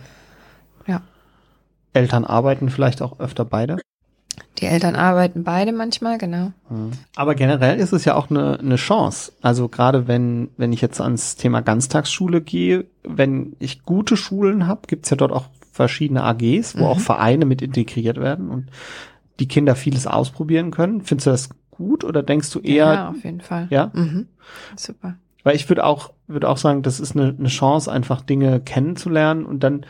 Ja. 0.86 1.02
Eltern 1.92 2.24
arbeiten 2.24 2.70
vielleicht 2.70 3.02
auch 3.02 3.18
öfter 3.20 3.44
beide? 3.44 3.78
Die 4.58 4.66
Eltern 4.66 4.96
arbeiten 4.96 5.44
beide 5.44 5.72
manchmal, 5.72 6.18
genau. 6.18 6.52
Aber 7.16 7.34
generell 7.34 7.78
ist 7.78 7.92
es 7.92 8.04
ja 8.04 8.14
auch 8.14 8.30
eine, 8.30 8.58
eine 8.58 8.76
Chance. 8.76 9.32
Also 9.40 9.68
gerade 9.68 10.08
wenn, 10.08 10.48
wenn 10.56 10.72
ich 10.72 10.80
jetzt 10.80 11.00
ans 11.00 11.36
Thema 11.36 11.60
Ganztagsschule 11.60 12.40
gehe, 12.40 12.86
wenn 13.04 13.54
ich 13.58 13.84
gute 13.84 14.16
Schulen 14.16 14.66
habe, 14.66 14.82
gibt's 14.86 15.10
ja 15.10 15.16
dort 15.16 15.32
auch 15.32 15.46
verschiedene 15.72 16.24
AGs, 16.24 16.76
wo 16.76 16.84
mhm. 16.84 16.90
auch 16.90 17.00
Vereine 17.00 17.44
mit 17.44 17.62
integriert 17.62 18.18
werden 18.18 18.50
und 18.50 18.70
die 19.38 19.46
Kinder 19.46 19.76
vieles 19.76 20.06
ausprobieren 20.06 20.70
können. 20.70 21.02
Findest 21.02 21.26
du 21.26 21.30
das 21.30 21.48
gut 21.70 22.02
oder 22.02 22.22
denkst 22.22 22.50
du 22.50 22.58
eher? 22.58 22.92
Ja, 22.92 23.08
auf 23.10 23.24
jeden 23.24 23.40
Fall. 23.40 23.68
Ja. 23.70 23.90
Mhm. 23.94 24.26
Super. 24.76 25.14
Weil 25.44 25.54
ich 25.54 25.68
würde 25.68 25.84
auch, 25.84 26.12
würde 26.26 26.48
auch 26.48 26.56
sagen, 26.56 26.82
das 26.82 26.98
ist 27.00 27.16
eine, 27.16 27.34
eine 27.38 27.48
Chance, 27.48 27.90
einfach 27.90 28.22
Dinge 28.22 28.60
kennenzulernen 28.60 29.46
und 29.46 29.62
dann 29.62 29.86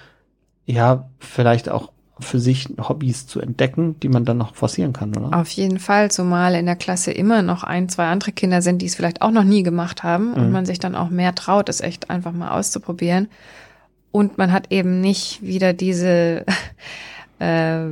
ja 0.66 1.08
vielleicht 1.18 1.70
auch 1.70 1.90
für 2.20 2.38
sich 2.38 2.68
Hobbys 2.80 3.26
zu 3.26 3.40
entdecken, 3.40 3.98
die 4.00 4.08
man 4.08 4.24
dann 4.24 4.38
noch 4.38 4.54
forcieren 4.54 4.92
kann, 4.92 5.16
oder? 5.16 5.38
Auf 5.38 5.50
jeden 5.50 5.78
Fall, 5.78 6.10
zumal 6.10 6.54
in 6.54 6.66
der 6.66 6.76
Klasse 6.76 7.12
immer 7.12 7.42
noch 7.42 7.64
ein, 7.64 7.88
zwei 7.88 8.06
andere 8.06 8.32
Kinder 8.32 8.62
sind, 8.62 8.82
die 8.82 8.86
es 8.86 8.94
vielleicht 8.94 9.22
auch 9.22 9.30
noch 9.30 9.44
nie 9.44 9.62
gemacht 9.62 10.02
haben 10.02 10.30
mhm. 10.30 10.34
und 10.34 10.52
man 10.52 10.66
sich 10.66 10.78
dann 10.78 10.94
auch 10.94 11.10
mehr 11.10 11.34
traut, 11.34 11.68
es 11.68 11.80
echt 11.80 12.10
einfach 12.10 12.32
mal 12.32 12.50
auszuprobieren. 12.50 13.28
Und 14.10 14.38
man 14.38 14.52
hat 14.52 14.72
eben 14.72 15.00
nicht 15.00 15.42
wieder 15.42 15.72
diese 15.72 16.44
äh, 17.38 17.86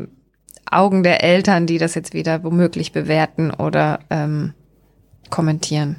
Augen 0.70 1.02
der 1.02 1.22
Eltern, 1.22 1.66
die 1.66 1.78
das 1.78 1.94
jetzt 1.94 2.14
wieder 2.14 2.42
womöglich 2.42 2.92
bewerten 2.92 3.50
oder 3.52 4.00
ähm, 4.10 4.52
kommentieren. 5.30 5.96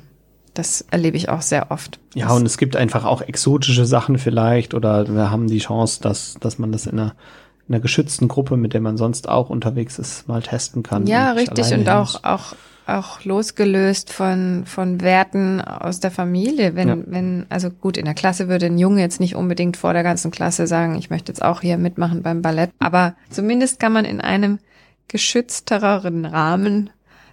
Das 0.53 0.81
erlebe 0.89 1.17
ich 1.17 1.29
auch 1.29 1.43
sehr 1.43 1.71
oft. 1.71 1.99
Ja, 2.15 2.31
und 2.31 2.45
es 2.45 2.57
gibt 2.57 2.75
einfach 2.75 3.05
auch 3.05 3.21
exotische 3.21 3.85
Sachen 3.85 4.17
vielleicht 4.17 4.73
oder 4.73 5.07
wir 5.07 5.29
haben 5.29 5.47
die 5.47 5.59
Chance, 5.59 6.01
dass, 6.01 6.35
dass 6.39 6.57
man 6.57 6.71
das 6.71 6.87
in 6.87 6.99
einer 6.99 7.11
in 7.11 7.15
einer 7.69 7.79
geschützten 7.79 8.27
Gruppe, 8.27 8.57
mit 8.57 8.73
der 8.73 8.81
man 8.81 8.97
sonst 8.97 9.27
auch 9.27 9.49
unterwegs 9.49 9.99
ist, 9.99 10.27
mal 10.27 10.41
testen 10.41 10.83
kann. 10.83 11.05
Ja, 11.07 11.31
und 11.31 11.37
richtig 11.37 11.73
und 11.73 11.89
auch, 11.89 12.23
auch, 12.23 12.55
auch 12.85 13.23
losgelöst 13.23 14.11
von, 14.11 14.63
von 14.65 15.01
Werten 15.01 15.61
aus 15.61 15.99
der 15.99 16.11
Familie. 16.11 16.75
Wenn, 16.75 16.87
ja. 16.87 16.97
wenn, 17.05 17.45
also 17.49 17.69
gut, 17.69 17.97
in 17.97 18.05
der 18.05 18.13
Klasse 18.13 18.47
würde 18.47 18.67
ein 18.67 18.77
Junge 18.77 19.01
jetzt 19.01 19.19
nicht 19.19 19.35
unbedingt 19.35 19.75
vor 19.75 19.93
der 19.93 20.03
ganzen 20.03 20.31
Klasse 20.31 20.67
sagen, 20.67 20.95
ich 20.95 21.09
möchte 21.09 21.31
jetzt 21.31 21.43
auch 21.43 21.61
hier 21.61 21.77
mitmachen 21.77 22.23
beim 22.23 22.41
Ballett. 22.41 22.71
Aber 22.79 23.15
zumindest 23.29 23.79
kann 23.79 23.93
man 23.93 24.05
in 24.05 24.21
einem 24.21 24.59
geschütztereren 25.07 26.25
Rahmen 26.25 26.89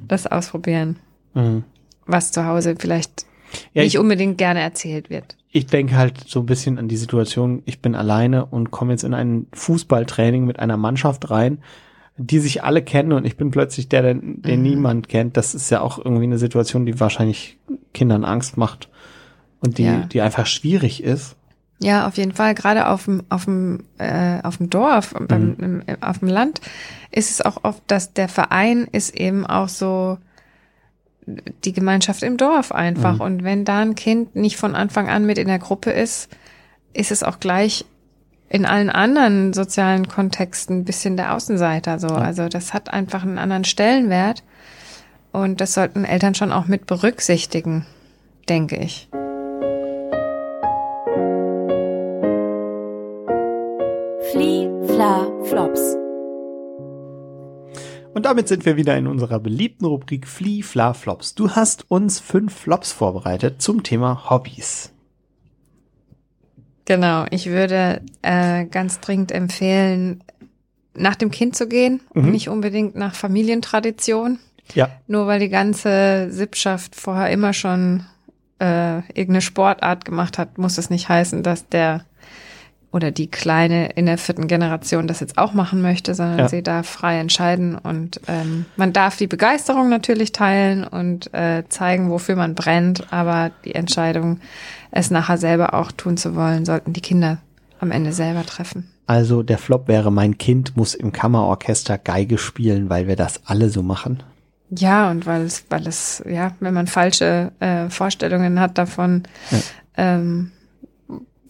das 0.07 0.27
ausprobieren. 0.27 0.97
Mhm. 1.35 1.65
Was 2.07 2.33
zu 2.33 2.45
Hause 2.45 2.75
vielleicht 2.79 3.27
ja, 3.73 3.83
nicht 3.83 3.99
unbedingt 3.99 4.37
gerne 4.39 4.61
erzählt 4.61 5.11
wird 5.11 5.37
ich 5.55 5.67
denke 5.67 5.97
halt 5.97 6.19
so 6.27 6.41
ein 6.41 6.47
bisschen 6.47 6.79
an 6.81 6.89
die 6.89 6.97
Situation, 6.97 7.63
ich 7.65 7.81
bin 7.81 7.95
alleine 7.95 8.45
und 8.45 8.73
komme 8.73 8.91
jetzt 8.91 9.05
in 9.05 9.15
ein 9.15 9.47
Fußballtraining 9.53 10.45
mit 10.45 10.59
einer 10.59 10.77
Mannschaft 10.77 11.31
rein, 11.31 11.59
die 12.17 12.41
sich 12.41 12.65
alle 12.65 12.83
kennen 12.83 13.13
und 13.13 13.25
ich 13.25 13.37
bin 13.37 13.53
plötzlich 13.53 13.89
der, 13.89 14.03
den, 14.03 14.43
den 14.43 14.61
mhm. 14.61 14.67
niemand 14.67 15.09
kennt. 15.09 15.37
Das 15.37 15.55
ist 15.55 15.71
ja 15.71 15.81
auch 15.81 15.99
irgendwie 15.99 16.25
eine 16.25 16.39
Situation, 16.39 16.87
die 16.87 16.99
wahrscheinlich 16.99 17.57
Kindern 17.93 18.25
Angst 18.25 18.57
macht 18.57 18.89
und 19.61 19.79
die, 19.79 19.85
ja. 19.85 19.99
die 20.01 20.23
einfach 20.23 20.47
schwierig 20.47 21.05
ist. 21.05 21.37
Ja, 21.81 22.09
auf 22.09 22.17
jeden 22.17 22.33
Fall. 22.33 22.57
Gerade 22.57 22.89
auf 22.89 23.05
dem, 23.05 23.23
auf 23.29 23.45
dem, 23.45 23.85
äh, 23.99 24.43
auf 24.43 24.57
dem 24.57 24.71
Dorf, 24.71 25.15
beim, 25.29 25.55
mhm. 25.57 25.83
im, 25.87 25.97
auf 26.01 26.19
dem 26.19 26.29
Land 26.29 26.63
ist 27.13 27.31
es 27.31 27.41
auch 27.41 27.63
oft, 27.63 27.81
dass 27.87 28.13
der 28.13 28.29
Verein 28.29 28.89
ist 28.91 29.15
eben 29.15 29.47
auch 29.47 29.69
so, 29.69 30.19
die 31.27 31.73
Gemeinschaft 31.73 32.23
im 32.23 32.37
Dorf 32.37 32.73
einfach. 32.73 33.15
Mhm. 33.15 33.21
Und 33.21 33.45
wenn 33.45 33.65
da 33.65 33.81
ein 33.81 33.95
Kind 33.95 34.37
nicht 34.37 34.57
von 34.57 34.75
Anfang 34.75 35.09
an 35.09 35.27
mit 35.27 35.39
in 35.39 35.49
der 35.49 35.59
Gruppe 35.59 35.91
ist, 35.91 36.29
ist 36.93 37.11
es 37.11 37.23
auch 37.23 37.41
gleich 37.41 37.85
in 38.49 38.67
allen 38.67 38.91
anderen 38.91 39.53
sozialen 39.53 40.07
Kontexten 40.07 40.79
ein 40.79 40.85
bisschen 40.85 41.17
der 41.17 41.35
Außenseiter 41.35 41.99
so. 41.99 42.09
Ja. 42.09 42.17
Also 42.17 42.49
das 42.49 42.73
hat 42.73 42.93
einfach 42.93 43.23
einen 43.23 43.39
anderen 43.39 43.65
Stellenwert. 43.65 44.43
Und 45.33 45.61
das 45.61 45.75
sollten 45.75 46.05
Eltern 46.05 46.37
schon 46.37 46.53
auch 46.53 46.67
mit 46.67 46.87
berücksichtigen, 46.87 47.85
denke 48.49 48.77
ich. 48.77 49.09
Flie, 54.31 54.71
Fla, 54.87 55.27
Flops. 55.45 56.04
Und 58.15 58.27
damit 58.27 58.47
sind 58.49 58.65
wir 58.65 58.77
wieder 58.77 58.97
in 58.97 59.07
unserer 59.07 59.41
beliebten 59.41 59.85
Rubrik 59.87 60.27
Flee, 60.29 60.63
Fla, 60.63 60.95
Flops. 60.95 61.35
Du 61.35 61.51
hast 61.51 61.91
uns 61.91 62.21
fünf 62.21 62.55
Flops 62.55 62.93
vorbereitet 62.93 63.61
zum 63.61 63.83
Thema 63.83 64.31
Hobbys. 64.31 64.93
Genau, 66.85 67.25
ich 67.31 67.47
würde 67.47 68.03
äh, 68.23 68.67
ganz 68.67 69.01
dringend 69.01 69.33
empfehlen, 69.33 70.23
nach 70.95 71.17
dem 71.17 71.31
Kind 71.31 71.57
zu 71.57 71.67
gehen 71.67 72.01
und 72.11 72.27
Mhm. 72.27 72.31
nicht 72.31 72.49
unbedingt 72.49 72.95
nach 72.95 73.15
Familientradition. 73.15 74.39
Ja. 74.75 74.91
Nur 75.07 75.27
weil 75.27 75.41
die 75.41 75.49
ganze 75.49 76.29
Sippschaft 76.31 76.95
vorher 76.95 77.31
immer 77.31 77.53
schon 77.53 78.05
äh, 78.61 78.99
irgendeine 79.09 79.41
Sportart 79.41 80.05
gemacht 80.05 80.39
hat, 80.39 80.59
muss 80.59 80.79
es 80.79 80.89
nicht 80.89 81.09
heißen, 81.09 81.43
dass 81.43 81.69
der 81.69 82.05
oder 82.95 83.11
die 83.11 83.27
Kleine 83.29 83.89
in 83.97 84.07
der 84.07 84.19
vierten 84.19 84.47
Generation 84.47 85.09
das 85.09 85.19
jetzt 85.19 85.37
auch 85.37 85.53
machen 85.53 85.83
möchte, 85.83 86.15
sondern 86.15 86.39
Ja. 86.39 86.49
sie 86.49 86.63
darf 86.63 86.89
frei 86.89 87.19
entscheiden 87.19 87.77
und 87.77 88.21
ähm, 88.29 88.67
man 88.77 88.93
darf 88.93 89.17
die 89.17 89.27
Begeisterung 89.27 89.89
natürlich 89.89 90.31
teilen 90.31 90.85
und 90.85 91.35
äh, 91.35 91.65
zeigen, 91.69 92.09
wofür 92.11 92.37
man 92.37 92.55
brennt, 92.55 93.13
aber 93.13 93.51
die 93.65 93.75
Entscheidung, 93.75 94.39
es 94.93 95.11
nachher 95.11 95.39
selber 95.39 95.75
auch 95.75 95.91
tun 95.91 96.17
zu 96.17 96.37
wollen, 96.37 96.65
sollten 96.65 96.93
die 96.93 97.01
Kinder 97.01 97.39
am 97.81 97.91
Ende 97.91 98.13
selber 98.13 98.47
treffen. 98.47 98.89
Also 99.09 99.43
der 99.43 99.59
Flop 99.59 99.89
wäre, 99.89 100.13
mein 100.13 100.39
Kind 100.39 100.77
muss 100.77 100.95
im 100.95 101.11
Kammerorchester 101.11 101.99
Geige 101.99 102.39
spielen, 102.39 102.89
weil 102.91 103.09
wir 103.09 103.17
das 103.17 103.41
alle 103.45 103.71
so 103.71 103.83
machen. 103.83 104.23
Ja, 104.71 105.11
und 105.11 105.27
weil 105.27 105.43
es, 105.43 105.65
weil 105.69 105.87
es, 105.89 106.23
ja, 106.29 106.53
wenn 106.61 106.73
man 106.75 106.87
falsche 106.87 107.51
äh, 107.61 107.91
Vorstellungen 107.91 108.61
hat 108.61 108.79
davon, 108.79 109.25
Ja. 109.51 109.59
ähm, 109.97 110.53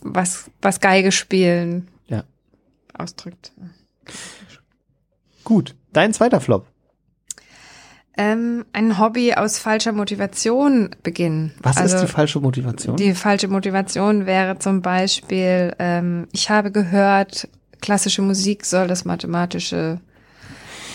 was, 0.05 0.51
was 0.63 0.81
Geige 0.81 1.11
spielen 1.11 1.89
Ja. 2.07 2.23
ausdrückt. 2.97 3.51
Gut, 5.43 5.75
dein 5.93 6.13
zweiter 6.15 6.41
Flop. 6.41 6.67
Ähm, 8.17 8.65
ein 8.73 8.99
Hobby 9.01 9.35
aus 9.35 9.59
falscher 9.59 9.91
Motivation 9.91 10.91
beginnen. 11.03 11.53
Was 11.63 11.79
also, 11.79 11.97
ist 11.97 12.03
die 12.03 12.07
falsche 12.13 12.39
Motivation? 12.39 12.97
Die 12.97 13.13
falsche 13.13 13.49
Motivation 13.49 14.25
wäre 14.25 14.59
zum 14.61 14.83
Beispiel, 14.83 15.75
ähm, 15.81 16.29
ich 16.31 16.49
habe 16.49 16.71
gehört, 16.71 17.49
klassische 17.81 18.23
Musik 18.23 18.65
soll 18.65 18.87
das 18.87 19.05
mathematische 19.05 19.99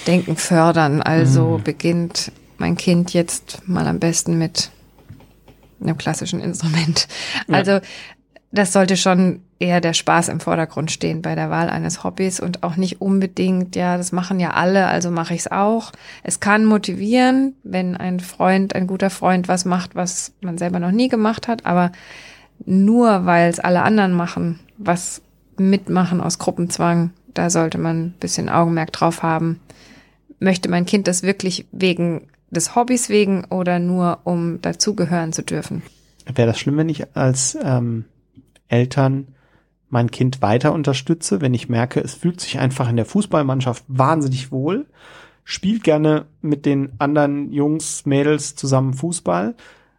Denken 0.08 0.38
fördern. 0.38 1.02
Also 1.02 1.58
Mhm. 1.58 1.64
beginnt 1.64 2.32
mein 2.58 2.78
Kind 2.78 3.14
jetzt 3.14 3.68
mal 3.68 3.86
am 3.86 4.00
besten 4.00 4.38
mit 4.38 4.72
einem 5.82 5.98
klassischen 5.98 6.40
Instrument. 6.40 7.08
Ja. 7.50 7.82
Das 8.52 8.74
sollte 8.74 8.98
schon 8.98 9.42
eher 9.60 9.82
der 9.82 9.94
Spaß 9.94 10.30
im 10.30 10.40
Vordergrund 10.40 10.92
stehen 10.92 11.22
bei 11.22 11.36
der 11.36 11.50
Wahl 11.50 11.70
eines 11.70 12.04
Hobbys 12.04 12.40
und 12.40 12.64
auch 12.64 12.78
nicht 12.78 13.02
unbedingt, 13.02 13.76
ja, 13.76 13.98
das 13.98 14.12
machen 14.12 14.40
ja 14.40 14.52
alle, 14.52 14.88
also 14.88 15.12
mache 15.12 15.34
ich 15.34 15.42
es 15.42 15.52
auch. 15.52 15.92
Es 16.24 16.40
kann 16.40 16.66
motivieren, 16.66 17.54
wenn 17.64 17.96
ein 17.96 18.20
Freund, 18.20 18.74
ein 18.74 18.88
guter 18.88 19.10
Freund 19.10 19.48
was 19.48 19.66
macht, 19.66 19.96
was 19.96 20.32
man 20.42 20.58
selber 20.58 20.80
noch 20.80 20.92
nie 20.92 21.10
gemacht 21.10 21.48
hat, 21.48 21.66
aber 21.66 21.92
nur 22.66 23.26
weil 23.26 23.50
es 23.50 23.60
alle 23.60 23.84
anderen 23.84 24.14
machen, 24.14 24.60
was 24.78 25.22
mitmachen 25.58 26.22
aus 26.22 26.40
Gruppenzwang, 26.40 27.12
da 27.34 27.50
sollte 27.50 27.78
man 27.78 28.06
ein 28.06 28.14
bisschen 28.20 28.50
Augenmerk 28.50 28.92
drauf 28.94 29.22
haben. 29.22 29.60
Möchte 30.40 30.70
mein 30.70 30.86
Kind 30.86 31.08
das 31.08 31.22
wirklich 31.22 31.66
wegen 31.72 32.28
des 32.50 32.76
Hobbys 32.76 33.10
wegen 33.10 33.46
oder 33.46 33.78
nur 33.78 34.20
um 34.24 34.62
dazugehören 34.62 35.34
zu 35.34 35.44
dürfen? 35.44 35.84
Wäre 36.34 36.48
das 36.48 36.60
schlimm, 36.60 36.78
wenn 36.78 36.90
ich 36.90 37.16
als 37.16 37.58
ähm, 37.62 38.06
Eltern 38.70 39.36
mein 39.90 40.12
Kind 40.12 40.42
weiter 40.42 40.72
unterstütze, 40.74 41.42
wenn 41.42 41.54
ich 41.54 41.68
merke, 41.68 42.00
es 42.00 42.14
fühlt 42.14 42.40
sich 42.40 42.60
einfach 42.60 42.90
in 42.90 42.96
der 42.96 43.06
Fußballmannschaft 43.06 43.84
wahnsinnig 43.88 44.52
wohl, 44.52 44.86
spielt 45.44 45.84
gerne 45.84 46.28
mit 46.42 46.66
den 46.66 46.94
anderen 47.00 47.52
Jungs, 47.52 48.06
Mädels 48.06 48.56
zusammen 48.56 48.94
Fußball, 48.94 49.56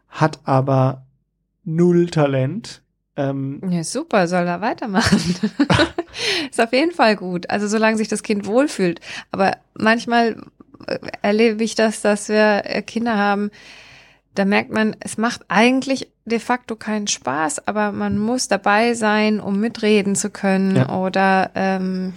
hat 0.08 0.40
aber 0.44 1.06
null 1.64 2.06
Talent. 2.06 2.82
Ähm, 3.16 3.60
Ja, 3.68 3.82
super, 3.82 4.28
soll 4.28 4.46
er 4.46 4.60
weitermachen. 4.60 5.18
ist 6.50 6.60
auf 6.60 6.72
jeden 6.72 6.92
Fall 6.92 7.16
gut. 7.16 7.50
Also 7.50 7.66
solange 7.66 7.96
sich 7.96 8.08
das 8.08 8.22
Kind 8.22 8.46
wohlfühlt. 8.46 9.00
Aber 9.32 9.56
manchmal 9.74 10.36
äh, 10.86 10.98
erlebe 11.22 11.62
ich 11.64 11.74
das, 11.74 12.00
dass 12.00 12.28
wir 12.28 12.62
äh, 12.64 12.82
Kinder 12.82 13.16
haben, 13.16 13.50
da 14.40 14.46
merkt 14.46 14.72
man, 14.72 14.96
es 15.00 15.18
macht 15.18 15.42
eigentlich 15.48 16.08
de 16.24 16.38
facto 16.38 16.74
keinen 16.74 17.08
Spaß, 17.08 17.68
aber 17.68 17.92
man 17.92 18.16
muss 18.16 18.48
dabei 18.48 18.94
sein, 18.94 19.38
um 19.38 19.60
mitreden 19.60 20.16
zu 20.16 20.30
können. 20.30 20.76
Ja. 20.76 20.96
Oder 20.98 21.50
ähm, 21.54 22.14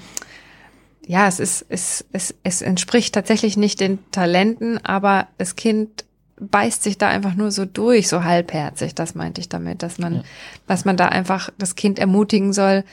ja, 1.05 1.27
es 1.27 1.41
ist, 1.41 1.65
es, 1.67 2.05
es, 2.13 2.33
es 2.43 2.61
entspricht 2.61 3.13
tatsächlich 3.13 3.57
nicht 3.57 3.81
den 3.81 3.99
Talenten, 4.11 4.77
aber 4.85 5.27
das 5.37 5.57
Kind 5.57 6.05
beißt 6.39 6.81
sich 6.81 6.97
da 6.97 7.09
einfach 7.09 7.35
nur 7.35 7.51
so 7.51 7.65
durch, 7.65 8.07
so 8.07 8.23
halbherzig. 8.23 8.95
Das 8.95 9.15
meinte 9.15 9.41
ich 9.41 9.49
damit, 9.49 9.83
dass 9.83 9.97
man, 9.97 10.13
Ja. 10.15 10.23
dass 10.65 10.85
man 10.85 10.95
da 10.95 11.09
einfach 11.09 11.49
das 11.57 11.75
Kind 11.75 11.99
ermutigen 11.99 12.53
soll. 12.53 12.85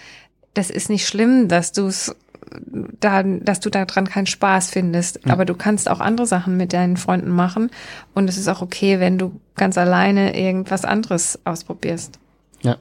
Das 0.55 0.71
ist 0.71 0.91
nicht 0.91 1.07
schlimm, 1.07 1.47
dass 1.47 1.71
du 1.71 1.87
es 1.87 2.17
da, 3.01 3.23
dass 3.23 3.61
du 3.61 3.71
daran 3.71 4.07
keinen 4.07 4.27
Spaß 4.27 4.71
findest. 4.71 5.21
Ja. 5.25 5.33
Aber 5.33 5.45
du 5.45 5.55
kannst 5.55 5.91
auch 5.91 6.01
andere 6.01 6.27
Sachen 6.27 6.57
mit 6.57 6.73
deinen 6.73 6.97
Freunden 6.97 7.31
machen. 7.31 7.71
Und 8.15 8.29
es 8.29 8.37
ist 8.37 8.49
auch 8.49 8.63
okay, 8.63 9.01
wenn 9.01 9.19
du 9.19 9.41
ganz 9.57 9.79
alleine 9.79 10.39
irgendwas 10.39 10.85
anderes 10.85 11.39
ausprobierst. 11.45 12.19
Ja. 12.63 12.77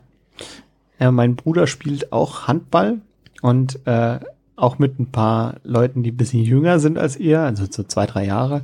ja, 1.00 1.12
mein 1.12 1.36
Bruder 1.36 1.68
spielt 1.68 2.12
auch 2.12 2.48
Handball 2.48 3.02
und 3.42 3.86
äh, 3.86 4.20
auch 4.56 4.78
mit 4.78 5.00
ein 5.00 5.12
paar 5.12 5.56
Leuten, 5.64 6.04
die 6.04 6.12
ein 6.12 6.18
bisschen 6.18 6.44
jünger 6.44 6.80
sind 6.80 6.98
als 6.98 7.18
ihr, 7.18 7.40
also 7.42 7.66
so 7.70 7.84
zwei, 7.84 8.06
drei 8.06 8.26
Jahre, 8.26 8.64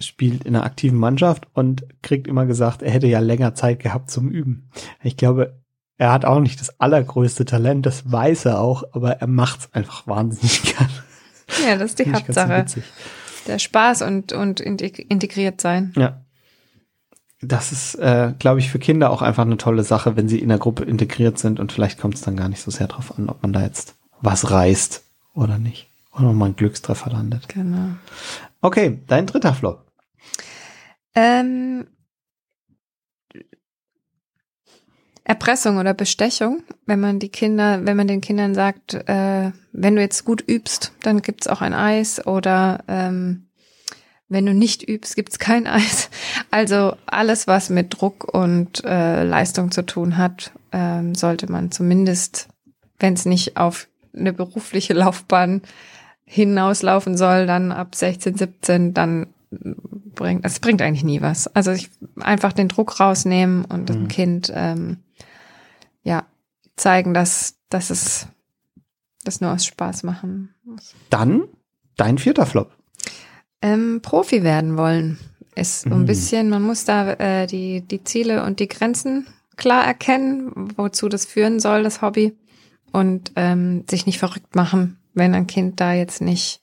spielt 0.00 0.44
in 0.44 0.54
einer 0.54 0.64
aktiven 0.64 0.98
Mannschaft 0.98 1.48
und 1.52 1.84
kriegt 2.02 2.26
immer 2.26 2.46
gesagt, 2.46 2.82
er 2.82 2.90
hätte 2.90 3.06
ja 3.06 3.20
länger 3.20 3.54
Zeit 3.54 3.80
gehabt 3.80 4.10
zum 4.10 4.28
Üben. 4.28 4.68
Ich 5.02 5.16
glaube, 5.16 5.54
er 5.96 6.12
hat 6.12 6.24
auch 6.24 6.40
nicht 6.40 6.60
das 6.60 6.80
allergrößte 6.80 7.44
Talent, 7.44 7.86
das 7.86 8.10
weiß 8.10 8.46
er 8.46 8.60
auch, 8.60 8.84
aber 8.92 9.12
er 9.20 9.26
macht's 9.26 9.68
einfach 9.72 10.06
wahnsinnig 10.06 10.62
gern. 10.76 10.90
Ja, 11.66 11.76
das 11.76 11.90
ist 11.90 11.98
die 11.98 12.12
Hauptsache. 12.12 12.64
Der 13.46 13.58
Spaß 13.58 14.02
und, 14.02 14.32
und 14.32 14.60
integ- 14.60 15.06
integriert 15.08 15.60
sein. 15.60 15.92
Ja. 15.96 16.20
Das 17.42 17.72
ist, 17.72 17.96
äh, 17.96 18.32
glaube 18.38 18.60
ich, 18.60 18.70
für 18.70 18.78
Kinder 18.78 19.10
auch 19.10 19.20
einfach 19.20 19.44
eine 19.44 19.58
tolle 19.58 19.84
Sache, 19.84 20.16
wenn 20.16 20.28
sie 20.28 20.38
in 20.38 20.48
der 20.48 20.56
Gruppe 20.58 20.84
integriert 20.84 21.38
sind 21.38 21.60
und 21.60 21.72
vielleicht 21.72 22.00
kommt 22.00 22.14
es 22.14 22.22
dann 22.22 22.36
gar 22.36 22.48
nicht 22.48 22.62
so 22.62 22.70
sehr 22.70 22.86
drauf 22.86 23.18
an, 23.18 23.28
ob 23.28 23.42
man 23.42 23.52
da 23.52 23.60
jetzt 23.62 23.96
was 24.22 24.50
reißt 24.50 25.02
oder 25.34 25.58
nicht. 25.58 25.88
Oder 26.12 26.30
ob 26.30 26.36
man 26.36 26.46
einen 26.46 26.56
Glückstreffer 26.56 27.10
landet. 27.10 27.48
Genau. 27.48 27.90
Okay, 28.62 29.00
dein 29.08 29.26
dritter 29.26 29.52
Flop. 29.52 29.84
Ähm, 31.14 31.86
Erpressung 35.24 35.78
oder 35.78 35.94
Bestechung, 35.94 36.62
wenn 36.84 37.00
man 37.00 37.18
die 37.18 37.30
Kinder, 37.30 37.86
wenn 37.86 37.96
man 37.96 38.06
den 38.06 38.20
Kindern 38.20 38.54
sagt, 38.54 38.94
äh, 38.94 39.52
wenn 39.72 39.96
du 39.96 40.02
jetzt 40.02 40.24
gut 40.26 40.44
übst, 40.46 40.92
dann 41.02 41.22
gibt's 41.22 41.48
auch 41.48 41.62
ein 41.62 41.72
Eis 41.72 42.24
oder 42.26 42.84
ähm, 42.88 43.46
wenn 44.28 44.44
du 44.44 44.52
nicht 44.52 44.86
übst, 44.86 45.16
gibt's 45.16 45.38
kein 45.38 45.66
Eis. 45.66 46.10
Also 46.50 46.96
alles, 47.06 47.46
was 47.46 47.70
mit 47.70 47.98
Druck 47.98 48.24
und 48.34 48.84
äh, 48.84 49.24
Leistung 49.24 49.70
zu 49.70 49.86
tun 49.86 50.18
hat, 50.18 50.52
ähm, 50.72 51.14
sollte 51.14 51.50
man 51.50 51.70
zumindest, 51.70 52.48
wenn 52.98 53.14
es 53.14 53.24
nicht 53.24 53.56
auf 53.56 53.88
eine 54.14 54.34
berufliche 54.34 54.92
Laufbahn 54.94 55.62
hinauslaufen 56.26 57.16
soll, 57.16 57.46
dann 57.46 57.72
ab 57.72 57.94
16, 57.94 58.36
17, 58.36 58.94
dann 58.94 59.28
bringt, 60.14 60.44
es 60.44 60.60
bringt 60.60 60.82
eigentlich 60.82 61.04
nie 61.04 61.22
was. 61.22 61.46
Also 61.54 61.72
ich 61.72 61.90
einfach 62.20 62.52
den 62.52 62.68
Druck 62.68 63.00
rausnehmen 63.00 63.64
und 63.64 63.88
dem 63.88 64.04
Mhm. 64.04 64.08
Kind 64.08 64.52
ähm, 64.54 64.98
ja 66.04 66.24
zeigen, 66.76 67.12
dass, 67.14 67.56
dass 67.68 67.90
es 67.90 68.28
das 69.24 69.40
nur 69.40 69.52
aus 69.52 69.64
Spaß 69.66 70.02
machen 70.04 70.54
muss. 70.64 70.94
Dann 71.10 71.44
dein 71.96 72.18
vierter 72.18 72.46
Flop. 72.46 72.72
Ähm, 73.62 74.00
Profi 74.02 74.42
werden 74.42 74.76
wollen 74.76 75.18
ist 75.56 75.82
so 75.82 75.90
ein 75.90 76.00
Mhm. 76.00 76.06
bisschen, 76.06 76.50
man 76.50 76.62
muss 76.62 76.84
da 76.84 77.12
äh, 77.12 77.46
die, 77.46 77.80
die 77.82 78.02
Ziele 78.04 78.44
und 78.44 78.58
die 78.60 78.68
Grenzen 78.68 79.26
klar 79.56 79.84
erkennen, 79.84 80.72
wozu 80.76 81.08
das 81.08 81.24
führen 81.24 81.60
soll, 81.60 81.82
das 81.84 82.02
Hobby. 82.02 82.36
Und 82.92 83.32
ähm, 83.36 83.84
sich 83.90 84.06
nicht 84.06 84.18
verrückt 84.18 84.54
machen, 84.54 84.98
wenn 85.14 85.34
ein 85.34 85.46
Kind 85.48 85.80
da 85.80 85.92
jetzt 85.94 86.20
nicht 86.20 86.60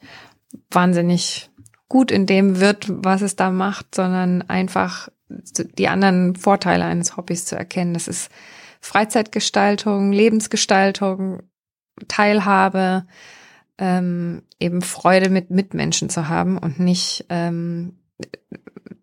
wahnsinnig 0.69 1.49
gut 1.89 2.09
in 2.11 2.25
dem 2.25 2.59
wird, 2.61 2.87
was 2.89 3.21
es 3.21 3.35
da 3.35 3.49
macht, 3.51 3.95
sondern 3.95 4.41
einfach 4.43 5.09
die 5.29 5.87
anderen 5.89 6.35
Vorteile 6.35 6.85
eines 6.85 7.17
Hobbys 7.17 7.45
zu 7.45 7.55
erkennen. 7.57 7.93
Das 7.93 8.07
ist 8.07 8.29
Freizeitgestaltung, 8.81 10.11
Lebensgestaltung, 10.11 11.43
Teilhabe, 12.07 13.05
ähm, 13.77 14.43
eben 14.59 14.81
Freude 14.81 15.29
mit 15.29 15.49
Mitmenschen 15.51 16.09
zu 16.09 16.27
haben 16.27 16.57
und 16.57 16.79
nicht 16.79 17.25
ähm, 17.29 17.93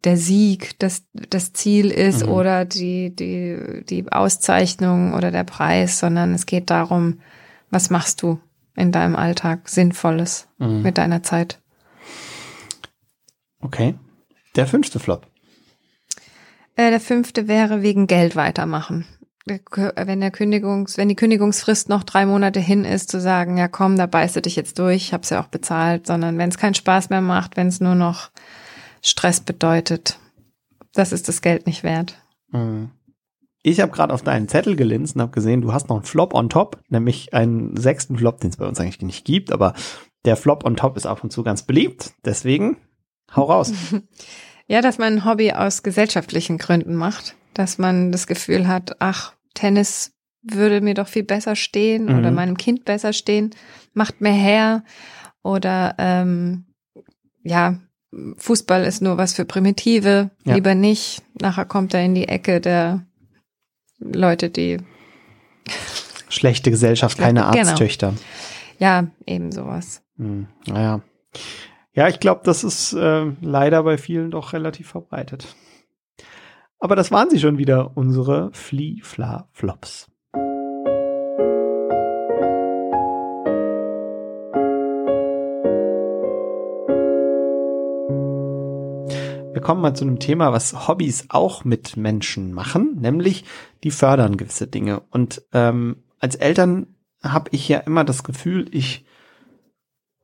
der 0.04 0.16
Sieg 0.16 0.78
das, 0.78 1.04
das 1.12 1.52
Ziel 1.52 1.90
ist 1.90 2.24
Mhm. 2.24 2.32
oder 2.32 2.64
die, 2.64 3.14
die, 3.14 3.84
die 3.88 4.10
Auszeichnung 4.12 5.14
oder 5.14 5.30
der 5.30 5.44
Preis, 5.44 5.98
sondern 5.98 6.34
es 6.34 6.46
geht 6.46 6.70
darum, 6.70 7.20
was 7.70 7.90
machst 7.90 8.22
du 8.22 8.40
in 8.76 8.92
deinem 8.92 9.16
Alltag 9.16 9.68
Sinnvolles 9.68 10.48
Mhm. 10.58 10.82
mit 10.82 10.98
deiner 10.98 11.22
Zeit. 11.22 11.60
Okay. 13.60 13.94
Der 14.56 14.66
fünfte 14.66 14.98
Flop. 14.98 15.26
Äh, 16.76 16.90
der 16.90 17.00
fünfte 17.00 17.48
wäre 17.48 17.82
wegen 17.82 18.06
Geld 18.06 18.36
weitermachen. 18.36 19.04
Wenn 19.48 20.20
der 20.20 20.30
Kündigungs, 20.30 20.96
wenn 20.96 21.08
die 21.08 21.16
Kündigungsfrist 21.16 21.88
noch 21.88 22.04
drei 22.04 22.26
Monate 22.26 22.60
hin 22.60 22.84
ist, 22.84 23.10
zu 23.10 23.20
sagen, 23.20 23.56
ja 23.56 23.68
komm, 23.68 23.96
da 23.96 24.06
beißt 24.06 24.36
du 24.36 24.42
dich 24.42 24.56
jetzt 24.56 24.78
durch, 24.78 24.96
ich 24.96 25.12
hab's 25.12 25.30
ja 25.30 25.42
auch 25.42 25.48
bezahlt, 25.48 26.06
sondern 26.06 26.38
wenn 26.38 26.48
es 26.48 26.58
keinen 26.58 26.74
Spaß 26.74 27.10
mehr 27.10 27.20
macht, 27.20 27.56
wenn 27.56 27.68
es 27.68 27.80
nur 27.80 27.94
noch 27.94 28.30
Stress 29.02 29.40
bedeutet, 29.40 30.18
das 30.92 31.12
ist 31.12 31.28
das 31.28 31.42
Geld 31.42 31.66
nicht 31.66 31.82
wert. 31.82 32.16
Mhm. 32.50 32.90
Ich 33.62 33.80
habe 33.80 33.92
gerade 33.92 34.14
auf 34.14 34.22
deinen 34.22 34.48
Zettel 34.48 34.76
gelinst 34.76 35.16
und 35.16 35.22
habe 35.22 35.32
gesehen, 35.32 35.60
du 35.60 35.72
hast 35.72 35.88
noch 35.88 35.96
einen 35.96 36.04
Flop 36.04 36.32
on 36.32 36.48
top, 36.48 36.80
nämlich 36.88 37.34
einen 37.34 37.76
sechsten 37.76 38.16
Flop, 38.16 38.40
den 38.40 38.50
es 38.50 38.56
bei 38.56 38.66
uns 38.66 38.80
eigentlich 38.80 39.02
nicht 39.02 39.24
gibt, 39.24 39.52
aber 39.52 39.74
der 40.24 40.36
Flop 40.36 40.64
on 40.64 40.76
top 40.76 40.96
ist 40.96 41.06
ab 41.06 41.22
und 41.24 41.32
zu 41.32 41.42
ganz 41.42 41.62
beliebt. 41.62 42.12
Deswegen 42.24 42.76
hau 43.34 43.44
raus. 43.44 43.72
Ja, 44.70 44.82
dass 44.82 44.98
man 44.98 45.14
ein 45.14 45.24
Hobby 45.24 45.52
aus 45.52 45.82
gesellschaftlichen 45.82 46.58
Gründen 46.58 46.94
macht, 46.94 47.34
dass 47.54 47.78
man 47.78 48.12
das 48.12 48.26
Gefühl 48.26 48.68
hat, 48.68 48.96
ach, 48.98 49.32
Tennis 49.58 50.12
würde 50.42 50.80
mir 50.80 50.94
doch 50.94 51.08
viel 51.08 51.24
besser 51.24 51.56
stehen 51.56 52.06
mhm. 52.06 52.18
oder 52.18 52.30
meinem 52.30 52.56
Kind 52.56 52.84
besser 52.84 53.12
stehen, 53.12 53.50
macht 53.92 54.20
mehr 54.20 54.32
her 54.32 54.84
oder 55.42 55.96
ähm, 55.98 56.66
ja, 57.42 57.80
Fußball 58.36 58.84
ist 58.84 59.02
nur 59.02 59.18
was 59.18 59.34
für 59.34 59.44
Primitive, 59.44 60.30
ja. 60.44 60.54
lieber 60.54 60.74
nicht. 60.74 61.22
Nachher 61.40 61.64
kommt 61.64 61.92
er 61.92 62.04
in 62.04 62.14
die 62.14 62.28
Ecke 62.28 62.60
der 62.60 63.04
Leute, 63.98 64.48
die 64.48 64.78
schlechte 66.28 66.70
Gesellschaft, 66.70 67.18
keine 67.18 67.40
genau. 67.40 67.58
Arzttöchter. 67.58 68.10
Genau. 68.10 68.20
Ja, 68.78 69.08
eben 69.26 69.50
sowas. 69.50 70.02
Hm, 70.16 70.46
naja. 70.66 71.00
Ja, 71.92 72.08
ich 72.08 72.20
glaube, 72.20 72.42
das 72.44 72.62
ist 72.62 72.92
äh, 72.92 73.26
leider 73.40 73.82
bei 73.82 73.98
vielen 73.98 74.30
doch 74.30 74.52
relativ 74.52 74.88
verbreitet. 74.88 75.56
Aber 76.80 76.94
das 76.94 77.10
waren 77.10 77.28
sie 77.28 77.40
schon 77.40 77.58
wieder, 77.58 77.96
unsere 77.96 78.50
Flee-Fla-Flops. 78.52 80.08
Wir 89.52 89.60
kommen 89.60 89.80
mal 89.80 89.94
zu 89.94 90.04
einem 90.04 90.20
Thema, 90.20 90.52
was 90.52 90.86
Hobbys 90.86 91.26
auch 91.30 91.64
mit 91.64 91.96
Menschen 91.96 92.52
machen, 92.52 92.98
nämlich 93.00 93.44
die 93.82 93.90
fördern 93.90 94.36
gewisse 94.36 94.68
Dinge. 94.68 95.02
Und 95.10 95.42
ähm, 95.52 96.04
als 96.20 96.36
Eltern 96.36 96.94
habe 97.24 97.50
ich 97.52 97.68
ja 97.68 97.78
immer 97.78 98.04
das 98.04 98.22
Gefühl, 98.22 98.66
ich 98.70 99.04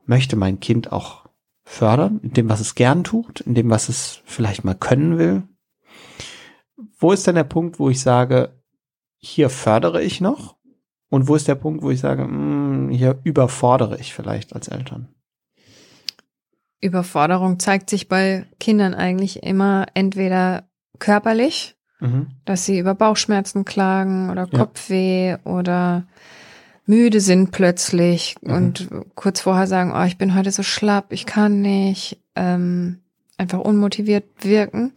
möchte 0.07 0.37
mein 0.37 0.61
Kind 0.61 0.93
auch 0.93 1.25
fördern, 1.65 2.21
in 2.23 2.33
dem, 2.33 2.49
was 2.49 2.61
es 2.61 2.77
gern 2.77 3.03
tut, 3.03 3.41
in 3.41 3.55
dem, 3.55 3.71
was 3.71 3.89
es 3.89 4.21
vielleicht 4.25 4.65
mal 4.65 4.75
können 4.75 5.19
will. 5.19 5.43
Wo 7.05 7.13
ist 7.13 7.27
denn 7.27 7.35
der 7.35 7.45
Punkt, 7.45 7.79
wo 7.79 7.91
ich 7.91 8.01
sage, 8.01 8.55
hier 9.19 9.51
fördere 9.51 10.03
ich 10.03 10.23
noch? 10.23 10.57
Und 11.11 11.29
wo 11.29 11.37
ist 11.37 11.47
der 11.47 11.55
Punkt, 11.55 11.83
wo 11.83 11.91
ich 11.91 12.01
sage, 12.01 12.25
mh, 12.25 12.31
hm, 12.31 12.89
hier 12.89 13.21
überfordere 13.25 14.01
ich 14.01 14.15
vielleicht 14.15 14.55
als 14.55 14.69
Eltern? 14.69 15.09
Überforderung 16.81 17.59
zeigt 17.59 17.91
sich 17.91 18.09
bei 18.09 18.47
Kindern 18.59 18.95
eigentlich 18.95 19.43
immer 19.43 19.85
entweder 19.93 20.67
körperlich, 20.99 21.77
mhm. 22.01 22.29
dass 22.47 22.65
sie 22.65 22.79
über 22.79 22.95
Bauchschmerzen 22.95 23.67
klagen 23.67 24.31
oder 24.31 24.47
Kopfweh 24.47 25.33
ja. 25.33 25.39
oder 25.45 26.07
müde 26.87 27.21
sind 27.21 27.51
plötzlich 27.51 28.37
mhm. 28.41 28.55
und 28.55 28.89
kurz 29.15 29.43
vorher 29.43 29.67
sagen, 29.67 29.93
oh, 29.95 30.05
ich 30.05 30.17
bin 30.17 30.35
heute 30.35 30.53
so 30.53 30.63
schlapp, 30.63 31.13
ich 31.13 31.27
kann 31.27 31.61
nicht, 31.61 32.19
ähm, 32.35 33.01
einfach 33.37 33.59
unmotiviert 33.59 34.25
wirken 34.41 34.95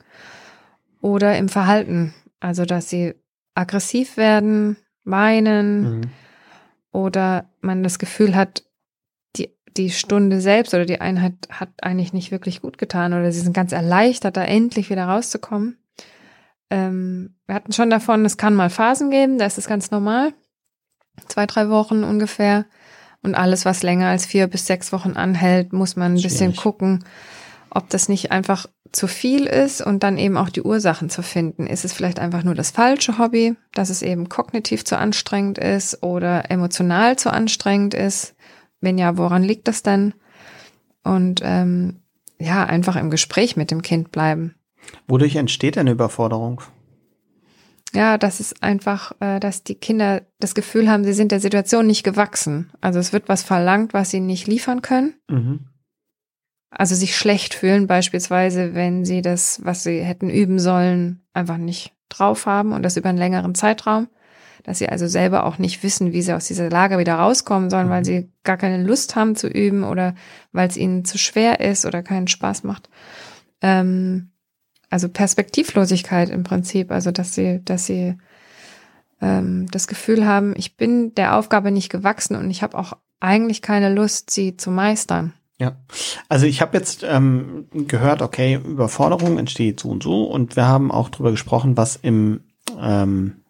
oder 1.02 1.38
im 1.38 1.50
Verhalten, 1.50 2.14
also 2.40 2.66
dass 2.66 2.90
sie 2.90 3.14
aggressiv 3.56 4.18
werden, 4.18 4.78
weinen 5.04 5.82
mhm. 5.82 6.02
oder 6.92 7.50
man 7.62 7.84
das 7.84 8.00
Gefühl 8.00 8.36
hat, 8.36 8.64
die 9.78 9.92
Stunde 9.92 10.42
selbst 10.42 10.74
oder 10.74 10.86
die 10.86 11.02
Einheit 11.02 11.34
hat 11.50 11.70
eigentlich 11.82 12.14
nicht 12.14 12.32
wirklich 12.32 12.62
gut 12.62 12.78
getan 12.78 13.14
oder 13.14 13.32
sie 13.32 13.40
sind 13.40 13.54
ganz 13.54 13.72
erleichtert, 13.72 14.36
da 14.38 14.44
endlich 14.44 14.90
wieder 14.90 15.06
rauszukommen. 15.06 15.78
Ähm, 16.70 17.36
wir 17.46 17.56
hatten 17.56 17.72
schon 17.72 17.90
davon, 17.90 18.26
es 18.26 18.38
kann 18.38 18.56
mal 18.56 18.70
Phasen 18.70 19.12
geben, 19.12 19.38
da 19.38 19.46
ist 19.46 19.58
es 19.58 19.68
ganz 19.68 19.92
normal. 19.92 20.34
Zwei, 21.28 21.46
drei 21.46 21.70
Wochen 21.70 22.04
ungefähr. 22.04 22.66
Und 23.24 23.36
alles, 23.36 23.66
was 23.66 23.84
länger 23.84 24.08
als 24.10 24.26
vier 24.26 24.48
bis 24.48 24.68
sechs 24.68 24.92
Wochen 24.92 25.14
anhält, 25.14 25.74
muss 25.74 25.96
man 25.96 26.14
ein 26.14 26.22
bisschen 26.22 26.56
gucken, 26.56 27.04
ob 27.70 27.90
das 27.90 28.10
nicht 28.10 28.32
einfach 28.32 28.68
zu 28.92 29.08
viel 29.08 29.46
ist 29.46 29.82
und 29.82 30.04
dann 30.04 30.18
eben 30.18 30.38
auch 30.38 30.50
die 30.50 30.62
Ursachen 30.62 31.10
zu 31.10 31.22
finden. 31.22 31.68
Ist 31.68 31.86
es 31.86 31.94
vielleicht 31.94 32.20
einfach 32.20 32.44
nur 32.44 32.56
das 32.56 32.72
falsche 32.72 33.18
Hobby, 33.18 33.56
dass 33.74 33.90
es 33.90 34.02
eben 34.02 34.30
kognitiv 34.30 34.86
zu 34.86 34.98
anstrengend 34.98 35.58
ist 35.58 36.04
oder 36.04 36.50
emotional 36.52 37.18
zu 37.18 37.32
anstrengend 37.32 37.94
ist? 37.94 38.36
Wenn 38.82 38.98
ja, 38.98 39.18
woran 39.18 39.44
liegt 39.44 39.68
das 39.68 39.84
denn? 39.84 40.14
Und 41.04 41.42
ähm, 41.44 42.02
ja, 42.40 42.66
einfach 42.66 42.96
im 42.96 43.10
Gespräch 43.10 43.56
mit 43.56 43.72
dem 43.72 43.82
Kind 43.82 44.12
bleiben. 44.12 44.56
Wodurch 45.08 45.36
entsteht 45.36 45.78
eine 45.78 45.92
Überforderung? 45.92 46.62
Ja, 47.94 48.18
das 48.18 48.40
ist 48.40 48.62
einfach, 48.62 49.14
äh, 49.20 49.40
dass 49.40 49.64
die 49.64 49.76
Kinder 49.76 50.22
das 50.40 50.56
Gefühl 50.56 50.90
haben, 50.90 51.04
sie 51.04 51.14
sind 51.14 51.32
der 51.32 51.40
Situation 51.40 51.88
nicht 51.88 52.04
gewachsen. 52.04 52.72
Also 52.82 53.00
es 53.00 53.14
wird 53.14 53.30
was 53.30 53.44
verlangt, 53.44 53.94
was 53.94 54.12
sie 54.12 54.20
nicht 54.20 54.48
liefern 54.48 54.82
können. 54.82 55.14
Mhm. 55.30 55.60
Also 56.70 56.96
sich 56.96 57.16
schlecht 57.16 57.54
fühlen, 57.54 57.88
beispielsweise, 57.88 58.74
wenn 58.76 59.06
sie 59.06 59.22
das, 59.22 59.62
was 59.64 59.84
sie 59.84 60.02
hätten 60.02 60.30
üben 60.30 60.60
sollen, 60.60 61.26
einfach 61.34 61.58
nicht 61.58 61.94
drauf 62.10 62.46
haben 62.46 62.74
und 62.74 62.84
das 62.84 62.98
über 62.98 63.10
einen 63.10 63.18
längeren 63.18 63.56
Zeitraum 63.56 64.08
dass 64.68 64.80
sie 64.80 64.90
also 64.90 65.08
selber 65.08 65.46
auch 65.46 65.60
nicht 65.60 65.82
wissen, 65.82 66.12
wie 66.12 66.22
sie 66.22 66.34
aus 66.34 66.46
dieser 66.46 66.70
Lage 66.70 66.98
wieder 66.98 67.16
rauskommen 67.16 67.70
sollen, 67.70 67.90
weil 67.90 68.02
mhm. 68.02 68.06
sie 68.06 68.32
gar 68.44 68.58
keine 68.58 68.84
Lust 68.84 69.16
haben 69.16 69.38
zu 69.38 69.48
üben 69.48 69.86
oder 69.86 70.14
weil 70.52 70.68
es 70.68 70.76
ihnen 70.76 71.06
zu 71.06 71.18
schwer 71.18 71.62
ist 71.62 71.86
oder 71.86 72.04
keinen 72.04 72.28
Spaß 72.28 72.64
macht. 72.64 72.90
Ähm, 73.62 74.32
also 74.90 75.08
Perspektivlosigkeit 75.08 76.30
im 76.30 76.44
Prinzip, 76.44 76.92
also 76.92 77.12
dass 77.12 77.34
sie, 77.34 77.62
dass 77.64 77.86
sie 77.86 78.18
ähm, 79.22 79.68
das 79.72 79.88
Gefühl 79.88 80.26
haben, 80.26 80.54
ich 80.58 80.76
bin 80.76 81.16
der 81.16 81.38
Aufgabe 81.38 81.72
nicht 81.72 81.90
gewachsen 81.90 82.36
und 82.36 82.52
ich 82.52 82.62
habe 82.62 82.78
auch 82.78 82.92
eigentlich 83.22 83.62
keine 83.62 83.94
Lust, 83.94 84.32
sie 84.32 84.58
zu 84.58 84.70
meistern. 84.70 85.34
Ja, 85.60 85.78
also 86.30 86.46
ich 86.46 86.62
habe 86.62 86.78
jetzt 86.78 87.04
ähm, 87.04 87.68
gehört, 87.72 88.22
okay, 88.22 88.56
Überforderung 88.64 89.40
entsteht 89.40 89.80
so 89.80 89.90
und 89.90 90.04
so 90.04 90.26
und 90.26 90.56
wir 90.56 90.68
haben 90.68 90.92
auch 90.92 91.10
drüber 91.10 91.32
gesprochen, 91.32 91.78
was 91.78 91.96
im 91.96 92.42
ähm, 92.80 93.44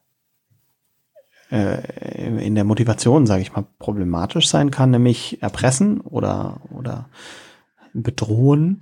äh, 1.52 2.46
in 2.46 2.56
der 2.56 2.64
Motivation, 2.64 3.26
sage 3.26 3.42
ich 3.42 3.54
mal, 3.54 3.66
problematisch 3.80 4.50
sein 4.50 4.72
kann, 4.72 4.92
nämlich 4.92 5.42
erpressen 5.42 6.02
oder, 6.02 6.62
oder 6.72 7.10
bedrohen. 7.94 8.82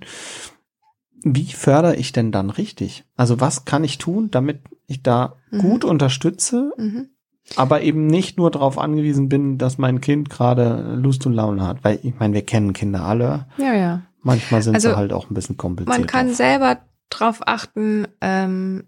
Wie 1.22 1.46
fördere 1.46 1.96
ich 1.96 2.12
denn 2.12 2.32
dann 2.32 2.50
richtig? 2.50 3.04
Also 3.16 3.40
was 3.40 3.64
kann 3.64 3.84
ich 3.84 3.98
tun, 3.98 4.30
damit 4.30 4.60
ich 4.86 5.02
da 5.02 5.36
mhm. 5.50 5.58
gut 5.58 5.84
unterstütze, 5.84 6.72
mhm. 6.76 7.10
Aber 7.54 7.82
eben 7.82 8.06
nicht 8.06 8.38
nur 8.38 8.50
darauf 8.50 8.78
angewiesen 8.78 9.28
bin, 9.28 9.58
dass 9.58 9.78
mein 9.78 10.00
Kind 10.00 10.30
gerade 10.30 10.96
Lust 10.96 11.26
und 11.26 11.32
Laune 11.32 11.66
hat? 11.66 11.84
Weil 11.84 12.00
ich 12.02 12.18
meine, 12.18 12.34
wir 12.34 12.42
kennen 12.42 12.72
Kinder 12.72 13.02
alle. 13.02 13.46
Ja, 13.58 13.74
ja. 13.74 14.02
Manchmal 14.22 14.62
sind 14.62 14.74
also, 14.74 14.90
sie 14.90 14.96
halt 14.96 15.12
auch 15.12 15.30
ein 15.30 15.34
bisschen 15.34 15.56
kompliziert. 15.56 15.98
Man 15.98 16.06
kann 16.06 16.34
selber 16.34 16.78
drauf 17.10 17.40
achten, 17.46 18.08
ähm, 18.20 18.84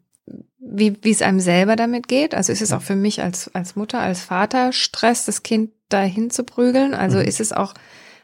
wie, 0.58 0.98
wie 1.02 1.10
es 1.10 1.22
einem 1.22 1.40
selber 1.40 1.76
damit 1.76 2.08
geht. 2.08 2.34
Also 2.34 2.52
ist 2.52 2.62
es 2.62 2.72
auch 2.72 2.82
für 2.82 2.96
mich 2.96 3.22
als, 3.22 3.54
als 3.54 3.76
Mutter, 3.76 4.00
als 4.00 4.20
Vater 4.20 4.72
Stress, 4.72 5.24
das 5.24 5.42
Kind 5.42 5.70
dahin 5.88 6.30
zu 6.30 6.44
prügeln? 6.44 6.94
Also 6.94 7.18
mhm. 7.18 7.24
ist 7.24 7.40
es 7.40 7.52
auch 7.52 7.74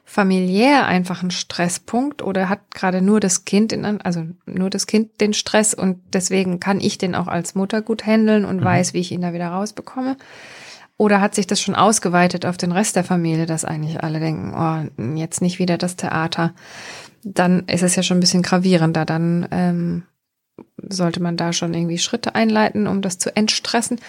familiär 0.05 0.87
einfach 0.87 1.23
ein 1.23 1.31
Stresspunkt 1.31 2.23
oder 2.23 2.49
hat 2.49 2.71
gerade 2.71 3.01
nur 3.01 3.21
das 3.21 3.45
Kind 3.45 3.73
in, 3.73 3.85
also 3.85 4.25
nur 4.47 4.71
das 4.71 4.87
Kind 4.87 5.21
den 5.21 5.33
Stress 5.33 5.73
und 5.75 5.99
deswegen 6.13 6.61
kann 6.61 6.81
ich 6.81 6.99
den 6.99 7.15
auch 7.15 7.27
als 7.27 7.55
Mutter 7.55 7.81
gut 7.81 8.07
handeln 8.07 8.45
und 8.45 8.59
mhm. 8.59 8.65
weiß, 8.65 8.93
wie 8.93 9.01
ich 9.01 9.13
ihn 9.13 9.23
da 9.23 9.33
wieder 9.33 9.49
rausbekomme? 9.49 10.17
Oder 10.97 11.21
hat 11.21 11.35
sich 11.35 11.47
das 11.47 11.61
schon 11.61 11.75
ausgeweitet 11.75 12.47
auf 12.47 12.57
den 12.57 12.71
Rest 12.71 12.95
der 12.95 13.03
Familie, 13.03 13.47
dass 13.47 13.65
eigentlich 13.65 14.03
alle 14.05 14.21
denken, 14.21 14.55
oh, 14.55 15.17
jetzt 15.17 15.43
nicht 15.43 15.59
wieder 15.59 15.77
das 15.77 15.97
Theater? 15.97 16.55
Dann 17.25 17.65
ist 17.67 17.83
es 17.83 17.97
ja 17.97 18.05
schon 18.05 18.19
ein 18.19 18.21
bisschen 18.21 18.43
gravierender. 18.43 19.05
Dann 19.05 19.49
ähm, 19.51 20.03
sollte 20.77 21.21
man 21.21 21.37
da 21.37 21.53
schon 21.53 21.75
irgendwie 21.75 21.99
Schritte 21.99 22.37
einleiten, 22.37 22.87
um 22.87 23.03
das 23.03 23.19
zu 23.19 23.35
entstressen. 23.35 24.01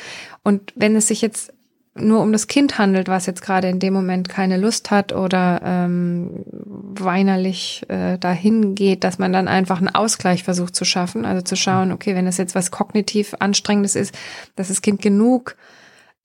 Und 0.44 0.74
wenn 0.76 0.96
es 0.96 1.08
sich 1.08 1.22
jetzt 1.22 1.54
nur 1.98 2.22
um 2.22 2.34
das 2.34 2.48
Kind 2.48 2.78
handelt, 2.78 3.08
was 3.08 3.26
jetzt 3.26 3.42
gerade 3.42 3.70
in 3.70 3.80
dem 3.80 3.94
Moment 3.94 4.28
keine 4.28 4.58
Lust 4.58 4.92
hat 4.92 5.14
oder 5.14 5.62
ähm, 5.64 6.44
weinerlich 6.46 7.84
äh, 7.88 8.18
dahin 8.18 8.76
geht, 8.76 9.06
dass 9.06 9.18
man 9.18 9.32
dann 9.32 9.48
einfach 9.48 9.78
einen 9.78 9.96
Ausgleich 9.96 10.44
versucht 10.44 10.76
zu 10.76 10.84
schaffen. 10.84 11.26
Also 11.26 11.42
zu 11.42 11.56
schauen, 11.56 11.94
okay, 11.94 12.14
wenn 12.14 12.26
das 12.26 12.38
jetzt 12.38 12.54
was 12.54 12.70
kognitiv 12.70 13.36
Anstrengendes 13.40 13.96
ist, 13.96 14.14
dass 14.58 14.68
das 14.68 14.82
Kind 14.82 15.02
genug 15.02 15.56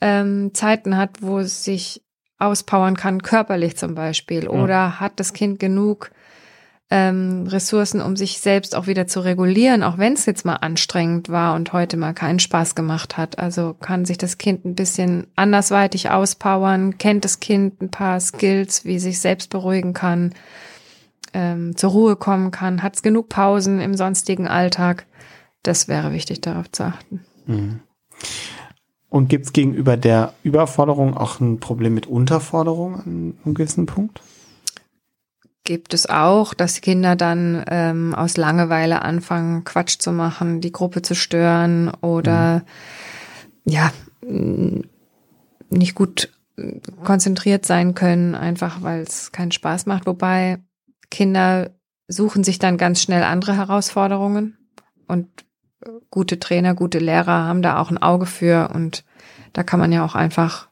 ähm, 0.00 0.52
Zeiten 0.54 0.96
hat, 0.96 1.22
wo 1.22 1.38
es 1.38 1.62
sich 1.64 2.02
auspowern 2.38 2.96
kann, 2.96 3.22
körperlich 3.22 3.76
zum 3.76 3.94
Beispiel. 3.94 4.48
Oder 4.48 4.98
hat 4.98 5.20
das 5.20 5.32
Kind 5.34 5.60
genug 5.60 6.10
ähm, 6.90 7.46
Ressourcen, 7.46 8.00
um 8.00 8.16
sich 8.16 8.40
selbst 8.40 8.74
auch 8.74 8.88
wieder 8.88 9.06
zu 9.06 9.20
regulieren, 9.20 9.84
auch 9.84 9.96
wenn 9.96 10.14
es 10.14 10.26
jetzt 10.26 10.44
mal 10.44 10.56
anstrengend 10.56 11.28
war 11.28 11.54
und 11.54 11.72
heute 11.72 11.96
mal 11.96 12.14
keinen 12.14 12.40
Spaß 12.40 12.74
gemacht 12.74 13.16
hat. 13.16 13.38
Also 13.38 13.74
kann 13.78 14.04
sich 14.04 14.18
das 14.18 14.38
Kind 14.38 14.64
ein 14.64 14.74
bisschen 14.74 15.28
andersweitig 15.36 16.10
auspowern, 16.10 16.98
kennt 16.98 17.24
das 17.24 17.38
Kind 17.38 17.80
ein 17.80 17.90
paar 17.90 18.18
Skills, 18.18 18.84
wie 18.84 18.98
sich 18.98 19.20
selbst 19.20 19.50
beruhigen 19.50 19.92
kann, 19.92 20.34
ähm, 21.32 21.76
zur 21.76 21.90
Ruhe 21.90 22.16
kommen 22.16 22.50
kann, 22.50 22.82
hat 22.82 22.96
es 22.96 23.02
genug 23.02 23.28
Pausen 23.28 23.80
im 23.80 23.94
sonstigen 23.94 24.48
Alltag. 24.48 25.06
Das 25.62 25.86
wäre 25.86 26.12
wichtig, 26.12 26.40
darauf 26.40 26.72
zu 26.72 26.84
achten. 26.84 27.20
Mhm. 27.46 27.80
Und 29.08 29.28
gibt 29.28 29.46
es 29.46 29.52
gegenüber 29.52 29.96
der 29.96 30.34
Überforderung 30.42 31.16
auch 31.16 31.38
ein 31.40 31.60
Problem 31.60 31.94
mit 31.94 32.06
Unterforderung 32.06 32.94
an 32.94 33.34
einem 33.44 33.54
gewissen 33.54 33.86
Punkt? 33.86 34.22
Gibt 35.70 35.94
es 35.94 36.10
auch, 36.10 36.52
dass 36.52 36.80
Kinder 36.80 37.14
dann 37.14 37.64
ähm, 37.68 38.12
aus 38.12 38.36
Langeweile 38.36 39.02
anfangen, 39.02 39.62
Quatsch 39.62 40.00
zu 40.00 40.10
machen, 40.10 40.60
die 40.60 40.72
Gruppe 40.72 41.00
zu 41.00 41.14
stören 41.14 41.92
oder 42.00 42.64
mhm. 43.62 43.72
ja, 43.72 43.92
nicht 45.70 45.94
gut 45.94 46.32
konzentriert 47.04 47.66
sein 47.66 47.94
können, 47.94 48.34
einfach 48.34 48.82
weil 48.82 49.02
es 49.02 49.30
keinen 49.30 49.52
Spaß 49.52 49.86
macht. 49.86 50.06
Wobei 50.06 50.58
Kinder 51.08 51.70
suchen 52.08 52.42
sich 52.42 52.58
dann 52.58 52.76
ganz 52.76 53.00
schnell 53.00 53.22
andere 53.22 53.56
Herausforderungen 53.56 54.58
und 55.06 55.28
gute 56.10 56.40
Trainer, 56.40 56.74
gute 56.74 56.98
Lehrer 56.98 57.44
haben 57.44 57.62
da 57.62 57.78
auch 57.78 57.92
ein 57.92 58.02
Auge 58.02 58.26
für 58.26 58.70
und 58.74 59.04
da 59.52 59.62
kann 59.62 59.78
man 59.78 59.92
ja 59.92 60.04
auch 60.04 60.16
einfach 60.16 60.68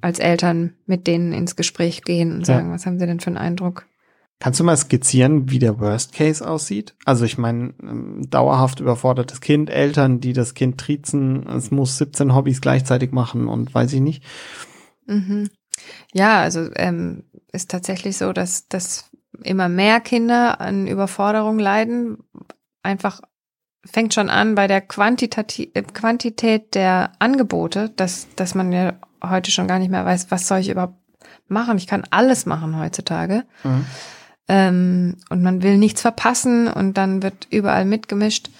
als 0.00 0.20
Eltern 0.20 0.74
mit 0.86 1.08
denen 1.08 1.32
ins 1.32 1.56
Gespräch 1.56 2.02
gehen 2.02 2.30
und 2.30 2.46
sagen, 2.46 2.68
ja. 2.68 2.74
was 2.74 2.86
haben 2.86 3.00
sie 3.00 3.06
denn 3.06 3.18
für 3.18 3.26
einen 3.26 3.36
Eindruck? 3.36 3.86
Kannst 4.40 4.58
du 4.58 4.64
mal 4.64 4.76
skizzieren, 4.76 5.50
wie 5.50 5.58
der 5.58 5.78
Worst 5.80 6.14
Case 6.14 6.46
aussieht? 6.46 6.94
Also 7.04 7.26
ich 7.26 7.36
meine, 7.36 7.74
ähm, 7.82 8.22
dauerhaft 8.30 8.80
überfordertes 8.80 9.42
Kind, 9.42 9.68
Eltern, 9.68 10.20
die 10.20 10.32
das 10.32 10.54
Kind 10.54 10.78
triezen, 10.78 11.46
es 11.46 11.70
muss 11.70 11.98
17 11.98 12.34
Hobbys 12.34 12.62
gleichzeitig 12.62 13.12
machen 13.12 13.48
und 13.48 13.74
weiß 13.74 13.92
ich 13.92 14.00
nicht. 14.00 14.24
Mhm. 15.04 15.50
Ja, 16.14 16.40
also 16.40 16.70
ähm, 16.76 17.24
ist 17.52 17.70
tatsächlich 17.70 18.16
so, 18.16 18.32
dass, 18.32 18.66
dass 18.68 19.10
immer 19.42 19.68
mehr 19.68 20.00
Kinder 20.00 20.58
an 20.58 20.86
Überforderung 20.86 21.58
leiden. 21.58 22.16
Einfach 22.82 23.20
fängt 23.84 24.14
schon 24.14 24.30
an 24.30 24.54
bei 24.54 24.66
der 24.66 24.80
Quantität, 24.80 25.76
äh, 25.76 25.82
Quantität 25.82 26.74
der 26.74 27.12
Angebote, 27.18 27.90
dass, 27.90 28.26
dass 28.36 28.54
man 28.54 28.72
ja 28.72 28.94
heute 29.22 29.50
schon 29.50 29.68
gar 29.68 29.78
nicht 29.78 29.90
mehr 29.90 30.06
weiß, 30.06 30.30
was 30.30 30.48
soll 30.48 30.60
ich 30.60 30.70
überhaupt 30.70 30.96
machen. 31.46 31.76
Ich 31.76 31.86
kann 31.86 32.06
alles 32.08 32.46
machen 32.46 32.78
heutzutage. 32.78 33.44
Mhm 33.64 33.84
ähm, 34.50 35.14
und 35.28 35.44
man 35.44 35.62
will 35.62 35.78
nichts 35.78 36.00
verpassen 36.00 36.66
und 36.66 36.94
dann 36.94 37.22
wird 37.22 37.46
überall 37.50 37.84
mitgemischt. 37.84 38.50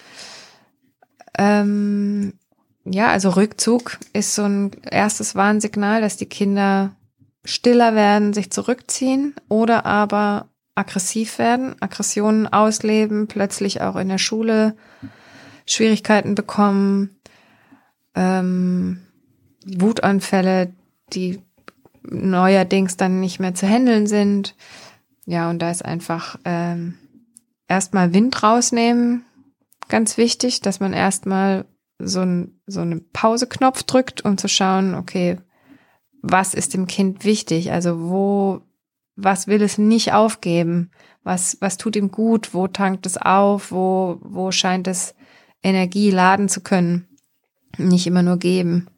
Ähm, 1.36 2.34
ja, 2.84 3.08
also 3.08 3.30
Rückzug 3.30 3.98
ist 4.12 4.36
so 4.36 4.44
ein 4.44 4.70
erstes 4.88 5.34
Warnsignal, 5.34 6.00
dass 6.00 6.16
die 6.16 6.26
Kinder 6.26 6.92
stiller 7.44 7.96
werden, 7.96 8.32
sich 8.32 8.52
zurückziehen 8.52 9.34
oder 9.48 9.84
aber 9.84 10.46
aggressiv 10.76 11.40
werden, 11.40 11.74
Aggressionen 11.80 12.46
ausleben, 12.46 13.26
plötzlich 13.26 13.80
auch 13.80 13.96
in 13.96 14.08
der 14.10 14.18
Schule 14.18 14.76
Schwierigkeiten 15.66 16.36
bekommen, 16.36 17.16
ähm, 18.14 19.00
Wutanfälle, 19.66 20.72
die 21.12 21.40
neuerdings 22.02 22.96
dann 22.96 23.18
nicht 23.18 23.40
mehr 23.40 23.56
zu 23.56 23.66
handeln 23.66 24.06
sind. 24.06 24.54
Ja, 25.30 25.48
und 25.48 25.60
da 25.62 25.70
ist 25.70 25.84
einfach 25.84 26.40
ähm, 26.44 26.98
erstmal 27.68 28.12
Wind 28.12 28.42
rausnehmen, 28.42 29.24
ganz 29.88 30.16
wichtig, 30.16 30.60
dass 30.60 30.80
man 30.80 30.92
erstmal 30.92 31.66
so, 32.00 32.22
ein, 32.22 32.60
so 32.66 32.80
einen 32.80 33.08
Pauseknopf 33.12 33.84
drückt, 33.84 34.24
um 34.24 34.38
zu 34.38 34.48
schauen, 34.48 34.96
okay, 34.96 35.38
was 36.20 36.52
ist 36.52 36.74
dem 36.74 36.88
Kind 36.88 37.24
wichtig? 37.24 37.70
Also 37.70 38.10
wo, 38.10 38.62
was 39.14 39.46
will 39.46 39.62
es 39.62 39.78
nicht 39.78 40.12
aufgeben? 40.12 40.90
Was, 41.22 41.58
was 41.60 41.76
tut 41.76 41.94
ihm 41.94 42.10
gut? 42.10 42.52
Wo 42.52 42.66
tankt 42.66 43.06
es 43.06 43.16
auf? 43.16 43.70
Wo, 43.70 44.18
wo 44.22 44.50
scheint 44.50 44.88
es 44.88 45.14
Energie 45.62 46.10
laden 46.10 46.48
zu 46.48 46.60
können? 46.60 47.06
Nicht 47.78 48.08
immer 48.08 48.24
nur 48.24 48.38
geben. 48.38 48.88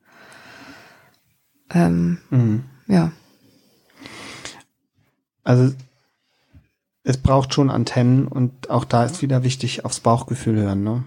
Ähm, 1.75 2.23
mhm. 2.31 2.65
Ja. 2.87 3.13
Also 5.45 5.75
es 7.05 7.19
braucht 7.19 7.55
schon 7.55 7.71
Antennen 7.71 8.29
und 8.29 8.71
auch 8.71 8.85
da 8.85 9.05
ist 9.05 9.23
wieder 9.23 9.43
wichtig, 9.43 9.85
aufs 9.85 10.01
Bauchgefühl 10.01 10.57
hören, 10.57 10.83
ne? 10.83 11.05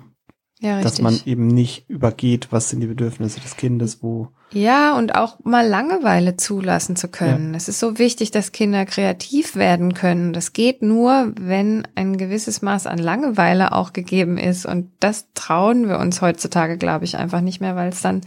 Ja, 0.61 0.77
richtig. 0.77 0.91
Dass 0.91 1.01
man 1.01 1.19
eben 1.25 1.47
nicht 1.47 1.89
übergeht, 1.89 2.47
was 2.51 2.69
sind 2.69 2.79
die 2.79 2.87
Bedürfnisse 2.87 3.41
des 3.41 3.57
Kindes, 3.57 4.01
wo. 4.01 4.29
Ja, 4.51 4.97
und 4.97 5.13
auch 5.15 5.37
mal 5.43 5.67
Langeweile 5.67 6.37
zulassen 6.37 6.95
zu 6.95 7.09
können. 7.09 7.51
Ja. 7.51 7.57
Es 7.57 7.67
ist 7.67 7.79
so 7.79 7.99
wichtig, 7.99 8.31
dass 8.31 8.53
Kinder 8.53 8.85
kreativ 8.85 9.57
werden 9.57 9.93
können. 9.93 10.31
Das 10.31 10.53
geht 10.53 10.81
nur, 10.81 11.33
wenn 11.37 11.85
ein 11.95 12.17
gewisses 12.17 12.61
Maß 12.61 12.87
an 12.87 12.99
Langeweile 12.99 13.73
auch 13.73 13.91
gegeben 13.91 14.37
ist. 14.37 14.65
Und 14.65 14.91
das 15.01 15.27
trauen 15.33 15.89
wir 15.89 15.99
uns 15.99 16.21
heutzutage, 16.21 16.77
glaube 16.77 17.03
ich, 17.03 17.17
einfach 17.17 17.41
nicht 17.41 17.59
mehr, 17.59 17.75
weil 17.75 17.89
es 17.89 18.01
dann 18.01 18.21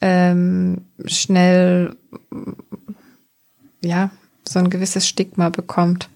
ähm, 0.00 0.82
schnell, 1.04 1.96
ja, 3.82 4.10
so 4.48 4.60
ein 4.60 4.70
gewisses 4.70 5.08
Stigma 5.08 5.48
bekommt. 5.48 6.10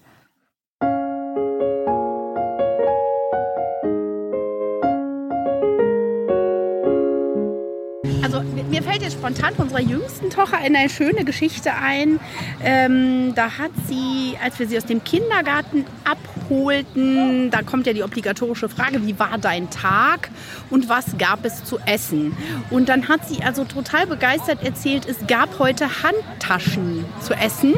Spontan 9.09 9.55
von 9.55 9.65
unserer 9.65 9.81
jüngsten 9.81 10.29
Tochter 10.29 10.57
eine 10.57 10.89
schöne 10.89 11.25
Geschichte 11.25 11.73
ein. 11.73 12.19
Ähm, 12.63 13.33
da 13.35 13.57
hat 13.57 13.71
sie, 13.87 14.37
als 14.43 14.59
wir 14.59 14.67
sie 14.67 14.77
aus 14.77 14.85
dem 14.85 15.03
Kindergarten 15.03 15.85
abholten, 16.03 17.51
da 17.51 17.61
kommt 17.61 17.87
ja 17.87 17.93
die 17.93 18.03
obligatorische 18.03 18.69
Frage, 18.69 19.05
wie 19.05 19.17
war 19.19 19.37
dein 19.37 19.69
Tag 19.69 20.29
und 20.69 20.89
was 20.89 21.17
gab 21.17 21.45
es 21.45 21.63
zu 21.63 21.79
essen? 21.85 22.35
Und 22.69 22.89
dann 22.89 23.07
hat 23.07 23.27
sie 23.27 23.43
also 23.43 23.63
total 23.63 24.07
begeistert 24.07 24.63
erzählt, 24.63 25.05
es 25.07 25.27
gab 25.27 25.59
heute 25.59 25.87
Handtaschen 26.03 27.05
zu 27.21 27.33
essen. 27.33 27.75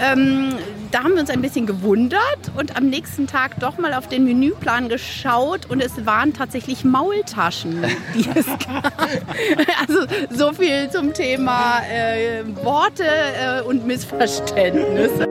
Ähm, 0.00 0.54
da 0.90 1.04
haben 1.04 1.14
wir 1.14 1.20
uns 1.20 1.30
ein 1.30 1.40
bisschen 1.40 1.66
gewundert 1.66 2.52
und 2.56 2.76
am 2.76 2.88
nächsten 2.88 3.26
Tag 3.26 3.58
doch 3.60 3.78
mal 3.78 3.94
auf 3.94 4.08
den 4.08 4.24
Menüplan 4.24 4.88
geschaut 4.88 5.70
und 5.70 5.80
es 5.82 6.04
waren 6.04 6.34
tatsächlich 6.34 6.84
Maultaschen, 6.84 7.82
die 8.14 8.28
es 8.34 8.46
gab. 8.46 8.92
Also 9.80 10.06
so 10.30 10.52
viel 10.52 10.90
zum 10.90 11.12
Thema 11.12 11.80
äh, 11.90 12.44
Worte 12.62 13.04
äh, 13.04 13.62
und 13.62 13.86
Missverständnisse. 13.86 15.26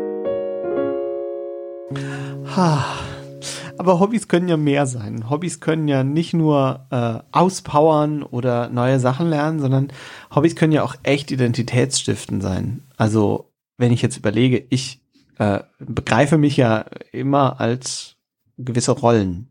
Aber 3.77 3.99
Hobbys 3.99 4.27
können 4.27 4.47
ja 4.47 4.57
mehr 4.57 4.85
sein. 4.85 5.29
Hobbys 5.29 5.59
können 5.59 5.87
ja 5.87 6.03
nicht 6.03 6.33
nur 6.33 6.85
äh, 6.91 7.19
auspowern 7.31 8.23
oder 8.23 8.69
neue 8.69 8.99
Sachen 8.99 9.29
lernen, 9.29 9.59
sondern 9.59 9.87
Hobbys 10.35 10.55
können 10.55 10.73
ja 10.73 10.83
auch 10.83 10.95
echt 11.03 11.31
identitätsstiften 11.31 12.41
sein. 12.41 12.83
Also 12.97 13.50
wenn 13.82 13.91
ich 13.91 14.01
jetzt 14.01 14.17
überlege, 14.17 14.65
ich 14.69 15.01
äh, 15.38 15.59
begreife 15.79 16.38
mich 16.38 16.55
ja 16.55 16.86
immer 17.11 17.59
als 17.59 18.15
gewisse 18.57 18.91
Rollen. 18.91 19.49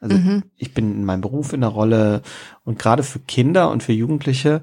Also 0.00 0.16
mhm. 0.16 0.44
ich 0.56 0.74
bin 0.74 0.92
in 0.92 1.04
meinem 1.04 1.20
Beruf 1.20 1.52
in 1.52 1.60
der 1.60 1.70
Rolle 1.70 2.22
und 2.64 2.78
gerade 2.78 3.02
für 3.02 3.18
Kinder 3.18 3.70
und 3.70 3.82
für 3.82 3.92
Jugendliche 3.92 4.62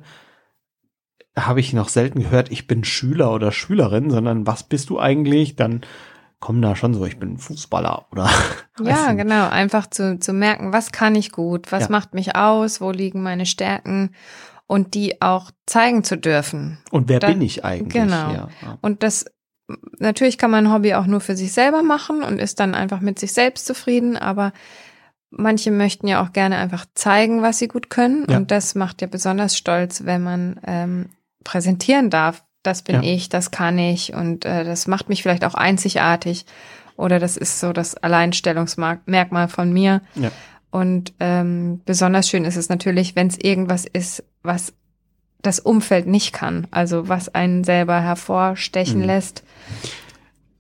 habe 1.38 1.60
ich 1.60 1.74
noch 1.74 1.90
selten 1.90 2.22
gehört, 2.22 2.52
ich 2.52 2.68
bin 2.68 2.86
Schüler 2.86 3.34
oder 3.34 3.52
Schülerin, 3.52 4.10
sondern 4.10 4.48
was 4.48 4.64
bist 4.64 4.90
du 4.90 5.00
eigentlich? 5.00 5.58
Dann 5.58 5.82
kommen 6.40 6.62
da 6.62 6.76
schon 6.76 6.94
so, 6.94 7.06
ich 7.06 7.20
bin 7.20 7.38
Fußballer 7.38 8.06
oder. 8.12 8.30
Ja, 8.82 9.14
genau. 9.14 9.48
Einfach 9.50 9.88
zu, 9.88 10.20
zu 10.20 10.34
merken, 10.34 10.74
was 10.74 10.92
kann 10.92 11.16
ich 11.16 11.32
gut, 11.32 11.72
was 11.72 11.84
ja. 11.84 11.90
macht 11.90 12.14
mich 12.14 12.36
aus, 12.36 12.82
wo 12.82 12.92
liegen 12.92 13.24
meine 13.24 13.46
Stärken 13.46 14.12
und 14.68 14.94
die 14.94 15.22
auch 15.22 15.52
zeigen 15.66 16.04
zu 16.04 16.18
dürfen. 16.18 16.80
Und 16.92 17.10
wer 17.10 17.20
da, 17.20 17.28
bin 17.28 17.42
ich 17.42 17.64
eigentlich? 17.64 17.94
Genau. 17.94 18.32
Ja. 18.32 18.50
Und 18.82 19.04
das 19.04 19.26
natürlich 20.00 20.38
kann 20.38 20.52
man 20.52 20.68
ein 20.68 20.74
Hobby 20.74 20.94
auch 20.94 21.08
nur 21.08 21.22
für 21.22 21.36
sich 21.36 21.52
selber 21.52 21.84
machen 21.84 22.24
und 22.24 22.40
ist 22.40 22.60
dann 22.60 22.76
einfach 22.76 23.02
mit 23.02 23.20
sich 23.20 23.34
selbst 23.34 23.66
zufrieden, 23.66 24.16
aber 24.18 24.54
manche 25.32 25.72
möchten 25.72 26.08
ja 26.08 26.24
auch 26.24 26.34
gerne 26.34 26.58
einfach 26.58 26.86
zeigen, 26.94 27.42
was 27.42 27.60
sie 27.60 27.68
gut 27.68 27.90
können. 27.90 28.26
Ja. 28.30 28.38
Und 28.38 28.52
das 28.52 28.76
macht 28.76 29.02
ja 29.02 29.08
besonders 29.08 29.58
stolz, 29.58 30.06
wenn 30.06 30.24
man 30.24 30.60
ähm, 30.66 31.10
präsentieren 31.44 32.10
darf. 32.10 32.44
Das 32.64 32.82
bin 32.82 33.04
ich, 33.04 33.30
das 33.30 33.52
kann 33.52 33.78
ich 33.78 34.14
und 34.14 34.44
äh, 34.46 34.64
das 34.64 34.88
macht 34.88 35.08
mich 35.08 35.22
vielleicht 35.22 35.46
auch 35.46 35.54
einzigartig. 35.54 36.46
Oder 36.98 37.20
das 37.20 37.38
ist 37.38 37.60
so 37.60 37.74
das 37.74 37.96
Alleinstellungsmerkmal 37.96 39.50
von 39.50 39.72
mir. 39.72 40.02
Ja. 40.16 40.32
Und 40.72 41.14
ähm, 41.20 41.82
besonders 41.86 42.28
schön 42.28 42.44
ist 42.44 42.56
es 42.56 42.70
natürlich, 42.70 43.16
wenn 43.16 43.28
es 43.28 43.38
irgendwas 43.38 43.86
ist, 43.86 44.24
was 44.46 44.74
das 45.42 45.60
Umfeld 45.60 46.08
nicht 46.08 46.34
kann. 46.34 46.68
Also 46.72 47.08
was 47.08 47.34
einen 47.34 47.64
selber 47.64 48.00
hervorstechen 48.00 49.02
mhm. 49.02 49.06
lässt. 49.06 49.44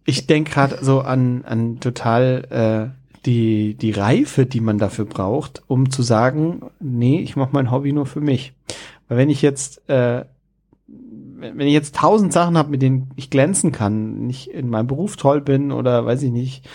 Ich 0.05 0.27
denke 0.27 0.51
gerade 0.51 0.77
so 0.83 1.01
an, 1.01 1.43
an 1.45 1.79
total 1.79 2.91
äh, 2.93 3.25
die, 3.25 3.73
die 3.75 3.91
Reife, 3.91 4.45
die 4.45 4.61
man 4.61 4.77
dafür 4.77 5.05
braucht, 5.05 5.63
um 5.67 5.89
zu 5.89 6.03
sagen, 6.03 6.61
nee, 6.79 7.19
ich 7.19 7.35
mache 7.35 7.49
mein 7.53 7.71
Hobby 7.71 7.91
nur 7.91 8.05
für 8.05 8.21
mich. 8.21 8.53
Weil 9.07 9.17
wenn 9.17 9.29
ich 9.29 9.41
jetzt, 9.41 9.87
äh, 9.89 10.25
wenn 10.87 11.67
ich 11.67 11.73
jetzt 11.73 11.95
tausend 11.95 12.31
Sachen 12.33 12.57
habe, 12.57 12.69
mit 12.69 12.81
denen 12.81 13.09
ich 13.15 13.31
glänzen 13.31 13.71
kann, 13.71 14.27
nicht 14.27 14.47
in 14.47 14.69
meinem 14.69 14.87
Beruf 14.87 15.17
toll 15.17 15.41
bin 15.41 15.71
oder 15.71 16.05
weiß 16.05 16.21
ich 16.21 16.31
nicht, 16.31 16.69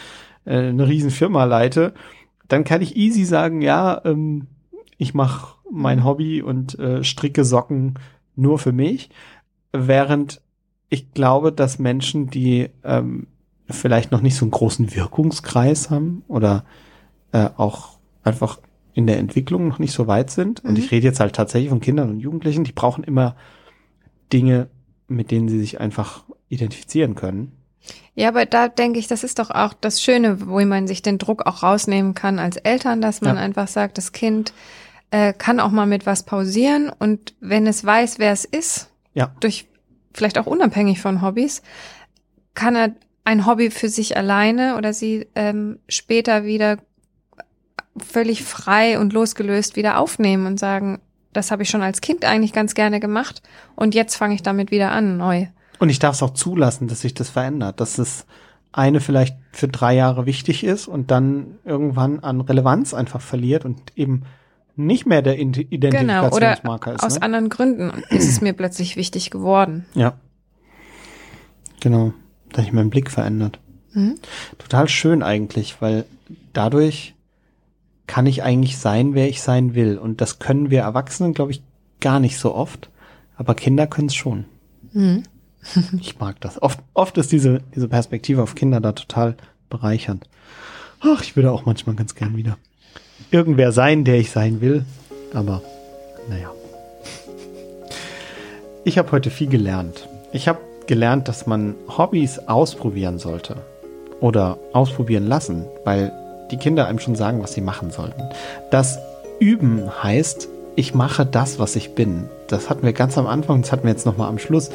äh, 0.45 0.69
eine 0.69 0.89
riesen 0.89 1.11
Firma 1.11 1.45
leite, 1.45 1.95
dann 2.49 2.65
kann 2.65 2.83
ich 2.83 2.97
easy 2.97 3.25
sagen, 3.25 3.63
ja, 3.63 4.01
ähm, 4.05 4.49
ich 4.99 5.15
mache 5.15 5.55
mein 5.71 6.05
Hobby 6.05 6.43
und 6.43 6.79
äh, 6.79 7.05
stricke 7.05 7.45
Socken 7.45 7.95
nur 8.37 8.59
für 8.59 8.73
mich, 8.73 9.11
während 9.73 10.41
ich 10.89 11.13
glaube, 11.15 11.53
dass 11.53 11.79
Menschen, 11.79 12.31
die 12.31 12.69
ähm, 12.85 13.27
vielleicht 13.69 14.11
noch 14.11 14.21
nicht 14.23 14.35
so 14.35 14.45
einen 14.45 14.51
großen 14.51 14.95
Wirkungskreis 14.95 15.91
haben 15.91 16.25
oder 16.27 16.65
äh, 17.33 17.49
auch 17.57 17.99
einfach 18.25 18.59
in 18.95 19.07
der 19.07 19.19
Entwicklung 19.19 19.69
noch 19.69 19.79
nicht 19.79 19.93
so 19.93 20.09
weit 20.09 20.31
sind, 20.31 20.65
und 20.65 20.73
Mhm. 20.73 20.77
ich 20.79 20.91
rede 20.91 21.07
jetzt 21.07 21.21
halt 21.21 21.35
tatsächlich 21.37 21.71
von 21.71 21.81
Kindern 21.81 22.11
und 22.11 22.21
Jugendlichen, 22.21 22.65
die 22.65 22.73
brauchen 22.73 23.05
immer 23.05 23.37
Dinge, 24.33 24.69
mit 25.07 25.31
denen 25.31 25.49
sie 25.49 25.61
sich 25.61 25.81
einfach 25.81 26.25
identifizieren 26.49 27.15
können. 27.15 27.53
Ja, 28.15 28.29
aber 28.29 28.45
da 28.47 28.69
denke 28.69 28.99
ich, 28.99 29.07
das 29.07 29.25
ist 29.25 29.39
doch 29.39 29.51
auch 29.51 29.73
das 29.73 30.03
Schöne, 30.03 30.49
wo 30.49 30.61
man 30.65 30.87
sich 30.87 31.03
den 31.03 31.19
Druck 31.19 31.47
auch 31.47 31.63
rausnehmen 31.63 32.15
kann 32.15 32.39
als 32.39 32.57
Eltern, 32.57 33.01
dass 33.01 33.21
man 33.21 33.37
Ja. 33.37 33.43
einfach 33.43 33.69
sagt, 33.69 33.97
das 33.99 34.13
Kind 34.13 34.53
äh, 35.11 35.33
kann 35.33 35.61
auch 35.61 35.71
mal 35.71 35.87
mit 35.87 36.07
was 36.07 36.23
pausieren 36.25 36.91
und 36.99 37.35
wenn 37.41 37.67
es 37.67 37.85
weiß, 37.85 38.19
wer 38.19 38.33
es 38.33 38.45
ist, 38.45 38.91
Ja. 39.15 39.33
durch 39.41 39.67
vielleicht 40.15 40.39
auch 40.39 40.47
unabhängig 40.47 41.01
von 41.01 41.23
Hobbys, 41.23 41.63
kann 42.55 42.77
er 42.77 42.95
ein 43.25 43.47
Hobby 43.47 43.71
für 43.71 43.89
sich 43.89 44.17
alleine 44.17 44.77
oder 44.77 44.93
sie 44.93 45.27
ähm, 45.35 45.79
später 45.89 46.45
wieder 46.45 46.79
völlig 47.97 48.43
frei 48.45 48.99
und 48.99 49.13
losgelöst 49.13 49.77
wieder 49.77 49.99
aufnehmen 49.99 50.47
und 50.47 50.59
sagen, 50.59 51.01
das 51.33 51.51
habe 51.51 51.63
ich 51.63 51.71
schon 51.71 51.83
als 51.83 52.01
Kind 52.01 52.25
eigentlich 52.25 52.53
ganz 52.53 52.75
gerne 52.75 52.99
gemacht 52.99 53.43
und 53.77 53.95
jetzt 53.95 54.17
fange 54.17 54.35
ich 54.35 54.43
damit 54.43 54.71
wieder 54.71 54.91
an, 54.93 55.17
neu. 55.17 55.47
Und 55.79 55.89
ich 55.91 55.99
darf 55.99 56.15
es 56.15 56.23
auch 56.23 56.35
zulassen, 56.35 56.89
dass 56.89 57.01
sich 57.03 57.15
das 57.15 57.31
verändert, 57.31 57.81
dass 57.81 57.97
das 57.97 58.27
eine 58.73 59.01
vielleicht 59.01 59.37
für 59.53 59.69
drei 59.69 59.95
Jahre 59.95 60.27
wichtig 60.27 60.65
ist 60.65 60.87
und 60.89 61.11
dann 61.11 61.59
irgendwann 61.65 62.21
an 62.21 62.41
Relevanz 62.41 62.95
einfach 62.95 63.21
verliert 63.21 63.65
und 63.65 63.81
eben 63.97 64.23
nicht 64.77 65.07
mehr 65.07 65.23
der 65.23 65.37
Genau, 65.37 65.59
Identifikationsmarker 65.59 66.95
ist. 66.95 67.03
aus 67.03 67.15
ne? 67.17 67.23
anderen 67.23 67.49
Gründen 67.49 67.91
ist 68.11 68.29
es 68.29 68.41
mir 68.41 68.53
plötzlich 68.53 68.97
wichtig 68.97 69.31
geworden. 69.31 69.87
Ja. 69.95 70.15
Genau. 71.81 72.13
Da 72.51 72.59
hat 72.59 72.65
sich 72.65 72.73
mein 72.73 72.91
Blick 72.91 73.11
verändert. 73.11 73.59
Mhm. 73.93 74.17
Total 74.59 74.89
schön 74.89 75.23
eigentlich, 75.23 75.81
weil 75.81 76.05
dadurch 76.53 77.15
kann 78.07 78.27
ich 78.27 78.43
eigentlich 78.43 78.77
sein, 78.79 79.15
wer 79.15 79.29
ich 79.29 79.41
sein 79.41 79.75
will. 79.75 79.97
Und 79.99 80.21
das 80.21 80.39
können 80.39 80.71
wir 80.71 80.81
Erwachsenen, 80.81 81.33
glaube 81.33 81.53
ich, 81.53 81.63
gar 82.01 82.19
nicht 82.21 82.39
so 82.39 82.55
oft. 82.55 82.91
Aber 83.37 83.55
Kinder 83.55 83.87
können 83.87 84.09
es 84.09 84.15
schon. 84.15 84.45
Mhm. 84.93 85.23
Ich 86.01 86.19
mag 86.19 86.41
das. 86.41 86.61
Oft, 86.63 86.81
oft 86.95 87.19
ist 87.19 87.33
diese, 87.33 87.61
diese 87.75 87.87
Perspektive 87.87 88.43
auf 88.43 88.55
Kinder 88.55 88.81
da 88.81 88.93
total 88.93 89.37
bereichernd. 89.69 90.27
Ach, 91.01 91.23
ich 91.23 91.37
würde 91.37 91.53
auch 91.53 91.67
manchmal 91.67 91.97
ganz 91.97 92.15
gern 92.15 92.35
wieder 92.35 92.57
irgendwer 93.31 93.73
sein, 93.73 94.05
der 94.05 94.17
ich 94.17 94.31
sein 94.31 94.61
will. 94.61 94.85
Aber 95.35 95.63
naja. 96.29 96.51
Ich 98.85 98.99
habe 98.99 99.13
heute 99.13 99.31
viel 99.31 99.49
gelernt. 99.49 100.09
Ich 100.33 100.49
habe 100.49 100.59
gelernt, 100.87 101.29
dass 101.29 101.47
man 101.47 101.75
Hobbys 101.97 102.39
ausprobieren 102.41 103.19
sollte. 103.19 103.57
Oder 104.21 104.59
ausprobieren 104.73 105.27
lassen, 105.27 105.65
weil 105.85 106.13
die 106.51 106.57
Kinder 106.57 106.87
einem 106.87 106.99
schon 106.99 107.15
sagen, 107.15 107.43
was 107.43 107.55
sie 107.55 107.61
machen 107.61 107.91
sollten. 107.91 108.23
Das 108.71 108.99
Üben 109.39 109.91
heißt, 110.03 110.49
ich 110.77 110.95
mache 110.95 111.25
das, 111.25 111.59
was 111.59 111.77
ich 111.77 111.95
bin. 111.95 112.29
Das 112.49 112.69
hatten 112.69 112.83
wir 112.83 112.93
ganz 112.93 113.17
am 113.17 113.27
Anfang, 113.27 113.63
das 113.63 113.73
hatten 113.73 113.85
wir 113.85 113.91
jetzt 113.91 114.07
nochmal 114.07 114.29
am 114.29 114.39
Schluss, 114.39 114.71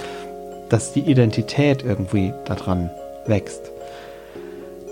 dass 0.69 0.93
die 0.93 1.01
Identität 1.01 1.83
irgendwie 1.83 2.33
daran 2.45 2.89
wächst. 3.27 3.71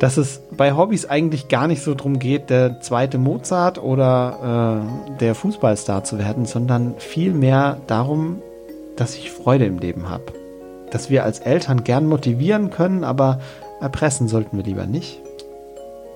Dass 0.04 0.18
es 0.18 0.42
bei 0.52 0.76
Hobbys 0.76 1.06
eigentlich 1.06 1.48
gar 1.48 1.70
nicht 1.70 1.82
so 1.82 1.96
drum 1.96 2.20
geht, 2.20 2.50
der 2.50 2.82
zweite 2.82 3.18
Mozart 3.18 3.82
oder 3.82 4.84
äh, 5.16 5.18
der 5.20 5.34
Fußballstar 5.34 6.04
zu 6.04 6.20
werden, 6.20 6.46
sondern 6.46 6.96
vielmehr 6.98 7.78
darum, 7.88 8.42
dass 8.98 9.16
ich 9.16 9.32
Freude 9.32 9.64
im 9.64 9.80
Leben 9.80 10.10
habe. 10.10 10.26
Dass 10.92 11.10
wir 11.10 11.24
als 11.24 11.40
Eltern 11.40 11.86
gern 11.86 12.06
motivieren 12.06 12.70
können, 12.70 13.06
aber 13.06 13.40
erpressen 13.80 14.28
sollten 14.28 14.58
wir 14.58 14.66
lieber 14.66 14.86
nicht. 14.88 15.22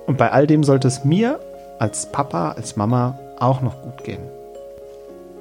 Und 0.06 0.18
bei 0.18 0.32
all 0.32 0.46
dem 0.46 0.64
sollte 0.64 0.86
es 0.86 1.06
mir 1.06 1.40
als 1.78 2.12
Papa, 2.12 2.50
als 2.50 2.76
Mama 2.76 3.18
auch 3.38 3.62
noch 3.62 3.80
gut 3.80 4.04
gehen. 4.04 4.20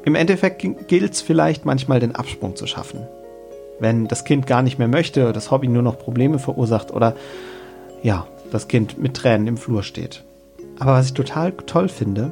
Im 0.06 0.16
Endeffekt 0.16 0.66
gilt 0.88 1.14
es 1.14 1.22
vielleicht 1.22 1.66
manchmal 1.66 2.00
den 2.00 2.16
Absprung 2.16 2.56
zu 2.56 2.66
schaffen. 2.66 3.10
Wenn 3.82 4.08
das 4.08 4.24
Kind 4.24 4.48
gar 4.48 4.62
nicht 4.62 4.80
mehr 4.80 4.88
möchte 4.88 5.34
das 5.34 5.52
Hobby 5.52 5.68
nur 5.68 5.84
noch 5.84 6.00
Probleme 6.00 6.40
verursacht 6.40 6.94
oder 6.94 7.14
ja, 8.04 8.26
das 8.52 8.68
Kind 8.68 8.98
mit 8.98 9.16
Tränen 9.16 9.48
im 9.48 9.58
Flur 9.58 9.84
steht. 9.84 10.24
Aber 10.80 10.94
was 10.94 11.08
ich 11.08 11.14
total 11.14 11.52
toll 11.52 11.90
finde, 11.90 12.32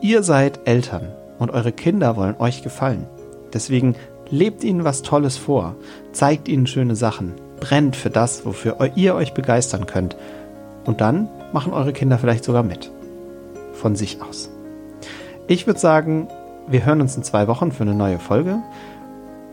ihr 0.00 0.22
seid 0.22 0.60
Eltern 0.64 1.08
und 1.38 1.50
eure 1.50 1.72
Kinder 1.72 2.16
wollen 2.16 2.36
euch 2.38 2.62
gefallen. 2.62 3.06
Deswegen 3.52 3.94
lebt 4.30 4.64
ihnen 4.64 4.84
was 4.84 5.02
Tolles 5.02 5.36
vor, 5.36 5.76
zeigt 6.12 6.48
ihnen 6.48 6.66
schöne 6.66 6.96
Sachen, 6.96 7.34
brennt 7.60 7.96
für 7.96 8.10
das, 8.10 8.46
wofür 8.46 8.78
ihr 8.96 9.14
euch 9.14 9.34
begeistern 9.34 9.86
könnt. 9.86 10.16
Und 10.84 11.00
dann 11.00 11.28
machen 11.52 11.72
eure 11.72 11.92
Kinder 11.92 12.18
vielleicht 12.18 12.44
sogar 12.44 12.62
mit. 12.62 12.90
Von 13.74 13.94
sich 13.94 14.22
aus. 14.22 14.50
Ich 15.48 15.66
würde 15.66 15.78
sagen, 15.78 16.28
wir 16.66 16.86
hören 16.86 17.00
uns 17.00 17.16
in 17.16 17.22
zwei 17.22 17.46
Wochen 17.46 17.72
für 17.72 17.82
eine 17.82 17.94
neue 17.94 18.18
Folge. 18.18 18.58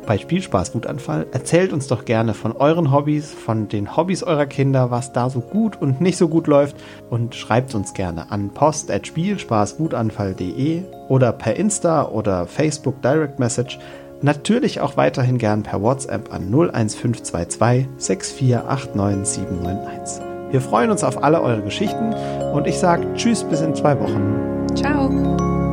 Bei 0.05 0.17
Spielspaß 0.17 0.73
Wutanfall 0.73 1.27
erzählt 1.31 1.71
uns 1.71 1.87
doch 1.87 2.03
gerne 2.05 2.33
von 2.33 2.53
euren 2.53 2.91
Hobbys, 2.91 3.31
von 3.33 3.67
den 3.67 3.95
Hobbys 3.95 4.23
eurer 4.23 4.47
Kinder, 4.47 4.89
was 4.91 5.13
da 5.13 5.29
so 5.29 5.39
gut 5.39 5.81
und 5.81 6.01
nicht 6.01 6.17
so 6.17 6.27
gut 6.27 6.47
läuft 6.47 6.75
und 7.09 7.35
schreibt 7.35 7.73
uns 7.75 7.93
gerne 7.93 8.31
an 8.31 8.49
post@spielspaßwutanfall.de 8.49 10.83
oder 11.09 11.31
per 11.31 11.55
Insta 11.55 12.07
oder 12.07 12.47
Facebook 12.47 13.01
Direct 13.01 13.39
Message. 13.39 13.79
Natürlich 14.21 14.81
auch 14.81 14.97
weiterhin 14.97 15.37
gern 15.37 15.63
per 15.63 15.81
WhatsApp 15.81 16.33
an 16.33 16.51
01522 16.51 17.87
6489791. 17.97 20.21
Wir 20.51 20.61
freuen 20.61 20.89
uns 20.89 21.03
auf 21.03 21.23
alle 21.23 21.41
eure 21.41 21.61
Geschichten 21.61 22.13
und 22.53 22.67
ich 22.67 22.79
sage 22.79 23.13
Tschüss 23.13 23.43
bis 23.43 23.61
in 23.61 23.75
zwei 23.75 23.99
Wochen. 23.99 24.65
Ciao. 24.75 25.68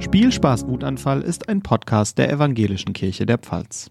Spielspaß 0.00 0.66
Wutanfall 0.66 1.22
ist 1.22 1.48
ein 1.48 1.62
Podcast 1.62 2.18
der 2.18 2.30
Evangelischen 2.30 2.92
Kirche 2.92 3.26
der 3.26 3.38
Pfalz. 3.38 3.90